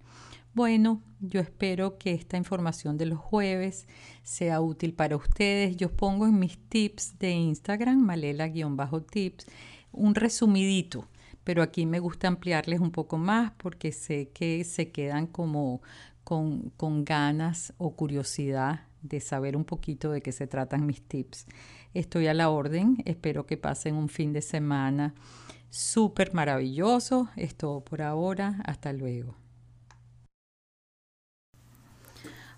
Bueno, 0.53 1.01
yo 1.21 1.39
espero 1.39 1.97
que 1.97 2.11
esta 2.11 2.35
información 2.35 2.97
de 2.97 3.05
los 3.05 3.19
jueves 3.19 3.87
sea 4.23 4.59
útil 4.59 4.93
para 4.93 5.15
ustedes. 5.15 5.77
Yo 5.77 5.95
pongo 5.95 6.27
en 6.27 6.39
mis 6.39 6.57
tips 6.67 7.17
de 7.19 7.31
Instagram, 7.31 7.99
malela-tips, 7.99 9.45
un 9.93 10.13
resumidito, 10.13 11.07
pero 11.45 11.63
aquí 11.63 11.85
me 11.85 11.99
gusta 11.99 12.27
ampliarles 12.27 12.81
un 12.81 12.91
poco 12.91 13.17
más 13.17 13.53
porque 13.57 13.93
sé 13.93 14.29
que 14.33 14.65
se 14.65 14.91
quedan 14.91 15.25
como 15.25 15.81
con, 16.25 16.71
con 16.71 17.05
ganas 17.05 17.73
o 17.77 17.95
curiosidad 17.95 18.87
de 19.01 19.21
saber 19.21 19.55
un 19.55 19.63
poquito 19.63 20.11
de 20.11 20.21
qué 20.21 20.33
se 20.33 20.47
tratan 20.47 20.85
mis 20.85 21.01
tips. 21.01 21.45
Estoy 21.93 22.27
a 22.27 22.33
la 22.33 22.49
orden, 22.49 22.97
espero 23.05 23.45
que 23.45 23.55
pasen 23.57 23.95
un 23.95 24.09
fin 24.09 24.33
de 24.33 24.41
semana 24.41 25.15
súper 25.71 26.35
maravilloso. 26.35 27.29
Es 27.35 27.55
todo 27.55 27.83
por 27.83 28.03
ahora. 28.03 28.61
Hasta 28.65 28.93
luego. 28.93 29.35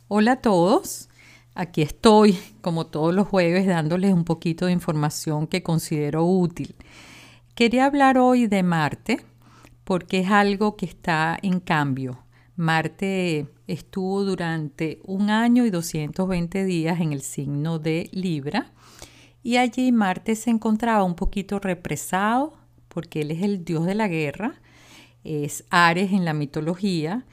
Hola 0.10 0.34
a 0.34 0.42
todos. 0.42 1.08
Aquí 1.56 1.82
estoy, 1.82 2.38
como 2.62 2.88
todos 2.88 3.14
los 3.14 3.28
jueves, 3.28 3.66
dándoles 3.68 4.12
un 4.12 4.26
poquito 4.26 4.66
de 4.66 4.74
información 4.74 5.48
que 5.48 5.64
considero 5.64 6.26
útil. 6.26 6.76
Quería 7.56 7.86
hablar 7.86 8.18
hoy 8.18 8.48
de 8.48 8.64
Marte 8.64 9.24
porque 9.84 10.22
es 10.22 10.32
algo 10.32 10.76
que 10.76 10.88
está 10.88 11.38
en 11.42 11.60
cambio. 11.60 12.24
Marte 12.56 13.48
estuvo 13.68 14.24
durante 14.24 15.00
un 15.04 15.30
año 15.30 15.66
y 15.66 15.70
220 15.70 16.66
días 16.66 17.00
en 17.00 17.14
el 17.14 17.22
signo 17.22 17.80
de 17.80 18.10
Libra 18.12 18.72
y 19.44 19.58
allí 19.58 19.92
Marte 19.92 20.36
se 20.36 20.50
encontraba 20.50 21.04
un 21.04 21.16
poquito 21.16 21.60
represado, 21.60 22.54
porque 22.94 23.22
él 23.22 23.32
es 23.32 23.42
el 23.42 23.66
dios 23.66 23.86
de 23.86 23.96
la 23.96 24.08
guerra, 24.08 24.62
es 25.24 25.66
Ares 25.70 26.12
en 26.12 26.26
la 26.26 26.34
mitología. 26.34 27.26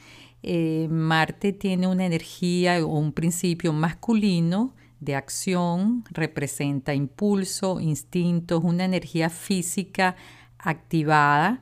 Eh, 0.42 0.88
Marte 0.90 1.52
tiene 1.52 1.86
una 1.86 2.06
energía 2.06 2.84
o 2.84 2.98
un 2.98 3.12
principio 3.12 3.72
masculino 3.72 4.74
de 5.00 5.16
acción, 5.16 6.04
representa 6.11 6.94
impulso, 6.94 7.80
instintos, 7.80 8.62
una 8.62 8.84
energía 8.84 9.30
física 9.30 10.16
activada, 10.58 11.61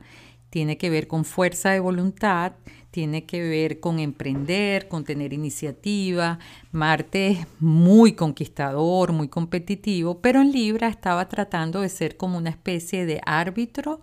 tiene 0.49 0.77
que 0.77 0.89
ver 0.89 1.07
con 1.07 1.25
fuerza 1.25 1.71
de 1.71 1.79
voluntad, 1.79 2.53
tiene 2.99 3.23
que 3.23 3.41
ver 3.41 3.79
con 3.79 3.97
emprender, 3.97 4.89
con 4.89 5.05
tener 5.05 5.31
iniciativa. 5.31 6.37
Marte 6.73 7.29
es 7.29 7.47
muy 7.61 8.11
conquistador, 8.11 9.13
muy 9.13 9.29
competitivo, 9.29 10.19
pero 10.19 10.41
en 10.41 10.51
Libra 10.51 10.89
estaba 10.89 11.29
tratando 11.29 11.79
de 11.79 11.87
ser 11.87 12.17
como 12.17 12.37
una 12.37 12.49
especie 12.49 13.05
de 13.05 13.21
árbitro, 13.25 14.01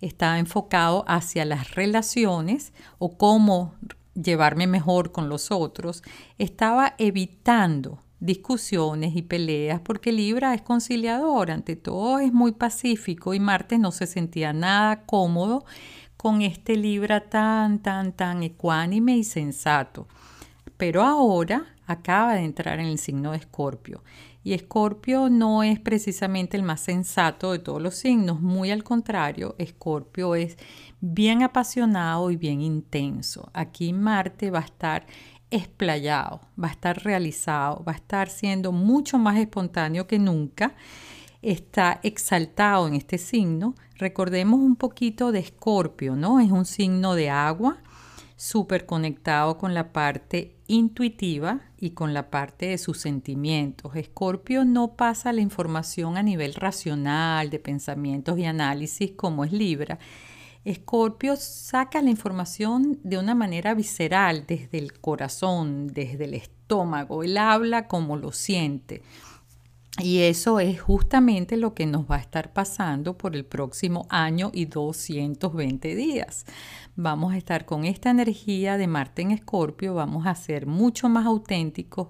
estaba 0.00 0.38
enfocado 0.38 1.04
hacia 1.08 1.44
las 1.44 1.74
relaciones 1.74 2.72
o 2.98 3.18
cómo 3.18 3.74
llevarme 4.14 4.68
mejor 4.68 5.10
con 5.10 5.28
los 5.28 5.50
otros, 5.50 6.04
estaba 6.38 6.94
evitando 6.98 8.00
discusiones 8.20 9.16
y 9.16 9.22
peleas 9.22 9.80
porque 9.80 10.12
Libra 10.12 10.54
es 10.54 10.62
conciliador, 10.62 11.50
ante 11.50 11.74
todo 11.74 12.20
es 12.20 12.32
muy 12.32 12.52
pacífico 12.52 13.34
y 13.34 13.40
Marte 13.40 13.76
no 13.76 13.90
se 13.90 14.06
sentía 14.06 14.52
nada 14.52 15.04
cómodo 15.04 15.64
con 16.26 16.42
este 16.42 16.74
Libra 16.74 17.20
tan, 17.20 17.78
tan, 17.78 18.10
tan 18.10 18.42
ecuánime 18.42 19.16
y 19.16 19.22
sensato. 19.22 20.08
Pero 20.76 21.04
ahora 21.04 21.66
acaba 21.86 22.34
de 22.34 22.40
entrar 22.40 22.80
en 22.80 22.86
el 22.86 22.98
signo 22.98 23.30
de 23.30 23.36
Escorpio. 23.36 24.02
Y 24.42 24.52
Escorpio 24.52 25.28
no 25.30 25.62
es 25.62 25.78
precisamente 25.78 26.56
el 26.56 26.64
más 26.64 26.80
sensato 26.80 27.52
de 27.52 27.60
todos 27.60 27.80
los 27.80 27.94
signos, 27.94 28.40
muy 28.40 28.72
al 28.72 28.82
contrario, 28.82 29.54
Escorpio 29.58 30.34
es 30.34 30.56
bien 31.00 31.44
apasionado 31.44 32.32
y 32.32 32.36
bien 32.36 32.60
intenso. 32.60 33.48
Aquí 33.52 33.92
Marte 33.92 34.50
va 34.50 34.58
a 34.58 34.64
estar 34.64 35.06
explayado, 35.52 36.40
va 36.60 36.66
a 36.66 36.72
estar 36.72 37.04
realizado, 37.04 37.84
va 37.84 37.92
a 37.92 37.94
estar 37.94 38.30
siendo 38.30 38.72
mucho 38.72 39.16
más 39.16 39.36
espontáneo 39.36 40.08
que 40.08 40.18
nunca 40.18 40.74
está 41.42 42.00
exaltado 42.02 42.88
en 42.88 42.94
este 42.94 43.18
signo. 43.18 43.74
Recordemos 43.96 44.60
un 44.60 44.76
poquito 44.76 45.32
de 45.32 45.40
Escorpio, 45.40 46.16
¿no? 46.16 46.40
Es 46.40 46.50
un 46.50 46.64
signo 46.64 47.14
de 47.14 47.30
agua, 47.30 47.78
súper 48.36 48.86
conectado 48.86 49.56
con 49.56 49.74
la 49.74 49.92
parte 49.92 50.56
intuitiva 50.66 51.60
y 51.78 51.90
con 51.90 52.12
la 52.12 52.30
parte 52.30 52.66
de 52.66 52.78
sus 52.78 52.98
sentimientos. 52.98 53.96
Escorpio 53.96 54.64
no 54.64 54.96
pasa 54.96 55.32
la 55.32 55.40
información 55.40 56.16
a 56.16 56.22
nivel 56.22 56.54
racional, 56.54 57.50
de 57.50 57.58
pensamientos 57.58 58.38
y 58.38 58.44
análisis 58.44 59.12
como 59.12 59.44
es 59.44 59.52
Libra. 59.52 59.98
Escorpio 60.64 61.36
saca 61.36 62.02
la 62.02 62.10
información 62.10 62.98
de 63.04 63.18
una 63.18 63.36
manera 63.36 63.72
visceral, 63.74 64.44
desde 64.48 64.78
el 64.78 64.98
corazón, 64.98 65.86
desde 65.86 66.24
el 66.24 66.34
estómago. 66.34 67.22
Él 67.22 67.38
habla 67.38 67.86
como 67.86 68.16
lo 68.16 68.32
siente. 68.32 69.02
Y 69.98 70.18
eso 70.20 70.60
es 70.60 70.80
justamente 70.80 71.56
lo 71.56 71.72
que 71.72 71.86
nos 71.86 72.04
va 72.04 72.16
a 72.16 72.20
estar 72.20 72.52
pasando 72.52 73.16
por 73.16 73.34
el 73.34 73.46
próximo 73.46 74.06
año 74.10 74.50
y 74.52 74.66
220 74.66 75.94
días. 75.94 76.44
Vamos 76.96 77.32
a 77.32 77.38
estar 77.38 77.64
con 77.64 77.86
esta 77.86 78.10
energía 78.10 78.76
de 78.76 78.88
Marte 78.88 79.22
en 79.22 79.30
Escorpio, 79.30 79.94
vamos 79.94 80.26
a 80.26 80.34
ser 80.34 80.66
mucho 80.66 81.08
más 81.08 81.24
auténticos, 81.24 82.08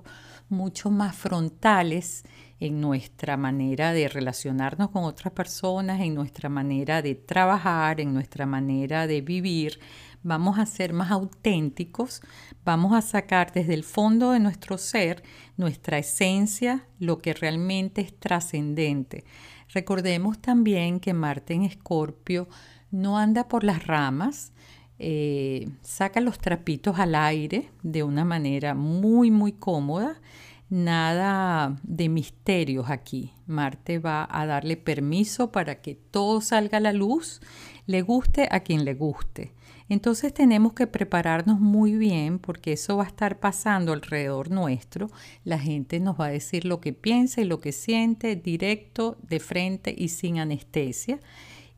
mucho 0.48 0.90
más 0.90 1.14
frontales 1.14 2.24
en 2.58 2.80
nuestra 2.80 3.36
manera 3.36 3.92
de 3.92 4.08
relacionarnos 4.08 4.90
con 4.90 5.04
otras 5.04 5.32
personas, 5.32 6.00
en 6.00 6.14
nuestra 6.14 6.48
manera 6.48 7.02
de 7.02 7.14
trabajar, 7.14 8.00
en 8.00 8.14
nuestra 8.14 8.46
manera 8.46 9.06
de 9.06 9.20
vivir, 9.20 9.78
vamos 10.22 10.58
a 10.58 10.66
ser 10.66 10.92
más 10.92 11.10
auténticos, 11.10 12.20
vamos 12.66 12.92
a 12.92 13.00
sacar 13.00 13.52
desde 13.52 13.74
el 13.74 13.84
fondo 13.84 14.32
de 14.32 14.40
nuestro 14.40 14.76
ser 14.76 15.22
nuestra 15.56 15.98
esencia, 15.98 16.84
lo 16.98 17.18
que 17.18 17.32
realmente 17.32 18.00
es 18.02 18.18
trascendente. 18.18 19.24
Recordemos 19.72 20.40
también 20.40 20.98
que 20.98 21.14
Marte 21.14 21.54
en 21.54 21.62
Escorpio 21.62 22.48
no 22.90 23.18
anda 23.18 23.48
por 23.48 23.62
las 23.62 23.86
ramas, 23.86 24.52
eh, 24.98 25.68
saca 25.80 26.20
los 26.20 26.38
trapitos 26.38 26.98
al 26.98 27.14
aire 27.14 27.70
de 27.82 28.02
una 28.02 28.24
manera 28.24 28.74
muy, 28.74 29.30
muy 29.30 29.52
cómoda. 29.52 30.20
nada 30.68 31.76
de 31.84 32.08
misterios 32.08 32.90
aquí. 32.90 33.32
Marte 33.46 34.00
va 34.00 34.26
a 34.28 34.46
darle 34.46 34.76
permiso 34.76 35.52
para 35.52 35.80
que 35.80 35.94
todo 35.94 36.40
salga 36.40 36.78
a 36.78 36.80
la 36.80 36.92
luz, 36.92 37.40
le 37.86 38.02
guste 38.02 38.48
a 38.50 38.58
quien 38.58 38.84
le 38.84 38.94
guste. 38.94 39.54
Entonces 39.88 40.34
tenemos 40.34 40.72
que 40.72 40.86
prepararnos 40.86 41.60
muy 41.60 41.94
bien 41.94 42.38
porque 42.38 42.72
eso 42.72 42.96
va 42.96 43.04
a 43.04 43.08
estar 43.08 43.38
pasando 43.38 43.92
alrededor 43.92 44.50
nuestro. 44.50 45.10
La 45.44 45.58
gente 45.58 46.00
nos 46.00 46.18
va 46.18 46.26
a 46.26 46.30
decir 46.30 46.64
lo 46.64 46.80
que 46.80 46.92
piensa 46.92 47.40
y 47.40 47.44
lo 47.44 47.60
que 47.60 47.72
siente 47.72 48.34
directo, 48.34 49.16
de 49.28 49.38
frente 49.38 49.94
y 49.96 50.08
sin 50.08 50.38
anestesia. 50.38 51.20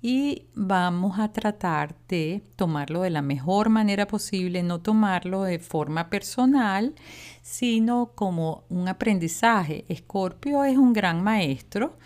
Y 0.01 0.47
vamos 0.55 1.19
a 1.19 1.33
tratar 1.33 1.97
de 2.09 2.41
tomarlo 2.55 3.03
de 3.03 3.11
la 3.11 3.21
mejor 3.21 3.69
manera 3.69 4.07
posible, 4.07 4.63
no 4.63 4.81
tomarlo 4.81 5.43
de 5.43 5.59
forma 5.59 6.09
personal, 6.09 6.95
sino 7.43 8.13
como 8.15 8.63
un 8.69 8.87
aprendizaje. 8.87 9.85
Escorpio 9.89 10.65
es 10.65 10.79
un 10.79 10.93
gran 10.93 11.23
maestro 11.23 11.99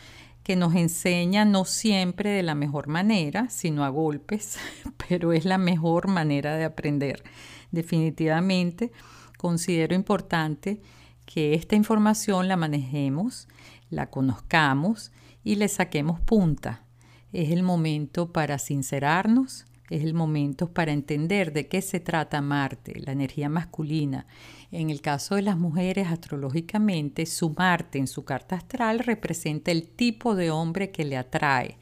que 0.43 0.57
nos 0.57 0.75
enseña 0.75 1.45
no 1.45 1.65
siempre 1.65 2.31
de 2.31 2.43
la 2.43 2.55
mejor 2.55 2.89
manera, 2.89 3.49
sino 3.49 3.85
a 3.85 3.89
golpes, 3.89 4.59
pero 5.09 5.33
es 5.33 5.45
la 5.45 5.59
mejor 5.59 6.09
manera 6.09 6.57
de 6.57 6.65
aprender. 6.65 7.23
Definitivamente 7.71 8.93
considero 9.39 9.95
importante 9.95 10.81
que 11.25 11.55
esta 11.55 11.77
información 11.77 12.49
la 12.49 12.57
manejemos, 12.57 13.49
la 13.91 14.11
conozcamos 14.11 15.13
y 15.45 15.57
le 15.57 15.69
saquemos 15.69 16.21
punta. 16.21 16.85
Es 17.33 17.51
el 17.51 17.63
momento 17.63 18.33
para 18.33 18.59
sincerarnos, 18.59 19.65
es 19.93 20.05
el 20.05 20.15
momento 20.15 20.73
para 20.73 20.91
entender 20.91 21.53
de 21.53 21.69
qué 21.69 21.83
se 21.83 22.01
trata 22.01 22.41
Marte, 22.41 22.99
la 22.99 23.13
energía 23.13 23.51
masculina. 23.51 24.27
En 24.71 24.89
el 24.89 25.03
caso 25.03 25.35
de 25.35 25.43
las 25.43 25.59
mujeres, 25.59 26.09
astrológicamente, 26.09 27.27
su 27.27 27.51
Marte 27.51 27.99
en 27.99 28.07
su 28.07 28.25
carta 28.25 28.57
astral 28.57 29.01
representa 29.01 29.71
el 29.71 29.87
tipo 29.89 30.35
de 30.35 30.51
hombre 30.51 30.91
que 30.91 31.05
le 31.05 31.19
atrae. 31.19 31.77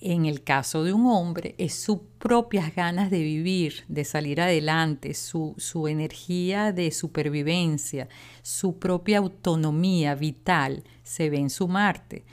En 0.00 0.26
el 0.26 0.42
caso 0.42 0.82
de 0.82 0.92
un 0.92 1.06
hombre, 1.06 1.54
es 1.58 1.74
sus 1.74 1.98
propias 2.18 2.74
ganas 2.74 3.08
de 3.08 3.20
vivir, 3.20 3.84
de 3.86 4.04
salir 4.04 4.40
adelante, 4.40 5.14
su, 5.14 5.54
su 5.58 5.86
energía 5.86 6.72
de 6.72 6.90
supervivencia, 6.90 8.08
su 8.42 8.80
propia 8.80 9.18
autonomía 9.18 10.16
vital 10.16 10.82
se 11.04 11.30
ve 11.30 11.38
en 11.38 11.50
su 11.50 11.68
Marte. 11.68 12.24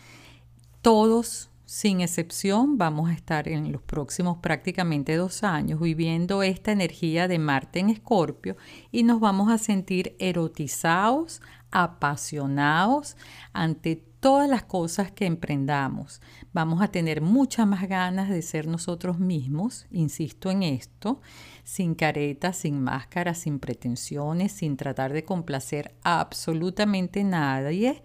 Todos 0.82 1.52
sin 1.66 2.02
excepción, 2.02 2.78
vamos 2.78 3.10
a 3.10 3.14
estar 3.14 3.48
en 3.48 3.72
los 3.72 3.82
próximos 3.82 4.38
prácticamente 4.38 5.16
dos 5.16 5.44
años 5.44 5.80
viviendo 5.80 6.44
esta 6.44 6.72
energía 6.72 7.28
de 7.28 7.40
Marte 7.40 7.80
en 7.80 7.90
Escorpio 7.90 8.56
y 8.92 9.04
nos 9.04 9.20
vamos 9.20 9.52
a 9.52 9.58
sentir 9.58 10.16
erotizados, 10.20 11.42
apasionados 11.72 13.18
ante 13.52 13.96
todas 14.26 14.50
las 14.50 14.64
cosas 14.64 15.12
que 15.12 15.26
emprendamos. 15.26 16.22
Vamos 16.54 16.82
a 16.82 16.88
tener 16.88 17.22
muchas 17.22 17.68
más 17.68 17.88
ganas 17.88 18.30
de 18.30 18.42
ser 18.42 18.68
nosotros 18.68 19.20
mismos, 19.20 19.88
insisto 19.92 20.52
en 20.52 20.64
esto, 20.64 21.22
sin 21.64 21.96
caretas, 21.96 22.58
sin 22.58 22.82
máscaras, 22.82 23.40
sin 23.40 23.60
pretensiones, 23.60 24.52
sin 24.52 24.78
tratar 24.78 25.14
de 25.14 25.26
complacer 25.26 25.96
a 26.04 26.22
absolutamente 26.22 27.24
nadie 27.24 28.04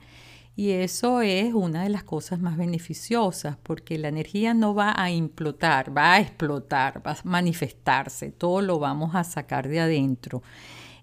y 0.61 0.73
eso 0.73 1.23
es 1.23 1.55
una 1.55 1.85
de 1.85 1.89
las 1.89 2.05
cosas 2.05 2.39
más 2.39 2.59
beneficiosas 2.59 3.57
porque 3.63 3.97
la 3.97 4.09
energía 4.09 4.53
no 4.53 4.75
va 4.75 4.93
a 4.95 5.11
implotar, 5.11 5.97
va 5.97 6.13
a 6.13 6.21
explotar, 6.21 7.01
va 7.07 7.13
a 7.13 7.19
manifestarse, 7.25 8.31
todo 8.31 8.61
lo 8.61 8.79
vamos 8.79 9.15
a 9.15 9.25
sacar 9.25 9.69
de 9.69 9.81
adentro. 9.81 10.43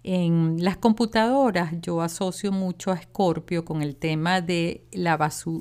En 0.03 0.63
las 0.63 0.77
computadoras 0.77 1.73
yo 1.81 2.03
asocio 2.03 2.51
mucho 2.51 2.91
a 2.91 3.01
Scorpio 3.01 3.65
con 3.65 3.81
el 3.81 3.95
tema 3.95 4.41
de 4.41 4.85
la, 4.91 5.17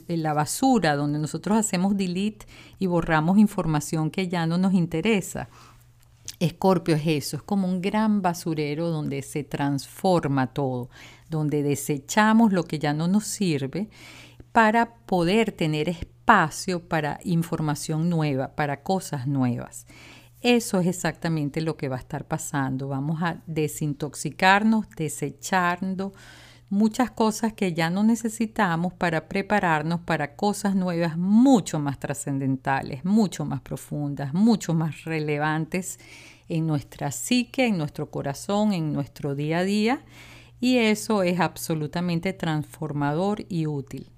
la 0.09 0.35
basura, 0.35 0.95
donde 0.95 1.19
nosotros 1.19 1.57
hacemos 1.57 1.97
delete 1.97 2.45
y 2.79 2.85
borramos 2.89 3.39
información 3.39 4.11
que 4.11 4.29
ya 4.29 4.47
no 4.47 4.59
nos 4.59 4.75
interesa. 4.75 5.49
Escorpio 6.39 6.97
es 6.97 7.07
eso, 7.07 7.39
es 7.39 7.43
como 7.43 7.67
un 7.67 7.81
gran 7.81 8.21
basurero 8.21 8.91
donde 8.91 9.23
se 9.23 9.43
transforma 9.43 10.49
todo, 10.49 10.91
donde 11.29 11.63
desechamos 11.63 12.53
lo 12.53 12.65
que 12.65 12.79
ya 12.79 12.93
no 12.93 13.09
nos 13.09 13.27
sirve 13.27 13.89
para 14.53 14.95
poder 15.07 15.53
tener 15.53 15.89
espacio 15.89 16.89
para 16.89 17.21
información 17.25 18.09
nueva, 18.09 18.55
para 18.55 18.83
cosas 18.83 19.27
nuevas. 19.27 19.87
Eso 20.41 20.81
es 20.81 20.87
exactamente 20.87 21.61
lo 21.61 21.77
que 21.77 21.89
va 21.89 21.97
a 21.97 22.01
estar 22.01 22.25
pasando. 22.27 22.89
Vamos 22.89 23.23
a 23.23 23.43
desintoxicarnos, 23.47 24.89
desechando 24.97 26.13
muchas 26.69 27.11
cosas 27.11 27.53
que 27.53 27.73
ya 27.73 27.91
no 27.91 28.03
necesitamos 28.03 28.93
para 28.93 29.29
prepararnos 29.29 30.01
para 30.01 30.35
cosas 30.35 30.75
nuevas 30.75 31.17
mucho 31.17 31.79
más 31.79 31.99
trascendentales, 31.99 33.05
mucho 33.05 33.45
más 33.45 33.61
profundas, 33.61 34.35
mucho 34.35 34.75
más 34.75 35.05
relevantes 35.05 35.99
en 36.49 36.67
nuestra 36.67 37.11
psique, 37.13 37.67
en 37.67 37.79
nuestro 37.79 38.11
corazón, 38.11 38.73
en 38.73 38.93
nuestro 38.93 39.35
día 39.35 39.59
a 39.59 39.65
día. 39.65 40.01
Y 40.61 40.79
eso 40.79 41.23
es 41.23 41.41
absolutamente 41.41 42.33
transformador 42.33 43.45
y 43.49 43.67
útil. 43.67 44.11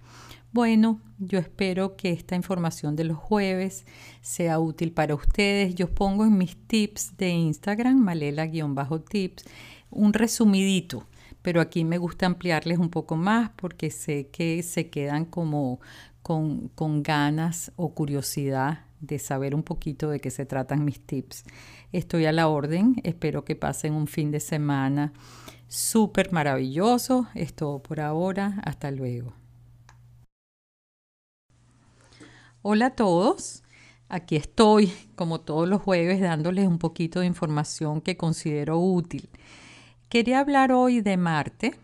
Bueno, 0.52 1.00
yo 1.18 1.38
espero 1.38 1.96
que 1.96 2.10
esta 2.10 2.36
información 2.36 2.96
de 2.96 3.04
los 3.04 3.18
jueves 3.18 3.84
sea 4.20 4.58
útil 4.58 4.92
para 4.92 5.14
ustedes. 5.14 5.74
Yo 5.74 5.94
pongo 5.94 6.24
en 6.24 6.38
mis 6.38 6.56
tips 6.66 7.16
de 7.16 7.28
Instagram, 7.30 7.98
malela-tips, 7.98 9.44
un 9.90 10.12
resumidito 10.12 11.06
pero 11.42 11.60
aquí 11.60 11.84
me 11.84 11.98
gusta 11.98 12.26
ampliarles 12.26 12.78
un 12.78 12.90
poco 12.90 13.16
más 13.16 13.50
porque 13.56 13.90
sé 13.90 14.28
que 14.28 14.62
se 14.62 14.90
quedan 14.90 15.24
como 15.24 15.80
con, 16.22 16.68
con 16.68 17.02
ganas 17.02 17.72
o 17.76 17.94
curiosidad 17.94 18.84
de 19.00 19.18
saber 19.18 19.54
un 19.54 19.62
poquito 19.62 20.10
de 20.10 20.20
qué 20.20 20.30
se 20.30 20.44
tratan 20.44 20.84
mis 20.84 21.00
tips. 21.00 21.44
Estoy 21.92 22.26
a 22.26 22.32
la 22.32 22.48
orden, 22.48 22.96
espero 23.04 23.44
que 23.44 23.56
pasen 23.56 23.94
un 23.94 24.08
fin 24.08 24.30
de 24.30 24.40
semana 24.40 25.12
súper 25.68 26.32
maravilloso. 26.32 27.28
Es 27.34 27.54
todo 27.54 27.82
por 27.82 28.00
ahora, 28.00 28.60
hasta 28.64 28.90
luego. 28.90 29.34
Hola 32.62 32.86
a 32.86 32.90
todos, 32.90 33.62
aquí 34.08 34.34
estoy 34.36 34.92
como 35.14 35.40
todos 35.40 35.68
los 35.68 35.80
jueves 35.80 36.20
dándoles 36.20 36.66
un 36.66 36.78
poquito 36.78 37.20
de 37.20 37.26
información 37.26 38.00
que 38.00 38.16
considero 38.16 38.78
útil. 38.78 39.30
Quería 40.08 40.40
hablar 40.40 40.72
hoy 40.72 41.00
de 41.00 41.16
Marte 41.16 41.78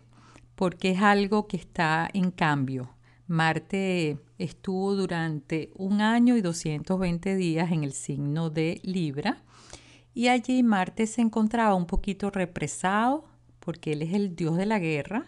porque 0.55 0.91
es 0.91 1.01
algo 1.01 1.47
que 1.47 1.57
está 1.57 2.09
en 2.13 2.31
cambio. 2.31 2.89
Marte 3.27 4.19
estuvo 4.37 4.95
durante 4.95 5.71
un 5.75 6.01
año 6.01 6.35
y 6.35 6.41
220 6.41 7.35
días 7.35 7.71
en 7.71 7.83
el 7.83 7.93
signo 7.93 8.49
de 8.49 8.79
Libra 8.83 9.43
y 10.13 10.27
allí 10.27 10.61
Marte 10.61 11.07
se 11.07 11.21
encontraba 11.21 11.73
un 11.73 11.87
poquito 11.87 12.29
represado 12.31 13.34
porque 13.65 13.93
él 13.93 14.03
es 14.03 14.13
el 14.13 14.35
dios 14.35 14.55
de 14.55 14.67
la 14.67 14.79
guerra, 14.79 15.25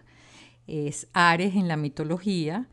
es 0.68 1.08
Ares 1.14 1.56
en 1.56 1.68
la 1.68 1.76
mitología. 1.76 2.70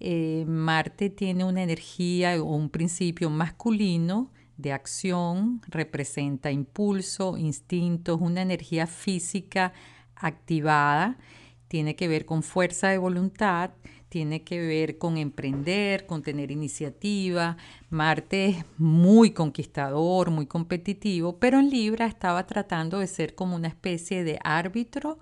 Eh, 0.00 0.44
Marte 0.46 1.10
tiene 1.10 1.44
una 1.44 1.62
energía 1.62 2.40
o 2.40 2.54
un 2.54 2.70
principio 2.70 3.28
masculino 3.28 4.30
de 4.56 4.72
acción, 4.72 5.60
representa 5.68 6.52
impulso, 6.52 7.36
instintos, 7.36 8.20
una 8.20 8.42
energía 8.42 8.86
física 8.86 9.72
activada, 10.14 11.18
tiene 11.66 11.96
que 11.96 12.08
ver 12.08 12.24
con 12.24 12.42
fuerza 12.42 12.88
de 12.88 12.98
voluntad, 12.98 13.70
tiene 14.08 14.42
que 14.42 14.60
ver 14.60 14.98
con 14.98 15.16
emprender, 15.16 16.06
con 16.06 16.22
tener 16.22 16.50
iniciativa. 16.50 17.56
Marte 17.90 18.46
es 18.46 18.64
muy 18.78 19.32
conquistador, 19.32 20.30
muy 20.30 20.46
competitivo, 20.46 21.38
pero 21.38 21.58
en 21.58 21.70
Libra 21.70 22.06
estaba 22.06 22.46
tratando 22.46 22.98
de 22.98 23.06
ser 23.06 23.34
como 23.34 23.56
una 23.56 23.68
especie 23.68 24.24
de 24.24 24.38
árbitro, 24.42 25.18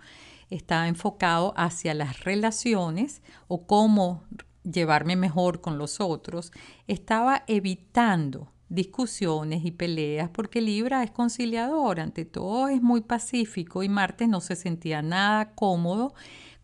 estaba 0.51 0.89
enfocado 0.89 1.53
hacia 1.57 1.95
las 1.95 2.25
relaciones 2.25 3.23
o 3.49 3.67
cómo 3.67 4.25
llevarme 4.63 5.17
mejor 5.17 5.61
con 5.61 5.79
los 5.79 6.01
otros, 6.01 6.53
estaba 6.87 7.45
evitando 7.47 8.53
discusiones 8.69 9.65
y 9.65 9.71
peleas, 9.71 10.29
porque 10.31 10.61
Libra 10.61 11.05
es 11.05 11.13
conciliador, 11.13 12.01
ante 12.01 12.25
todo 12.25 12.69
es 12.69 12.83
muy 12.83 13.01
pacífico 13.01 13.85
y 13.85 13.89
Marte 13.89 14.27
no 14.27 14.41
se 14.41 14.57
sentía 14.57 15.03
nada 15.03 15.55
cómodo 15.55 16.15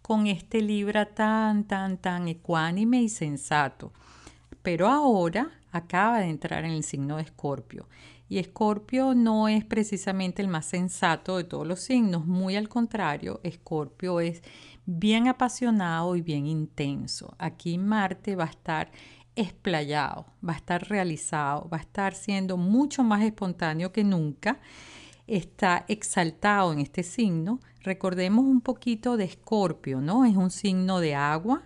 con 0.02 0.26
este 0.26 0.60
Libra 0.60 1.06
tan, 1.06 1.64
tan, 1.64 1.96
tan 1.96 2.28
ecuánime 2.28 3.00
y 3.02 3.08
sensato. 3.08 3.92
Pero 4.62 4.88
ahora 4.88 5.50
acaba 5.70 6.18
de 6.18 6.26
entrar 6.26 6.64
en 6.64 6.72
el 6.72 6.84
signo 6.84 7.16
de 7.16 7.22
Escorpio. 7.22 7.88
Y 8.28 8.38
Escorpio 8.38 9.14
no 9.14 9.48
es 9.48 9.64
precisamente 9.64 10.42
el 10.42 10.48
más 10.48 10.66
sensato 10.66 11.36
de 11.36 11.44
todos 11.44 11.66
los 11.66 11.80
signos, 11.80 12.26
muy 12.26 12.56
al 12.56 12.68
contrario, 12.68 13.40
Escorpio 13.42 14.20
es 14.20 14.42
bien 14.86 15.28
apasionado 15.28 16.16
y 16.16 16.22
bien 16.22 16.46
intenso. 16.46 17.34
Aquí 17.38 17.76
Marte 17.78 18.34
va 18.34 18.44
a 18.44 18.50
estar 18.50 18.90
explayado, 19.36 20.26
va 20.46 20.54
a 20.54 20.56
estar 20.56 20.88
realizado, 20.88 21.68
va 21.68 21.78
a 21.78 21.80
estar 21.80 22.14
siendo 22.14 22.56
mucho 22.56 23.02
más 23.02 23.22
espontáneo 23.22 23.92
que 23.92 24.04
nunca. 24.04 24.60
Está 25.26 25.84
exaltado 25.88 26.72
en 26.72 26.80
este 26.80 27.02
signo. 27.02 27.60
Recordemos 27.82 28.44
un 28.44 28.60
poquito 28.60 29.16
de 29.16 29.24
Escorpio, 29.24 30.00
¿no? 30.00 30.24
Es 30.24 30.36
un 30.36 30.50
signo 30.50 31.00
de 31.00 31.14
agua, 31.14 31.62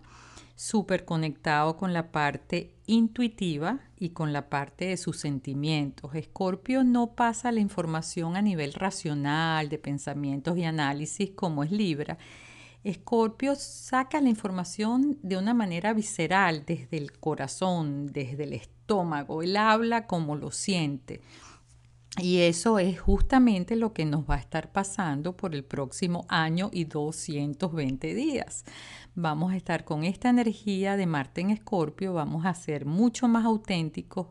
súper 0.54 1.04
conectado 1.04 1.76
con 1.76 1.92
la 1.92 2.10
parte 2.10 2.74
intuitiva 2.86 3.80
y 3.98 4.10
con 4.10 4.32
la 4.32 4.48
parte 4.48 4.86
de 4.86 4.96
sus 4.96 5.18
sentimientos. 5.18 6.14
Escorpio 6.14 6.84
no 6.84 7.14
pasa 7.14 7.52
la 7.52 7.60
información 7.60 8.36
a 8.36 8.42
nivel 8.42 8.72
racional, 8.72 9.68
de 9.68 9.78
pensamientos 9.78 10.56
y 10.56 10.64
análisis 10.64 11.30
como 11.30 11.64
es 11.64 11.70
Libra. 11.70 12.18
Escorpio 12.84 13.56
saca 13.56 14.20
la 14.20 14.28
información 14.28 15.18
de 15.22 15.36
una 15.36 15.54
manera 15.54 15.92
visceral, 15.92 16.62
desde 16.64 16.96
el 16.98 17.18
corazón, 17.18 18.06
desde 18.06 18.44
el 18.44 18.52
estómago. 18.52 19.42
Él 19.42 19.56
habla 19.56 20.06
como 20.06 20.36
lo 20.36 20.52
siente. 20.52 21.20
Y 22.18 22.38
eso 22.38 22.78
es 22.78 22.98
justamente 22.98 23.76
lo 23.76 23.92
que 23.92 24.06
nos 24.06 24.24
va 24.24 24.36
a 24.36 24.40
estar 24.40 24.72
pasando 24.72 25.36
por 25.36 25.54
el 25.54 25.64
próximo 25.64 26.24
año 26.28 26.70
y 26.72 26.84
220 26.84 28.14
días. 28.14 28.64
Vamos 29.14 29.52
a 29.52 29.56
estar 29.56 29.84
con 29.84 30.02
esta 30.02 30.30
energía 30.30 30.96
de 30.96 31.06
Marte 31.06 31.42
en 31.42 31.50
Escorpio, 31.50 32.14
vamos 32.14 32.46
a 32.46 32.54
ser 32.54 32.86
mucho 32.86 33.28
más 33.28 33.44
auténticos, 33.44 34.28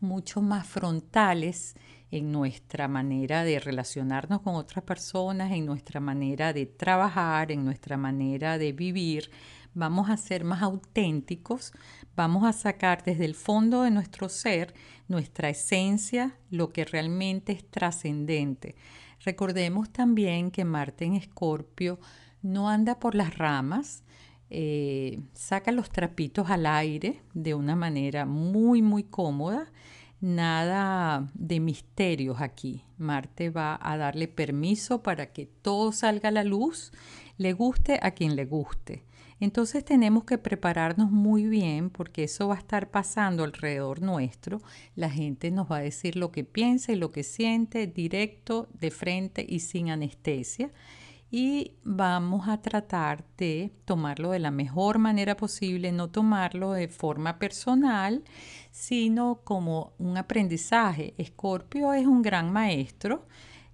mucho 0.00 0.42
más 0.42 0.66
frontales 0.66 1.76
en 2.10 2.32
nuestra 2.32 2.88
manera 2.88 3.44
de 3.44 3.60
relacionarnos 3.60 4.40
con 4.40 4.56
otras 4.56 4.84
personas, 4.84 5.52
en 5.52 5.66
nuestra 5.66 6.00
manera 6.00 6.52
de 6.52 6.66
trabajar, 6.66 7.52
en 7.52 7.64
nuestra 7.64 7.96
manera 7.96 8.58
de 8.58 8.72
vivir, 8.72 9.30
vamos 9.74 10.10
a 10.10 10.16
ser 10.16 10.44
más 10.44 10.62
auténticos, 10.62 11.72
vamos 12.16 12.44
a 12.44 12.52
sacar 12.52 13.04
desde 13.04 13.24
el 13.24 13.34
fondo 13.34 13.82
de 13.82 13.90
nuestro 13.90 14.28
ser 14.28 14.74
nuestra 15.08 15.48
esencia, 15.48 16.36
lo 16.50 16.70
que 16.72 16.84
realmente 16.84 17.52
es 17.52 17.68
trascendente. 17.68 18.76
Recordemos 19.24 19.90
también 19.90 20.50
que 20.50 20.64
Marte 20.64 21.04
en 21.04 21.14
Escorpio 21.14 21.98
no 22.42 22.68
anda 22.68 23.00
por 23.00 23.14
las 23.14 23.36
ramas, 23.36 24.04
eh, 24.50 25.20
saca 25.34 25.72
los 25.72 25.90
trapitos 25.90 26.48
al 26.50 26.66
aire 26.66 27.20
de 27.34 27.54
una 27.54 27.76
manera 27.76 28.24
muy, 28.24 28.82
muy 28.82 29.02
cómoda. 29.02 29.70
Nada 30.20 31.30
de 31.34 31.60
misterios 31.60 32.40
aquí. 32.40 32.84
Marte 32.96 33.50
va 33.50 33.78
a 33.80 33.96
darle 33.96 34.26
permiso 34.26 35.02
para 35.02 35.32
que 35.32 35.46
todo 35.46 35.92
salga 35.92 36.30
a 36.30 36.32
la 36.32 36.44
luz, 36.44 36.92
le 37.36 37.52
guste 37.52 38.00
a 38.02 38.10
quien 38.12 38.34
le 38.34 38.44
guste. 38.44 39.04
Entonces 39.40 39.84
tenemos 39.84 40.24
que 40.24 40.38
prepararnos 40.38 41.10
muy 41.10 41.46
bien 41.46 41.90
porque 41.90 42.24
eso 42.24 42.48
va 42.48 42.56
a 42.56 42.58
estar 42.58 42.90
pasando 42.90 43.44
alrededor 43.44 44.02
nuestro. 44.02 44.60
La 44.96 45.10
gente 45.10 45.50
nos 45.50 45.70
va 45.70 45.76
a 45.76 45.82
decir 45.82 46.16
lo 46.16 46.32
que 46.32 46.44
piensa 46.44 46.92
y 46.92 46.96
lo 46.96 47.12
que 47.12 47.22
siente 47.22 47.86
directo, 47.86 48.68
de 48.72 48.90
frente 48.90 49.46
y 49.48 49.60
sin 49.60 49.90
anestesia. 49.90 50.72
Y 51.30 51.72
vamos 51.84 52.48
a 52.48 52.62
tratar 52.62 53.22
de 53.36 53.70
tomarlo 53.84 54.30
de 54.30 54.38
la 54.38 54.50
mejor 54.50 54.98
manera 54.98 55.36
posible, 55.36 55.92
no 55.92 56.08
tomarlo 56.08 56.72
de 56.72 56.88
forma 56.88 57.38
personal, 57.38 58.24
sino 58.70 59.42
como 59.44 59.92
un 59.98 60.16
aprendizaje. 60.16 61.14
Escorpio 61.18 61.92
es 61.92 62.06
un 62.06 62.22
gran 62.22 62.50
maestro 62.50 63.26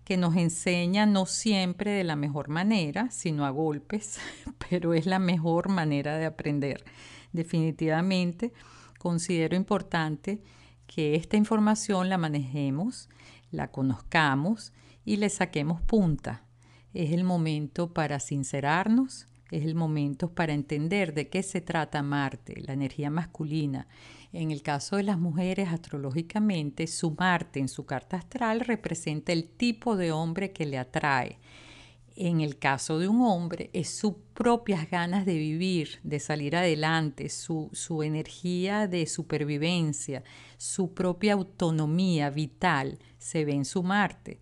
que 0.05 0.17
nos 0.17 0.37
enseña 0.37 1.07
no 1.07 1.27
siempre 1.27 1.91
de 1.91 2.05
la 2.05 2.17
mejor 2.17 2.49
manera, 2.49 3.11
sino 3.11 3.47
a 3.47 3.51
golpes, 3.51 4.19
pero 4.71 4.95
es 4.95 5.07
la 5.07 5.19
mejor 5.19 5.69
manera 5.69 6.17
de 6.17 6.27
aprender. 6.27 6.85
Definitivamente 7.33 8.53
considero 8.99 9.57
importante 9.57 10.43
que 10.87 11.15
esta 11.15 11.37
información 11.37 12.09
la 12.09 12.19
manejemos, 12.19 13.09
la 13.51 13.71
conozcamos 13.71 14.73
y 15.05 15.17
le 15.17 15.29
saquemos 15.31 15.81
punta. 15.81 16.45
Es 16.93 17.13
el 17.13 17.25
momento 17.25 17.93
para 17.93 18.21
sincerarnos, 18.21 19.27
es 19.51 19.65
el 19.65 19.75
momento 19.75 20.33
para 20.33 20.53
entender 20.53 21.15
de 21.15 21.29
qué 21.29 21.43
se 21.43 21.61
trata 21.61 22.03
Marte, 22.03 22.61
la 22.61 22.73
energía 22.73 23.11
masculina, 23.11 23.89
en 24.35 24.51
el 24.51 24.63
caso 24.63 24.97
de 24.97 25.05
las 25.05 25.19
mujeres, 25.19 25.69
astrológicamente, 25.69 26.89
su 26.89 27.13
Marte 27.13 27.61
en 27.61 27.69
su 27.69 27.87
carta 27.87 28.17
astral 28.17 28.61
representa 28.61 29.33
el 29.33 29.49
tipo 29.49 29.97
de 29.97 30.11
hombre 30.11 30.53
que 30.53 30.67
le 30.67 30.77
atrae. 30.77 31.39
En 32.17 32.41
el 32.41 32.59
caso 32.59 32.99
de 32.99 33.07
un 33.07 33.23
hombre, 33.23 33.71
es 33.73 33.97
sus 33.97 34.15
propias 34.35 34.91
ganas 34.91 35.25
de 35.25 35.35
vivir, 35.35 36.01
de 36.03 36.19
salir 36.19 36.57
adelante, 36.57 37.29
su, 37.29 37.71
su 37.73 38.03
energía 38.03 38.89
de 38.89 39.07
supervivencia, 39.07 40.25
su 40.57 40.95
propia 40.95 41.35
autonomía 41.35 42.29
vital 42.31 42.99
se 43.19 43.45
ve 43.45 43.53
en 43.53 43.65
su 43.65 43.85
Marte. 43.85 44.41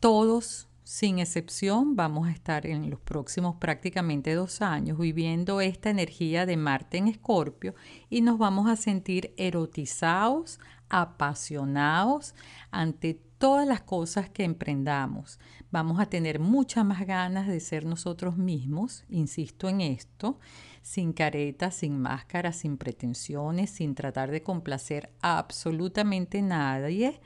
Todos 0.00 0.68
sin 0.84 1.18
excepción, 1.18 1.96
vamos 1.96 2.28
a 2.28 2.30
estar 2.30 2.66
en 2.66 2.90
los 2.90 3.00
próximos 3.00 3.56
prácticamente 3.56 4.34
dos 4.34 4.60
años 4.60 4.98
viviendo 4.98 5.62
esta 5.62 5.88
energía 5.88 6.44
de 6.44 6.58
Marte 6.58 6.98
en 6.98 7.08
Escorpio 7.08 7.74
y 8.10 8.20
nos 8.20 8.36
vamos 8.36 8.68
a 8.68 8.76
sentir 8.76 9.32
erotizados, 9.38 10.60
apasionados 10.90 12.34
ante 12.70 13.14
todas 13.38 13.66
las 13.66 13.80
cosas 13.80 14.28
que 14.28 14.44
emprendamos. 14.44 15.38
Vamos 15.70 16.00
a 16.00 16.06
tener 16.06 16.38
muchas 16.38 16.84
más 16.84 17.06
ganas 17.06 17.46
de 17.46 17.60
ser 17.60 17.86
nosotros 17.86 18.36
mismos, 18.36 19.04
insisto 19.08 19.70
en 19.70 19.80
esto, 19.80 20.38
sin 20.82 21.14
caretas, 21.14 21.76
sin 21.76 21.98
máscaras, 21.98 22.56
sin 22.56 22.76
pretensiones, 22.76 23.70
sin 23.70 23.94
tratar 23.94 24.30
de 24.30 24.42
complacer 24.42 25.10
a 25.22 25.38
absolutamente 25.38 26.42
nadie 26.42 27.22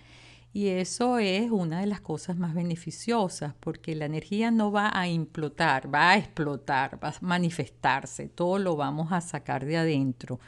y 0.59 0.71
eso 0.71 1.19
es 1.21 1.53
una 1.53 1.79
de 1.79 1.87
las 1.87 2.01
cosas 2.01 2.37
más 2.37 2.53
beneficiosas 2.53 3.55
porque 3.61 3.95
la 3.95 4.07
energía 4.07 4.51
no 4.51 4.73
va 4.73 4.91
a 4.93 5.07
implotar, 5.07 5.95
va 5.95 6.11
a 6.11 6.17
explotar, 6.17 6.99
va 7.01 7.11
a 7.11 7.15
manifestarse, 7.21 8.29
todo 8.29 8.59
lo 8.59 8.75
vamos 8.75 9.13
a 9.13 9.21
sacar 9.21 9.65
de 9.65 9.77
adentro. 9.77 10.41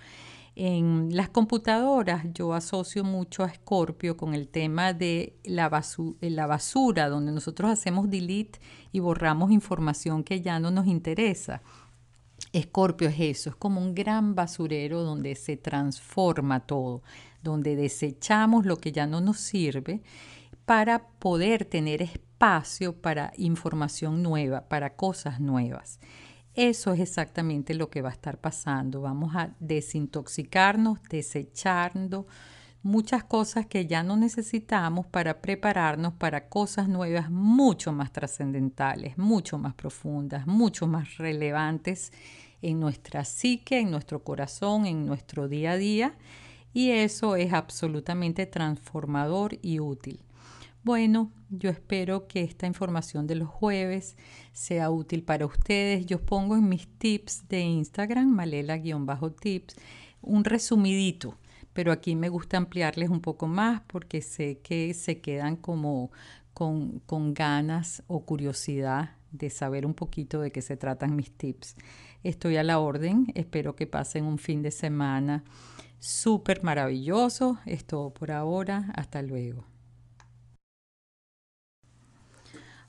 En 0.57 1.15
las 1.15 1.29
computadoras 1.29 2.25
yo 2.35 2.55
asocio 2.55 3.05
mucho 3.05 3.45
a 3.45 3.55
Scorpio 3.55 4.17
con 4.17 4.35
el 4.35 4.49
tema 4.49 4.95
de 4.95 5.37
la, 5.45 5.71
la 6.23 6.47
basura, 6.49 7.09
donde 7.09 7.31
nosotros 7.31 7.71
hacemos 7.71 8.11
delete 8.11 8.59
y 8.91 8.99
borramos 8.99 9.53
información 9.53 10.25
que 10.25 10.41
ya 10.41 10.59
no 10.59 10.73
nos 10.73 10.89
interesa. 10.89 11.63
Escorpio 12.53 13.09
es 13.09 13.21
eso, 13.21 13.51
es 13.51 13.57
como 13.57 13.81
un 13.81 13.95
gran 13.95 14.35
basurero 14.35 15.03
donde 15.03 15.35
se 15.37 15.57
transforma 15.57 16.61
todo 16.61 17.03
donde 17.43 17.77
desechamos 17.77 18.67
lo 18.67 18.77
que 18.77 18.93
ya 18.93 19.07
no 19.07 19.21
nos 19.21 19.39
sirve 19.39 20.03
para 20.65 21.09
poder 21.19 21.65
tener 21.65 22.03
espacio 22.03 23.01
para 23.01 23.33
información 23.37 24.23
nueva, 24.23 24.69
para 24.69 24.95
cosas 24.95 25.41
nuevas. 25.41 25.99
Eso 26.55 26.93
es 26.93 27.01
exactamente 27.01 27.75
lo 27.75 27.91
que 27.91 28.03
va 28.03 28.11
a 28.11 28.13
estar 28.13 28.39
pasando. 28.39 29.03
Vamos 29.03 29.35
a 29.35 29.55
desintoxicarnos, 29.61 31.03
desechando 31.09 32.27
muchas 32.83 33.25
cosas 33.25 33.67
que 33.67 33.87
ya 33.87 34.03
no 34.03 34.17
necesitamos 34.17 35.07
para 35.07 35.41
prepararnos 35.41 36.15
para 36.15 36.49
cosas 36.49 36.89
nuevas 36.89 37.31
mucho 37.31 37.93
más 37.93 38.13
trascendentales, 38.13 39.19
mucho 39.19 39.59
más 39.59 39.75
profundas, 39.75 40.47
mucho 40.47 40.87
más 40.87 41.19
relevantes 41.19 42.13
en 42.63 42.81
nuestra 42.81 43.25
psique, 43.25 43.81
en 43.81 43.91
nuestro 43.91 44.23
corazón, 44.23 44.87
en 44.87 45.07
nuestro 45.07 45.49
día 45.49 45.73
a 45.73 45.77
día 45.77 46.15
y 46.73 46.91
eso 46.91 47.37
es 47.37 47.53
absolutamente 47.53 48.47
transformador 48.47 49.59
y 49.63 49.81
útil. 49.81 50.21
Bueno, 50.83 51.31
yo 51.51 51.69
espero 51.69 52.27
que 52.27 52.43
esta 52.43 52.67
información 52.67 53.27
de 53.27 53.35
los 53.35 53.49
jueves 53.49 54.17
sea 54.53 54.91
útil 54.91 55.23
para 55.23 55.45
ustedes. 55.45 56.07
Yo 56.07 56.25
pongo 56.25 56.57
en 56.57 56.69
mis 56.69 56.89
tips 56.99 57.49
de 57.49 57.61
Instagram, 57.61 58.29
malela-tips, 58.29 59.77
un 60.23 60.45
resumidito, 60.45 61.37
pero 61.73 61.93
aquí 61.93 62.17
me 62.17 62.29
gusta 62.29 62.57
ampliarles 62.57 63.11
un 63.11 63.21
poco 63.21 63.47
más 63.47 63.83
porque 63.87 64.23
sé 64.23 64.59
que 64.59 64.95
se 64.95 65.21
quedan 65.21 65.57
como 65.57 66.11
con, 66.53 67.01
con 67.01 67.35
ganas 67.35 68.03
o 68.07 68.25
curiosidad 68.25 69.17
de 69.33 69.51
saber 69.51 69.87
un 69.87 69.95
poquito 69.95 70.41
de 70.41 70.51
qué 70.51 70.63
se 70.63 70.77
tratan 70.77 71.17
mis 71.17 71.31
tips. 71.31 71.77
Estoy 72.23 72.57
a 72.57 72.65
la 72.65 72.79
orden, 72.79 73.27
espero 73.35 73.77
que 73.77 73.87
pasen 73.87 74.25
un 74.25 74.39
fin 74.39 74.63
de 74.63 74.71
semana 74.71 75.45
súper 76.01 76.65
maravilloso. 76.65 77.59
Es 77.67 77.85
todo 77.85 78.13
por 78.13 78.33
ahora. 78.33 78.93
Hasta 78.97 79.23
luego. 79.23 79.65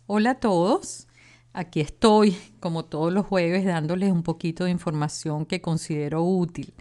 Hola 0.08 0.32
a 0.32 0.40
todos. 0.40 1.08
Aquí 1.54 1.82
estoy, 1.82 2.38
como 2.60 2.86
todos 2.86 3.14
los 3.14 3.26
jueves, 3.26 3.66
dándoles 3.66 4.12
un 4.12 4.24
poquito 4.24 4.64
de 4.64 4.72
información 4.72 5.46
que 5.46 5.62
considero 5.62 6.24
útil. 6.24 6.74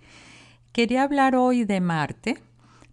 Quería 0.72 1.02
hablar 1.02 1.34
hoy 1.34 1.64
de 1.64 1.80
Marte 1.80 2.38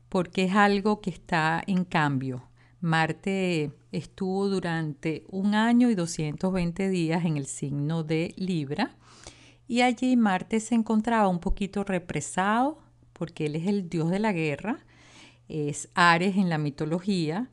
porque 0.09 0.45
es 0.45 0.55
algo 0.55 0.99
que 0.99 1.11
está 1.11 1.63
en 1.67 1.85
cambio. 1.85 2.41
Marte 2.81 3.71
estuvo 3.91 4.49
durante 4.49 5.25
un 5.29 5.53
año 5.53 5.91
y 5.91 5.95
220 5.95 6.89
días 6.89 7.23
en 7.23 7.37
el 7.37 7.45
signo 7.45 8.03
de 8.03 8.33
Libra 8.35 8.95
y 9.67 9.81
allí 9.81 10.17
Marte 10.17 10.59
se 10.59 10.73
encontraba 10.73 11.27
un 11.27 11.39
poquito 11.39 11.83
represado, 11.83 12.79
porque 13.13 13.45
él 13.45 13.55
es 13.55 13.67
el 13.67 13.89
dios 13.89 14.09
de 14.09 14.19
la 14.19 14.31
guerra, 14.33 14.79
es 15.47 15.89
Ares 15.93 16.35
en 16.35 16.49
la 16.49 16.57
mitología, 16.57 17.49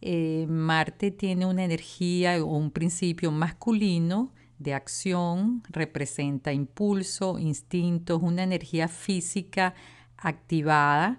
Eh, 0.00 0.46
Marte 0.48 1.10
tiene 1.10 1.44
una 1.44 1.64
energía 1.64 2.42
o 2.44 2.56
un 2.56 2.70
principio 2.70 3.32
masculino 3.32 4.32
de 4.58 4.74
acción, 4.74 5.62
representa 5.68 6.52
impulso, 6.52 7.38
instintos, 7.38 8.22
una 8.22 8.42
energía 8.42 8.88
física 8.88 9.74
activada, 10.16 11.18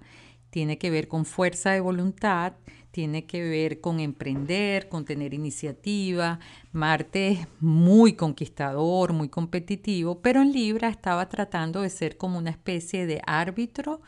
tiene 0.50 0.78
que 0.78 0.90
ver 0.90 1.08
con 1.08 1.26
fuerza 1.26 1.72
de 1.72 1.80
voluntad, 1.80 2.54
tiene 2.92 3.26
que 3.26 3.42
ver 3.44 3.82
con 3.82 4.00
emprender, 4.00 4.90
con 4.90 5.06
tener 5.06 5.34
iniciativa. 5.34 6.40
Marte 6.72 7.30
es 7.30 7.48
muy 7.60 8.14
conquistador, 8.14 9.14
muy 9.14 9.30
competitivo, 9.30 10.22
pero 10.22 10.42
en 10.42 10.52
Libra 10.52 10.90
estaba 10.90 11.30
tratando 11.30 11.82
de 11.82 11.90
ser 11.90 12.18
como 12.18 12.38
una 12.38 12.50
especie 12.50 13.06
de 13.06 13.22
árbitro, 13.26 14.02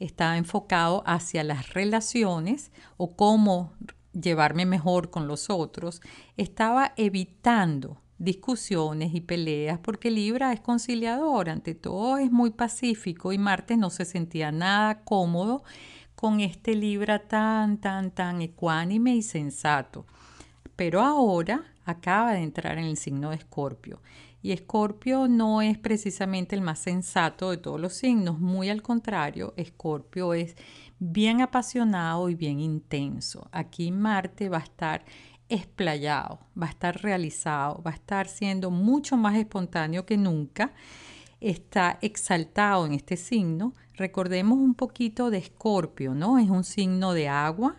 estaba 0.00 0.36
enfocado 0.36 1.04
hacia 1.06 1.44
las 1.44 1.72
relaciones 1.72 2.72
o 2.96 3.14
cómo 3.14 3.72
llevarme 4.12 4.66
mejor 4.66 5.10
con 5.10 5.28
los 5.28 5.48
otros, 5.48 6.00
estaba 6.36 6.92
evitando 6.96 8.00
discusiones 8.24 9.14
y 9.14 9.20
peleas 9.20 9.78
porque 9.78 10.10
Libra 10.10 10.52
es 10.52 10.60
conciliador, 10.60 11.50
ante 11.50 11.74
todo 11.74 12.16
es 12.16 12.32
muy 12.32 12.50
pacífico 12.50 13.32
y 13.32 13.38
Marte 13.38 13.76
no 13.76 13.90
se 13.90 14.04
sentía 14.04 14.50
nada 14.50 15.02
cómodo 15.04 15.62
con 16.14 16.40
este 16.40 16.74
Libra 16.74 17.18
tan, 17.18 17.78
tan, 17.78 18.10
tan 18.10 18.40
ecuánime 18.40 19.14
y 19.14 19.22
sensato. 19.22 20.06
Pero 20.74 21.02
ahora 21.02 21.64
acaba 21.84 22.32
de 22.32 22.42
entrar 22.42 22.78
en 22.78 22.84
el 22.84 22.96
signo 22.96 23.30
de 23.30 23.36
Escorpio. 23.36 24.00
Y 24.42 24.52
Escorpio 24.52 25.26
no 25.26 25.62
es 25.62 25.78
precisamente 25.78 26.54
el 26.54 26.60
más 26.60 26.78
sensato 26.78 27.50
de 27.50 27.56
todos 27.56 27.80
los 27.80 27.94
signos, 27.94 28.38
muy 28.38 28.68
al 28.68 28.82
contrario, 28.82 29.54
Escorpio 29.56 30.34
es 30.34 30.54
bien 30.98 31.40
apasionado 31.40 32.28
y 32.28 32.34
bien 32.34 32.60
intenso. 32.60 33.48
Aquí 33.52 33.90
Marte 33.90 34.48
va 34.48 34.58
a 34.58 34.64
estar 34.64 35.04
explayado, 35.54 36.40
va 36.60 36.66
a 36.66 36.70
estar 36.70 37.00
realizado, 37.02 37.82
va 37.82 37.92
a 37.92 37.94
estar 37.94 38.28
siendo 38.28 38.70
mucho 38.70 39.16
más 39.16 39.36
espontáneo 39.36 40.04
que 40.06 40.16
nunca 40.16 40.72
está 41.40 41.98
exaltado 42.00 42.86
en 42.86 42.94
este 42.94 43.16
signo. 43.16 43.74
Recordemos 43.94 44.58
un 44.58 44.74
poquito 44.74 45.30
de 45.30 45.38
Escorpio, 45.38 46.14
¿no? 46.14 46.38
Es 46.38 46.50
un 46.50 46.64
signo 46.64 47.12
de 47.12 47.28
agua, 47.28 47.76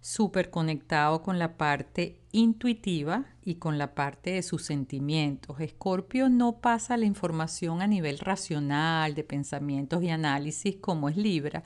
súper 0.00 0.50
conectado 0.50 1.22
con 1.22 1.38
la 1.38 1.56
parte 1.56 2.20
intuitiva 2.32 3.26
y 3.42 3.56
con 3.56 3.78
la 3.78 3.94
parte 3.94 4.30
de 4.30 4.42
sus 4.42 4.64
sentimientos. 4.64 5.60
Escorpio 5.60 6.28
no 6.28 6.60
pasa 6.60 6.96
la 6.96 7.04
información 7.04 7.82
a 7.82 7.86
nivel 7.86 8.18
racional, 8.18 9.14
de 9.14 9.24
pensamientos 9.24 10.02
y 10.02 10.10
análisis 10.10 10.76
como 10.76 11.08
es 11.08 11.16
Libra. 11.16 11.64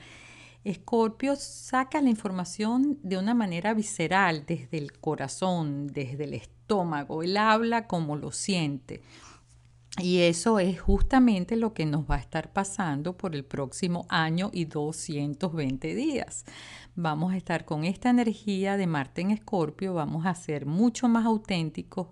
Escorpio 0.65 1.35
saca 1.35 2.01
la 2.01 2.09
información 2.09 2.97
de 3.03 3.19
una 3.19 3.35
manera 3.35 3.75
visceral, 3.75 4.45
desde 4.47 4.79
el 4.79 4.93
corazón, 4.93 5.85
desde 5.85 6.23
el 6.23 6.33
estómago. 6.33 7.21
Él 7.21 7.37
habla 7.37 7.85
como 7.85 8.15
lo 8.15 8.31
siente. 8.31 9.03
Y 10.01 10.21
eso 10.21 10.59
es 10.59 10.81
justamente 10.81 11.55
lo 11.55 11.75
que 11.75 11.85
nos 11.85 12.09
va 12.09 12.15
a 12.15 12.19
estar 12.19 12.51
pasando 12.51 13.15
por 13.15 13.35
el 13.35 13.45
próximo 13.45 14.07
año 14.09 14.49
y 14.51 14.65
220 14.65 15.93
días. 15.93 16.45
Vamos 16.95 17.33
a 17.33 17.37
estar 17.37 17.63
con 17.63 17.85
esta 17.85 18.09
energía 18.09 18.75
de 18.75 18.87
Marte 18.87 19.21
en 19.21 19.31
Escorpio, 19.31 19.93
vamos 19.93 20.25
a 20.25 20.33
ser 20.33 20.65
mucho 20.65 21.07
más 21.07 21.25
auténticos, 21.25 22.07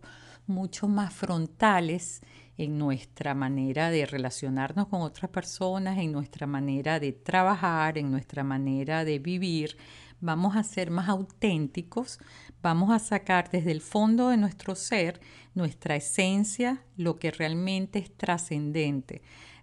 mucho 0.45 0.87
más 0.87 1.11
frontales 1.11 2.21
en 2.57 2.77
nuestra 2.77 3.33
manera 3.33 3.89
de 3.89 4.05
relacionarnos 4.05 4.87
con 4.87 5.01
otras 5.01 5.29
personas, 5.31 5.97
en 5.97 6.11
nuestra 6.11 6.47
manera 6.47 6.99
de 6.99 7.11
trabajar, 7.11 7.97
en 7.97 8.11
nuestra 8.11 8.43
manera 8.43 9.05
de 9.05 9.19
vivir, 9.19 9.77
vamos 10.21 10.55
a 10.55 10.63
ser 10.63 10.91
más 10.91 11.09
auténticos, 11.09 12.19
vamos 12.61 12.91
a 12.91 12.99
sacar 12.99 13.49
desde 13.51 13.71
el 13.71 13.81
fondo 13.81 14.29
de 14.29 14.37
nuestro 14.37 14.75
ser 14.75 15.19
nuestra 15.53 15.95
esencia, 15.95 16.83
lo 16.95 17.19
que 17.19 17.31
realmente 17.31 17.99
es 17.99 18.15
trascendente. 18.15 19.21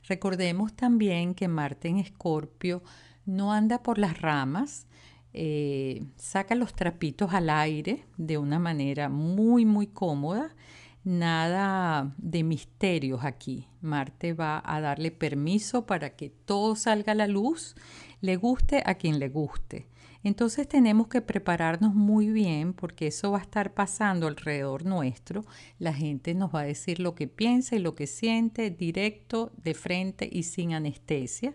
Recordemos 0.08 0.74
también 0.74 1.34
que 1.34 1.48
Marte 1.48 1.88
en 1.88 1.98
Escorpio 1.98 2.82
no 3.24 3.52
anda 3.52 3.82
por 3.82 3.98
las 3.98 4.20
ramas, 4.20 4.86
eh, 5.32 6.04
saca 6.16 6.54
los 6.54 6.74
trapitos 6.74 7.32
al 7.32 7.50
aire 7.50 8.04
de 8.16 8.36
una 8.36 8.58
manera 8.58 9.08
muy, 9.08 9.64
muy 9.64 9.86
cómoda. 9.86 10.54
Nada 11.02 12.14
de 12.18 12.42
misterios 12.42 13.24
aquí. 13.24 13.66
Marte 13.80 14.34
va 14.34 14.62
a 14.64 14.80
darle 14.80 15.10
permiso 15.10 15.86
para 15.86 16.14
que 16.14 16.28
todo 16.28 16.76
salga 16.76 17.12
a 17.12 17.14
la 17.14 17.26
luz, 17.26 17.74
le 18.20 18.36
guste 18.36 18.82
a 18.84 18.94
quien 18.96 19.18
le 19.18 19.30
guste. 19.30 19.88
Entonces 20.22 20.68
tenemos 20.68 21.08
que 21.08 21.22
prepararnos 21.22 21.94
muy 21.94 22.28
bien 22.28 22.74
porque 22.74 23.06
eso 23.06 23.32
va 23.32 23.38
a 23.38 23.42
estar 23.42 23.72
pasando 23.72 24.26
alrededor 24.26 24.84
nuestro. 24.84 25.46
La 25.78 25.94
gente 25.94 26.34
nos 26.34 26.54
va 26.54 26.60
a 26.60 26.64
decir 26.64 27.00
lo 27.00 27.14
que 27.14 27.26
piensa 27.26 27.76
y 27.76 27.78
lo 27.78 27.94
que 27.94 28.06
siente 28.06 28.70
directo, 28.70 29.52
de 29.56 29.72
frente 29.72 30.28
y 30.30 30.42
sin 30.42 30.74
anestesia. 30.74 31.54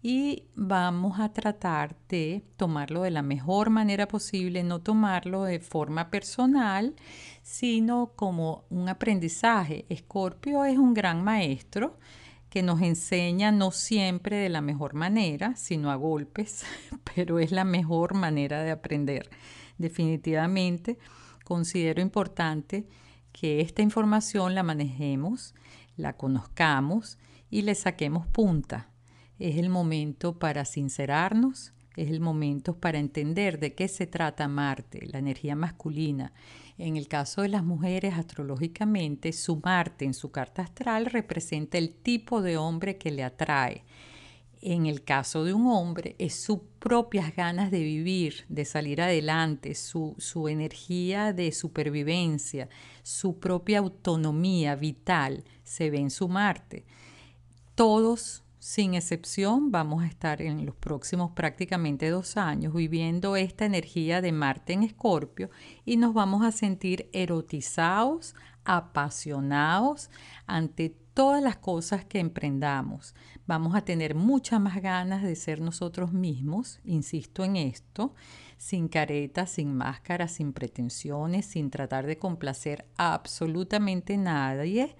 Y 0.00 0.44
vamos 0.54 1.18
a 1.18 1.32
tratar 1.32 1.96
de 2.08 2.44
tomarlo 2.56 3.02
de 3.02 3.10
la 3.10 3.22
mejor 3.22 3.68
manera 3.68 4.06
posible, 4.06 4.62
no 4.62 4.80
tomarlo 4.80 5.42
de 5.42 5.58
forma 5.58 6.08
personal, 6.08 6.94
sino 7.48 8.12
como 8.14 8.66
un 8.68 8.90
aprendizaje. 8.90 9.86
Escorpio 9.88 10.66
es 10.66 10.76
un 10.76 10.92
gran 10.92 11.24
maestro 11.24 11.98
que 12.50 12.62
nos 12.62 12.82
enseña 12.82 13.50
no 13.52 13.70
siempre 13.70 14.36
de 14.36 14.50
la 14.50 14.60
mejor 14.60 14.92
manera, 14.92 15.56
sino 15.56 15.90
a 15.90 15.96
golpes, 15.96 16.66
pero 17.14 17.38
es 17.38 17.50
la 17.50 17.64
mejor 17.64 18.12
manera 18.12 18.62
de 18.62 18.70
aprender. 18.70 19.30
Definitivamente 19.78 20.98
considero 21.42 22.02
importante 22.02 22.86
que 23.32 23.62
esta 23.62 23.80
información 23.80 24.54
la 24.54 24.62
manejemos, 24.62 25.54
la 25.96 26.18
conozcamos 26.18 27.16
y 27.48 27.62
le 27.62 27.74
saquemos 27.74 28.26
punta. 28.26 28.90
Es 29.38 29.56
el 29.56 29.70
momento 29.70 30.38
para 30.38 30.66
sincerarnos, 30.66 31.72
es 31.96 32.10
el 32.10 32.20
momento 32.20 32.78
para 32.78 32.98
entender 32.98 33.58
de 33.58 33.74
qué 33.74 33.88
se 33.88 34.06
trata 34.06 34.48
Marte, 34.48 35.06
la 35.06 35.18
energía 35.18 35.56
masculina, 35.56 36.32
en 36.78 36.96
el 36.96 37.08
caso 37.08 37.42
de 37.42 37.48
las 37.48 37.64
mujeres, 37.64 38.14
astrológicamente, 38.14 39.32
su 39.32 39.60
Marte 39.62 40.04
en 40.04 40.14
su 40.14 40.30
carta 40.30 40.62
astral 40.62 41.06
representa 41.06 41.76
el 41.76 41.92
tipo 41.92 42.40
de 42.40 42.56
hombre 42.56 42.96
que 42.98 43.10
le 43.10 43.24
atrae. 43.24 43.84
En 44.60 44.86
el 44.86 45.02
caso 45.02 45.44
de 45.44 45.52
un 45.52 45.66
hombre, 45.66 46.14
es 46.18 46.34
sus 46.34 46.60
propias 46.78 47.34
ganas 47.34 47.72
de 47.72 47.80
vivir, 47.80 48.44
de 48.48 48.64
salir 48.64 49.02
adelante, 49.02 49.74
su, 49.74 50.14
su 50.18 50.48
energía 50.48 51.32
de 51.32 51.50
supervivencia, 51.50 52.68
su 53.02 53.38
propia 53.38 53.80
autonomía 53.80 54.76
vital 54.76 55.44
se 55.64 55.90
ve 55.90 55.98
en 55.98 56.10
su 56.10 56.28
Marte. 56.28 56.84
Todos 57.74 58.44
sin 58.58 58.94
excepción, 58.94 59.70
vamos 59.70 60.02
a 60.02 60.06
estar 60.06 60.42
en 60.42 60.66
los 60.66 60.74
próximos 60.74 61.30
prácticamente 61.30 62.10
dos 62.10 62.36
años 62.36 62.74
viviendo 62.74 63.36
esta 63.36 63.64
energía 63.64 64.20
de 64.20 64.32
Marte 64.32 64.72
en 64.72 64.82
Escorpio 64.82 65.50
y 65.84 65.96
nos 65.96 66.12
vamos 66.12 66.44
a 66.44 66.50
sentir 66.50 67.08
erotizados, 67.12 68.34
apasionados 68.64 70.10
ante 70.46 70.90
todas 71.14 71.42
las 71.42 71.56
cosas 71.56 72.04
que 72.04 72.18
emprendamos. 72.18 73.14
Vamos 73.46 73.74
a 73.74 73.80
tener 73.82 74.14
muchas 74.14 74.60
más 74.60 74.80
ganas 74.82 75.22
de 75.22 75.36
ser 75.36 75.60
nosotros 75.60 76.12
mismos, 76.12 76.80
insisto 76.84 77.44
en 77.44 77.56
esto, 77.56 78.14
sin 78.56 78.88
caretas, 78.88 79.50
sin 79.50 79.74
máscaras, 79.74 80.32
sin 80.32 80.52
pretensiones, 80.52 81.46
sin 81.46 81.70
tratar 81.70 82.06
de 82.06 82.18
complacer 82.18 82.86
a 82.96 83.14
absolutamente 83.14 84.16
nadie 84.16 84.96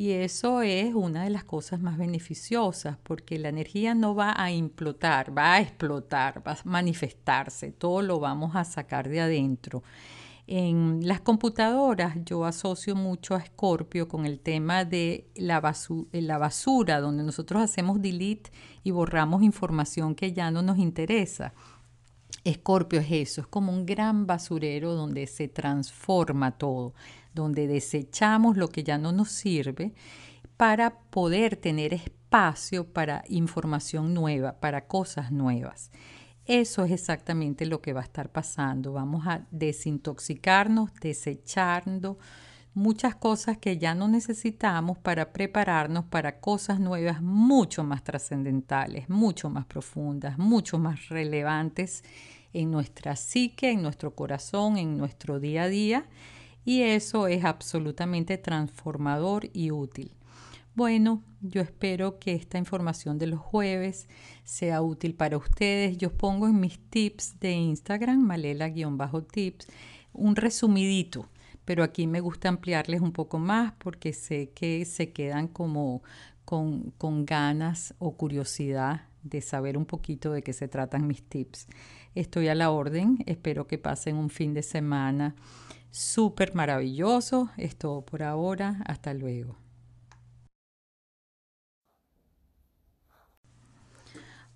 y 0.00 0.12
eso 0.12 0.62
es 0.62 0.94
una 0.94 1.24
de 1.24 1.28
las 1.28 1.44
cosas 1.44 1.78
más 1.78 1.98
beneficiosas 1.98 2.96
porque 3.02 3.38
la 3.38 3.50
energía 3.50 3.94
no 3.94 4.14
va 4.14 4.32
a 4.34 4.50
implotar, 4.50 5.36
va 5.36 5.52
a 5.52 5.60
explotar, 5.60 6.42
va 6.46 6.52
a 6.52 6.58
manifestarse, 6.64 7.70
todo 7.70 8.00
lo 8.00 8.18
vamos 8.18 8.56
a 8.56 8.64
sacar 8.64 9.10
de 9.10 9.20
adentro. 9.20 9.82
En 10.46 11.06
las 11.06 11.20
computadoras 11.20 12.16
yo 12.24 12.46
asocio 12.46 12.96
mucho 12.96 13.34
a 13.34 13.44
Scorpio 13.44 14.08
con 14.08 14.24
el 14.24 14.40
tema 14.40 14.86
de 14.86 15.28
la, 15.34 15.60
la 16.12 16.38
basura, 16.38 17.00
donde 17.00 17.22
nosotros 17.22 17.60
hacemos 17.60 18.00
delete 18.00 18.50
y 18.82 18.92
borramos 18.92 19.42
información 19.42 20.14
que 20.14 20.32
ya 20.32 20.50
no 20.50 20.62
nos 20.62 20.78
interesa. 20.78 21.52
Escorpio 22.42 23.00
es 23.00 23.10
eso, 23.10 23.42
es 23.42 23.46
como 23.48 23.70
un 23.70 23.84
gran 23.84 24.26
basurero 24.26 24.94
donde 24.94 25.26
se 25.26 25.48
transforma 25.48 26.52
todo 26.52 26.94
donde 27.34 27.66
desechamos 27.66 28.56
lo 28.56 28.68
que 28.68 28.82
ya 28.82 28.98
no 28.98 29.12
nos 29.12 29.30
sirve 29.30 29.92
para 30.56 30.98
poder 31.10 31.56
tener 31.56 31.94
espacio 31.94 32.86
para 32.92 33.24
información 33.28 34.12
nueva, 34.14 34.60
para 34.60 34.86
cosas 34.86 35.32
nuevas. 35.32 35.90
Eso 36.44 36.84
es 36.84 36.90
exactamente 36.90 37.66
lo 37.66 37.80
que 37.80 37.92
va 37.92 38.00
a 38.00 38.04
estar 38.04 38.30
pasando. 38.30 38.92
Vamos 38.92 39.26
a 39.26 39.46
desintoxicarnos, 39.50 40.92
desechando 41.00 42.18
muchas 42.74 43.14
cosas 43.14 43.58
que 43.58 43.78
ya 43.78 43.94
no 43.94 44.08
necesitamos 44.08 44.98
para 44.98 45.32
prepararnos 45.32 46.04
para 46.04 46.40
cosas 46.40 46.78
nuevas 46.78 47.22
mucho 47.22 47.82
más 47.84 48.04
trascendentales, 48.04 49.08
mucho 49.08 49.50
más 49.50 49.64
profundas, 49.66 50.38
mucho 50.38 50.78
más 50.78 51.08
relevantes 51.08 52.04
en 52.52 52.70
nuestra 52.70 53.16
psique, 53.16 53.70
en 53.70 53.82
nuestro 53.82 54.14
corazón, 54.14 54.76
en 54.76 54.96
nuestro 54.96 55.40
día 55.40 55.64
a 55.64 55.68
día 55.68 56.04
y 56.64 56.82
eso 56.82 57.26
es 57.26 57.44
absolutamente 57.44 58.38
transformador 58.38 59.48
y 59.52 59.70
útil. 59.70 60.12
Bueno, 60.74 61.24
yo 61.40 61.60
espero 61.60 62.18
que 62.18 62.32
esta 62.32 62.58
información 62.58 63.18
de 63.18 63.26
los 63.26 63.40
jueves 63.40 64.08
sea 64.44 64.82
útil 64.82 65.14
para 65.14 65.36
ustedes. 65.36 65.98
Yo 65.98 66.12
pongo 66.12 66.46
en 66.46 66.60
mis 66.60 66.78
tips 66.78 67.40
de 67.40 67.52
Instagram, 67.52 68.20
malela-tips, 68.20 69.66
un 70.12 70.36
resumidito, 70.36 71.28
pero 71.64 71.82
aquí 71.82 72.06
me 72.06 72.20
gusta 72.20 72.48
ampliarles 72.48 73.00
un 73.00 73.12
poco 73.12 73.38
más 73.38 73.72
porque 73.78 74.12
sé 74.12 74.50
que 74.50 74.84
se 74.84 75.12
quedan 75.12 75.48
como 75.48 76.02
con, 76.44 76.92
con 76.92 77.26
ganas 77.26 77.94
o 77.98 78.16
curiosidad 78.16 79.06
de 79.22 79.40
saber 79.40 79.76
un 79.76 79.86
poquito 79.86 80.32
de 80.32 80.42
qué 80.42 80.52
se 80.52 80.68
tratan 80.68 81.06
mis 81.06 81.22
tips. 81.22 81.66
Estoy 82.14 82.48
a 82.48 82.54
la 82.54 82.70
orden, 82.70 83.18
espero 83.26 83.66
que 83.66 83.78
pasen 83.78 84.16
un 84.16 84.30
fin 84.30 84.54
de 84.54 84.62
semana 84.62 85.34
súper 85.90 86.54
maravilloso. 86.54 87.50
Es 87.56 87.76
todo 87.76 88.02
por 88.02 88.22
ahora, 88.22 88.82
hasta 88.86 89.14
luego. 89.14 89.56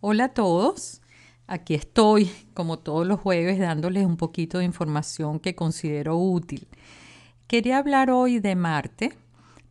Hola 0.00 0.24
a 0.24 0.34
todos, 0.34 1.00
aquí 1.46 1.72
estoy 1.72 2.30
como 2.52 2.78
todos 2.78 3.06
los 3.06 3.20
jueves 3.20 3.58
dándoles 3.58 4.04
un 4.04 4.18
poquito 4.18 4.58
de 4.58 4.64
información 4.64 5.40
que 5.40 5.54
considero 5.54 6.18
útil. 6.18 6.68
Quería 7.46 7.78
hablar 7.78 8.10
hoy 8.10 8.38
de 8.38 8.54
Marte 8.54 9.16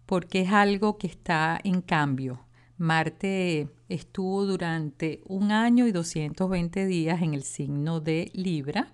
porque 0.08 0.42
es 0.42 0.52
algo 0.52 0.98
que 0.98 1.06
está 1.06 1.60
en 1.64 1.82
cambio. 1.82 2.40
Marte 2.78 3.70
estuvo 3.90 4.46
durante 4.46 5.22
un 5.26 5.52
año 5.52 5.86
y 5.86 5.92
220 5.92 6.88
días 6.88 7.22
en 7.22 7.36
el 7.36 7.44
signo 7.44 8.00
de 8.00 8.32
Libra 8.34 8.92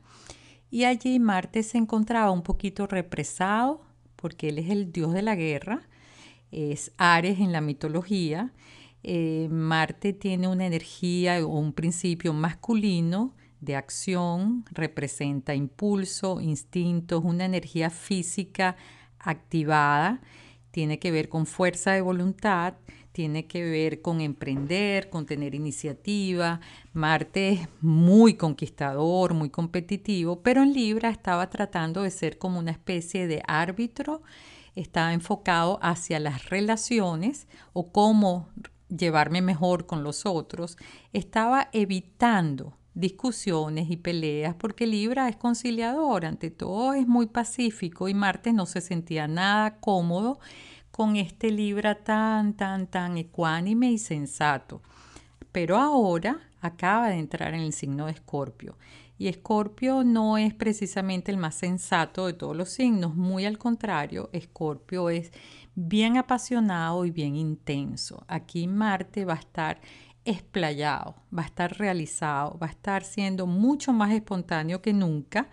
y 0.71 0.83
allí 0.85 1.19
Marte 1.19 1.63
se 1.63 1.77
encontraba 1.77 2.31
un 2.31 2.43
poquito 2.43 2.87
represado 2.87 3.81
porque 4.15 4.49
él 4.49 4.59
es 4.59 4.69
el 4.69 4.91
dios 4.91 5.13
de 5.13 5.21
la 5.21 5.35
guerra, 5.35 5.87
es 6.51 6.91
Ares 6.97 7.39
en 7.39 7.51
la 7.51 7.61
mitología. 7.61 8.53
Eh, 9.01 9.47
Marte 9.49 10.13
tiene 10.13 10.47
una 10.47 10.65
energía 10.65 11.45
o 11.45 11.57
un 11.57 11.73
principio 11.73 12.33
masculino 12.33 13.33
de 13.61 13.75
acción, 13.75 14.65
representa 14.71 15.55
impulso, 15.55 16.41
instintos, 16.41 17.23
una 17.23 17.45
energía 17.45 17.89
física 17.89 18.75
activada, 19.19 20.21
tiene 20.71 20.99
que 20.99 21.11
ver 21.11 21.29
con 21.29 21.45
fuerza 21.45 21.91
de 21.91 22.01
voluntad, 22.01 22.75
tiene 23.11 23.47
que 23.47 23.63
ver 23.63 24.01
con 24.01 24.21
emprender, 24.21 25.09
con 25.09 25.25
tener 25.25 25.55
iniciativa. 25.55 26.59
Marte 26.93 27.49
es 27.49 27.69
muy 27.81 28.35
conquistador, 28.35 29.33
muy 29.33 29.49
competitivo, 29.49 30.41
pero 30.41 30.63
en 30.63 30.73
Libra 30.73 31.09
estaba 31.09 31.49
tratando 31.49 32.03
de 32.03 32.11
ser 32.11 32.37
como 32.37 32.59
una 32.59 32.71
especie 32.71 33.27
de 33.27 33.41
árbitro, 33.47 34.21
estaba 34.75 35.13
enfocado 35.13 35.79
hacia 35.81 36.19
las 36.19 36.49
relaciones 36.49 37.47
o 37.73 37.91
cómo 37.91 38.49
llevarme 38.89 39.41
mejor 39.41 39.85
con 39.85 40.03
los 40.03 40.25
otros, 40.25 40.77
estaba 41.13 41.69
evitando 41.73 42.75
discusiones 42.95 43.89
y 43.89 43.97
peleas 43.97 44.55
porque 44.55 44.87
Libra 44.87 45.29
es 45.29 45.37
conciliador, 45.37 46.25
ante 46.25 46.51
todo 46.51 46.93
es 46.93 47.07
muy 47.07 47.27
pacífico 47.27 48.09
y 48.09 48.13
Marte 48.13 48.51
no 48.51 48.65
se 48.65 48.81
sentía 48.81 49.27
nada 49.27 49.79
cómodo 49.79 50.39
con 50.99 51.15
este 51.15 51.49
Libra 51.49 51.95
tan, 51.95 52.55
tan, 52.55 52.85
tan 52.85 53.17
ecuánime 53.17 53.89
y 53.89 53.97
sensato. 53.97 54.81
Pero 55.53 55.77
ahora 55.77 56.41
acaba 56.59 57.07
de 57.07 57.15
entrar 57.15 57.53
en 57.53 57.61
el 57.61 57.71
signo 57.71 58.07
de 58.07 58.11
Escorpio 58.11 58.75
y 59.17 59.29
Escorpio 59.29 60.03
no 60.03 60.37
es 60.37 60.53
precisamente 60.53 61.31
el 61.31 61.37
más 61.37 61.55
sensato 61.55 62.27
de 62.27 62.33
todos 62.33 62.53
los 62.53 62.67
signos, 62.71 63.15
muy 63.15 63.45
al 63.45 63.57
contrario, 63.57 64.29
Escorpio 64.33 65.09
es 65.09 65.31
bien 65.73 66.17
apasionado 66.17 67.05
y 67.05 67.11
bien 67.11 67.37
intenso. 67.37 68.25
Aquí 68.27 68.67
Marte 68.67 69.23
va 69.23 69.35
a 69.35 69.39
estar 69.39 69.79
explayado, 70.25 71.15
va 71.33 71.43
a 71.43 71.45
estar 71.45 71.77
realizado, 71.77 72.59
va 72.61 72.67
a 72.67 72.71
estar 72.71 73.05
siendo 73.05 73.47
mucho 73.47 73.93
más 73.93 74.11
espontáneo 74.11 74.81
que 74.81 74.91
nunca. 74.91 75.47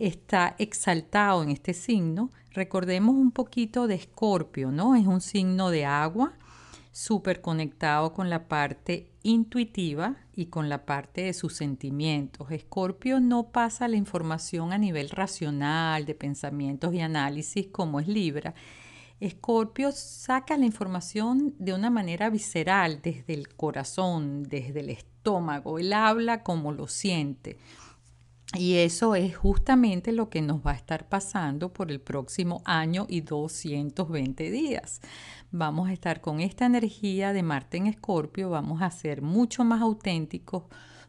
Está 0.00 0.54
exaltado 0.56 1.42
en 1.42 1.50
este 1.50 1.74
signo. 1.74 2.30
Recordemos 2.52 3.14
un 3.14 3.32
poquito 3.32 3.86
de 3.86 3.96
Escorpio, 3.96 4.70
¿no? 4.70 4.96
Es 4.96 5.06
un 5.06 5.20
signo 5.20 5.68
de 5.68 5.84
agua, 5.84 6.32
súper 6.90 7.42
conectado 7.42 8.14
con 8.14 8.30
la 8.30 8.48
parte 8.48 9.10
intuitiva 9.22 10.16
y 10.34 10.46
con 10.46 10.70
la 10.70 10.86
parte 10.86 11.24
de 11.24 11.34
sus 11.34 11.54
sentimientos. 11.54 12.50
Escorpio 12.50 13.20
no 13.20 13.52
pasa 13.52 13.88
la 13.88 13.96
información 13.96 14.72
a 14.72 14.78
nivel 14.78 15.10
racional, 15.10 16.06
de 16.06 16.14
pensamientos 16.14 16.94
y 16.94 17.00
análisis 17.02 17.66
como 17.66 18.00
es 18.00 18.08
Libra. 18.08 18.54
Escorpio 19.20 19.92
saca 19.92 20.56
la 20.56 20.64
información 20.64 21.54
de 21.58 21.74
una 21.74 21.90
manera 21.90 22.30
visceral, 22.30 23.02
desde 23.02 23.34
el 23.34 23.54
corazón, 23.54 24.44
desde 24.44 24.80
el 24.80 24.88
estómago. 24.88 25.78
Él 25.78 25.92
habla 25.92 26.42
como 26.42 26.72
lo 26.72 26.88
siente. 26.88 27.58
Y 28.54 28.78
eso 28.78 29.14
es 29.14 29.36
justamente 29.36 30.10
lo 30.10 30.28
que 30.28 30.42
nos 30.42 30.66
va 30.66 30.72
a 30.72 30.74
estar 30.74 31.08
pasando 31.08 31.72
por 31.72 31.92
el 31.92 32.00
próximo 32.00 32.62
año 32.64 33.06
y 33.08 33.20
220 33.20 34.50
días. 34.50 35.00
Vamos 35.52 35.88
a 35.88 35.92
estar 35.92 36.20
con 36.20 36.40
esta 36.40 36.66
energía 36.66 37.32
de 37.32 37.44
Marte 37.44 37.76
en 37.76 37.86
Escorpio, 37.86 38.50
vamos 38.50 38.82
a 38.82 38.90
ser 38.90 39.22
mucho 39.22 39.62
más 39.62 39.80
auténticos, 39.80 40.64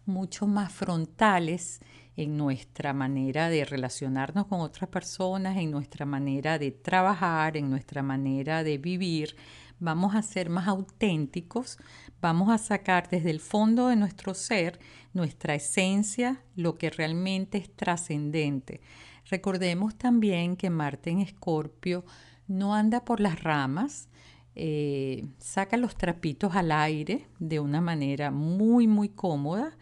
mucho 0.05 0.45
más 0.45 0.71
frontales 0.71 1.79
en 2.15 2.37
nuestra 2.37 2.93
manera 2.93 3.49
de 3.49 3.65
relacionarnos 3.65 4.45
con 4.45 4.59
otras 4.59 4.89
personas, 4.89 5.57
en 5.57 5.71
nuestra 5.71 6.05
manera 6.05 6.59
de 6.59 6.71
trabajar, 6.71 7.57
en 7.57 7.71
nuestra 7.71 8.03
manera 8.03 8.63
de 8.63 8.77
vivir. 8.77 9.35
Vamos 9.81 10.13
a 10.13 10.21
ser 10.21 10.51
más 10.51 10.67
auténticos, 10.67 11.79
vamos 12.21 12.49
a 12.51 12.59
sacar 12.59 13.09
desde 13.09 13.31
el 13.31 13.39
fondo 13.39 13.87
de 13.87 13.95
nuestro 13.95 14.35
ser 14.35 14.79
nuestra 15.11 15.55
esencia, 15.55 16.43
lo 16.55 16.77
que 16.77 16.91
realmente 16.91 17.57
es 17.57 17.75
trascendente. 17.75 18.79
Recordemos 19.27 19.97
también 19.97 20.55
que 20.55 20.69
Marte 20.69 21.09
en 21.09 21.19
Escorpio 21.19 22.05
no 22.47 22.75
anda 22.75 23.03
por 23.03 23.19
las 23.19 23.41
ramas, 23.41 24.07
eh, 24.53 25.25
saca 25.39 25.77
los 25.77 25.95
trapitos 25.95 26.55
al 26.55 26.71
aire 26.71 27.25
de 27.39 27.59
una 27.59 27.81
manera 27.81 28.29
muy, 28.29 28.85
muy 28.85 29.09
cómoda 29.09 29.75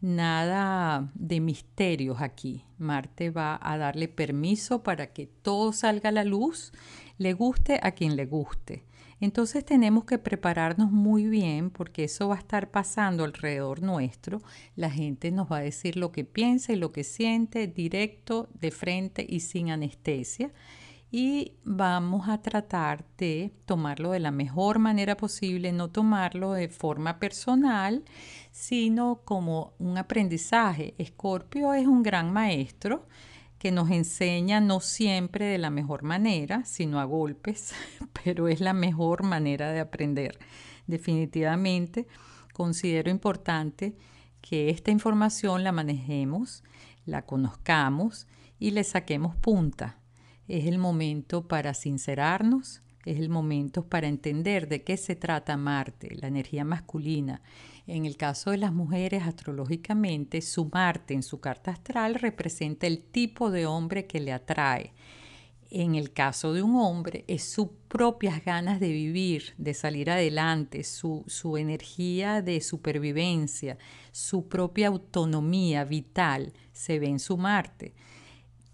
nada 0.00 1.10
de 1.14 1.40
misterios 1.40 2.20
aquí. 2.20 2.64
Marte 2.78 3.30
va 3.30 3.58
a 3.62 3.78
darle 3.78 4.08
permiso 4.08 4.82
para 4.82 5.12
que 5.12 5.26
todo 5.26 5.72
salga 5.72 6.10
a 6.10 6.12
la 6.12 6.24
luz, 6.24 6.72
le 7.18 7.32
guste 7.32 7.80
a 7.82 7.92
quien 7.92 8.16
le 8.16 8.26
guste. 8.26 8.84
Entonces 9.20 9.64
tenemos 9.64 10.04
que 10.04 10.18
prepararnos 10.18 10.90
muy 10.90 11.26
bien 11.26 11.70
porque 11.70 12.04
eso 12.04 12.28
va 12.28 12.36
a 12.36 12.38
estar 12.38 12.70
pasando 12.70 13.24
alrededor 13.24 13.82
nuestro. 13.82 14.42
La 14.74 14.90
gente 14.90 15.30
nos 15.30 15.50
va 15.50 15.58
a 15.58 15.62
decir 15.62 15.96
lo 15.96 16.12
que 16.12 16.24
piensa 16.24 16.72
y 16.72 16.76
lo 16.76 16.92
que 16.92 17.04
siente 17.04 17.66
directo, 17.66 18.48
de 18.60 18.70
frente 18.70 19.26
y 19.28 19.40
sin 19.40 19.70
anestesia 19.70 20.52
y 21.10 21.52
vamos 21.64 22.28
a 22.28 22.42
tratar 22.42 23.04
de 23.16 23.52
tomarlo 23.64 24.10
de 24.10 24.20
la 24.20 24.30
mejor 24.30 24.78
manera 24.78 25.16
posible, 25.16 25.72
no 25.72 25.88
tomarlo 25.88 26.52
de 26.52 26.68
forma 26.68 27.18
personal, 27.18 28.04
sino 28.50 29.22
como 29.24 29.72
un 29.78 29.98
aprendizaje. 29.98 30.94
Escorpio 30.98 31.72
es 31.74 31.86
un 31.86 32.02
gran 32.02 32.32
maestro 32.32 33.06
que 33.66 33.72
nos 33.72 33.90
enseña 33.90 34.60
no 34.60 34.78
siempre 34.78 35.46
de 35.46 35.58
la 35.58 35.70
mejor 35.70 36.04
manera, 36.04 36.64
sino 36.64 37.00
a 37.00 37.04
golpes, 37.04 37.74
pero 38.24 38.46
es 38.46 38.60
la 38.60 38.72
mejor 38.72 39.24
manera 39.24 39.72
de 39.72 39.80
aprender. 39.80 40.38
Definitivamente 40.86 42.06
considero 42.52 43.10
importante 43.10 43.96
que 44.40 44.70
esta 44.70 44.92
información 44.92 45.64
la 45.64 45.72
manejemos, 45.72 46.62
la 47.06 47.26
conozcamos 47.26 48.28
y 48.60 48.70
le 48.70 48.84
saquemos 48.84 49.34
punta 49.34 49.98
es 50.46 50.66
el 50.66 50.78
momento 50.78 51.48
para 51.48 51.74
sincerarnos, 51.74 52.82
es 53.04 53.18
el 53.18 53.30
momento 53.30 53.88
para 53.88 54.06
entender 54.06 54.68
de 54.68 54.84
qué 54.84 54.96
se 54.96 55.16
trata 55.16 55.56
Marte, 55.56 56.14
la 56.14 56.28
energía 56.28 56.64
masculina. 56.64 57.42
En 57.86 58.04
el 58.04 58.16
caso 58.16 58.50
de 58.50 58.56
las 58.56 58.72
mujeres, 58.72 59.22
astrológicamente, 59.22 60.42
su 60.42 60.68
Marte 60.72 61.14
en 61.14 61.22
su 61.22 61.38
carta 61.38 61.70
astral 61.70 62.16
representa 62.16 62.86
el 62.88 63.00
tipo 63.00 63.50
de 63.50 63.66
hombre 63.66 64.06
que 64.06 64.18
le 64.18 64.32
atrae. 64.32 64.92
En 65.70 65.94
el 65.94 66.12
caso 66.12 66.52
de 66.52 66.62
un 66.62 66.76
hombre, 66.76 67.24
es 67.28 67.44
sus 67.44 67.68
propias 67.88 68.44
ganas 68.44 68.80
de 68.80 68.88
vivir, 68.88 69.54
de 69.56 69.72
salir 69.72 70.10
adelante, 70.10 70.82
su, 70.82 71.24
su 71.28 71.56
energía 71.56 72.42
de 72.42 72.60
supervivencia, 72.60 73.78
su 74.10 74.48
propia 74.48 74.88
autonomía 74.88 75.84
vital 75.84 76.52
se 76.72 76.98
ve 76.98 77.06
en 77.06 77.20
su 77.20 77.36
Marte. 77.36 77.94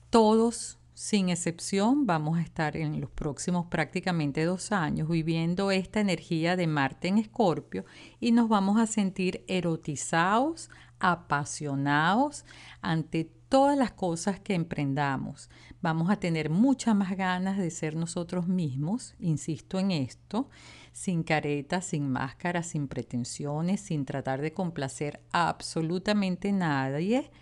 Todos 0.08 0.78
sin 1.02 1.30
excepción, 1.30 2.06
vamos 2.06 2.38
a 2.38 2.42
estar 2.42 2.76
en 2.76 3.00
los 3.00 3.10
próximos 3.10 3.66
prácticamente 3.66 4.44
dos 4.44 4.70
años 4.70 5.08
viviendo 5.08 5.72
esta 5.72 5.98
energía 5.98 6.54
de 6.54 6.68
Marte 6.68 7.08
en 7.08 7.18
Escorpio 7.18 7.84
y 8.20 8.30
nos 8.30 8.48
vamos 8.48 8.78
a 8.78 8.86
sentir 8.86 9.44
erotizados, 9.48 10.70
apasionados 11.00 12.44
ante 12.82 13.24
todas 13.48 13.76
las 13.76 13.90
cosas 13.90 14.38
que 14.38 14.54
emprendamos. 14.54 15.50
Vamos 15.80 16.08
a 16.08 16.20
tener 16.20 16.50
muchas 16.50 16.94
más 16.94 17.16
ganas 17.16 17.58
de 17.58 17.72
ser 17.72 17.96
nosotros 17.96 18.46
mismos, 18.46 19.16
insisto 19.18 19.80
en 19.80 19.90
esto, 19.90 20.50
sin 20.92 21.24
caretas, 21.24 21.84
sin 21.84 22.08
máscaras, 22.12 22.68
sin 22.68 22.86
pretensiones, 22.86 23.80
sin 23.80 24.04
tratar 24.04 24.40
de 24.40 24.52
complacer 24.52 25.20
a 25.32 25.48
absolutamente 25.48 26.52
nadie. 26.52 27.32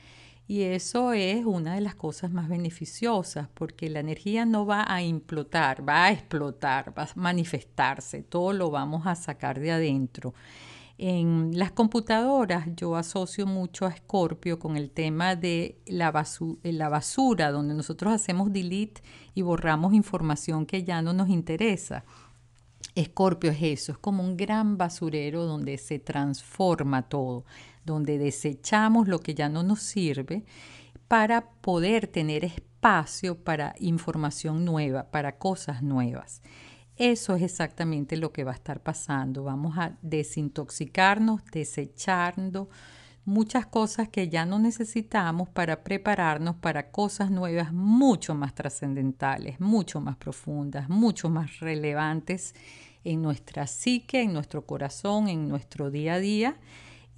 Y 0.51 0.63
eso 0.63 1.13
es 1.13 1.47
una 1.47 1.77
de 1.77 1.81
las 1.81 1.95
cosas 1.95 2.33
más 2.33 2.49
beneficiosas 2.49 3.47
porque 3.55 3.89
la 3.89 4.01
energía 4.01 4.45
no 4.45 4.67
va 4.67 4.85
a 4.93 5.01
implotar, 5.01 5.89
va 5.89 6.07
a 6.07 6.11
explotar, 6.11 6.93
va 6.99 7.05
a 7.05 7.09
manifestarse, 7.15 8.25
todo 8.25 8.53
lo 8.53 8.69
vamos 8.69 9.07
a 9.07 9.15
sacar 9.15 9.61
de 9.61 9.71
adentro. 9.71 10.35
En 10.99 11.57
las 11.57 11.71
computadoras 11.71 12.67
yo 12.75 12.97
asocio 12.97 13.47
mucho 13.47 13.87
a 13.87 13.95
Scorpio 13.95 14.59
con 14.59 14.77
el 14.77 14.91
tema 14.91 15.37
de 15.37 15.79
la, 15.87 16.13
la 16.65 16.89
basura, 16.89 17.53
donde 17.53 17.75
nosotros 17.75 18.13
hacemos 18.13 18.53
delete 18.53 19.03
y 19.37 19.43
borramos 19.43 19.95
información 19.95 20.67
que 20.67 20.83
ya 20.83 21.01
no 21.01 21.13
nos 21.13 21.29
interesa. 21.29 22.05
Escorpio 22.97 23.53
es 23.53 23.63
eso, 23.63 23.93
es 23.93 23.99
como 23.99 24.25
un 24.25 24.37
gran 24.37 24.77
basurero 24.77 25.45
donde 25.45 25.79
se 25.79 26.01
transforma 26.01 27.03
todo, 27.03 27.45
donde 27.85 28.19
desechamos 28.19 29.09
lo 29.09 29.21
que 29.21 29.35
ya 29.35 29.49
no 29.49 29.63
nos 29.63 29.81
sirve 29.81 30.45
para 31.09 31.51
poder 31.51 32.07
tener 32.07 32.45
espacio 32.45 33.37
para 33.37 33.75
información 33.79 34.65
nueva, 34.65 35.11
para 35.11 35.39
cosas 35.39 35.83
nuevas. 35.83 36.43
Eso 36.97 37.35
es 37.35 37.43
exactamente 37.43 38.17
lo 38.17 38.33
que 38.33 38.45
va 38.45 38.53
a 38.53 38.55
estar 38.55 38.83
pasando. 38.83 39.45
Vamos 39.45 39.79
a 39.79 39.97
desintoxicarnos, 40.03 41.43
desechando 41.51 42.69
muchas 43.25 43.67
cosas 43.67 44.09
que 44.09 44.29
ya 44.29 44.45
no 44.45 44.59
necesitamos 44.59 45.49
para 45.49 45.83
prepararnos 45.83 46.57
para 46.57 46.91
cosas 46.91 47.31
nuevas 47.31 47.73
mucho 47.73 48.35
más 48.35 48.55
trascendentales, 48.55 49.61
mucho 49.61 50.01
más 50.01 50.17
profundas, 50.17 50.89
mucho 50.89 51.29
más 51.29 51.61
relevantes 51.61 52.55
en 53.05 53.23
nuestra 53.23 53.67
psique, 53.67 54.23
en 54.23 54.33
nuestro 54.33 54.67
corazón, 54.67 55.29
en 55.29 55.49
nuestro 55.49 55.91
día 55.91 56.15
a 56.15 56.19
día. 56.19 56.57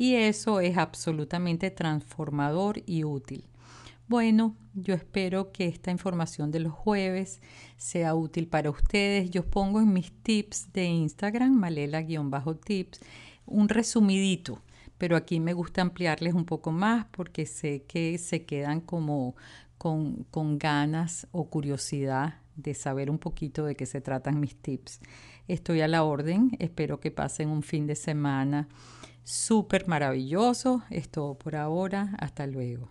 Y 0.02 0.16
eso 0.16 0.58
es 0.58 0.78
absolutamente 0.78 1.70
transformador 1.70 2.82
y 2.86 3.04
útil. 3.04 3.44
Bueno, 4.08 4.56
yo 4.74 4.94
espero 4.94 5.52
que 5.52 5.68
esta 5.68 5.92
información 5.92 6.50
de 6.50 6.58
los 6.58 6.72
jueves 6.72 7.40
sea 7.76 8.16
útil 8.16 8.48
para 8.48 8.68
ustedes. 8.68 9.30
Yo 9.30 9.46
pongo 9.48 9.80
en 9.80 9.92
mis 9.92 10.10
tips 10.10 10.72
de 10.72 10.86
Instagram, 10.86 11.52
malela-tips, 11.52 12.98
un 13.46 13.68
resumidito 13.68 14.60
pero 14.98 15.16
aquí 15.16 15.38
me 15.38 15.52
gusta 15.52 15.82
ampliarles 15.82 16.34
un 16.34 16.46
poco 16.46 16.72
más 16.72 17.06
porque 17.12 17.46
sé 17.46 17.84
que 17.84 18.18
se 18.18 18.44
quedan 18.44 18.80
como 18.80 19.36
con, 19.78 20.24
con 20.30 20.58
ganas 20.58 21.28
o 21.30 21.48
curiosidad 21.48 22.40
de 22.56 22.74
saber 22.74 23.08
un 23.08 23.18
poquito 23.18 23.64
de 23.64 23.76
qué 23.76 23.86
se 23.86 24.00
tratan 24.00 24.40
mis 24.40 24.56
tips. 24.56 25.00
Estoy 25.48 25.80
a 25.80 25.88
la 25.88 26.02
orden, 26.04 26.56
espero 26.58 26.98
que 26.98 27.10
pasen 27.10 27.48
un 27.48 27.62
fin 27.62 27.86
de 27.86 27.96
semana 27.96 28.68
súper 29.24 29.88
maravilloso. 29.88 30.82
Es 30.90 31.08
todo 31.08 31.34
por 31.34 31.56
ahora, 31.56 32.14
hasta 32.18 32.46
luego. 32.46 32.88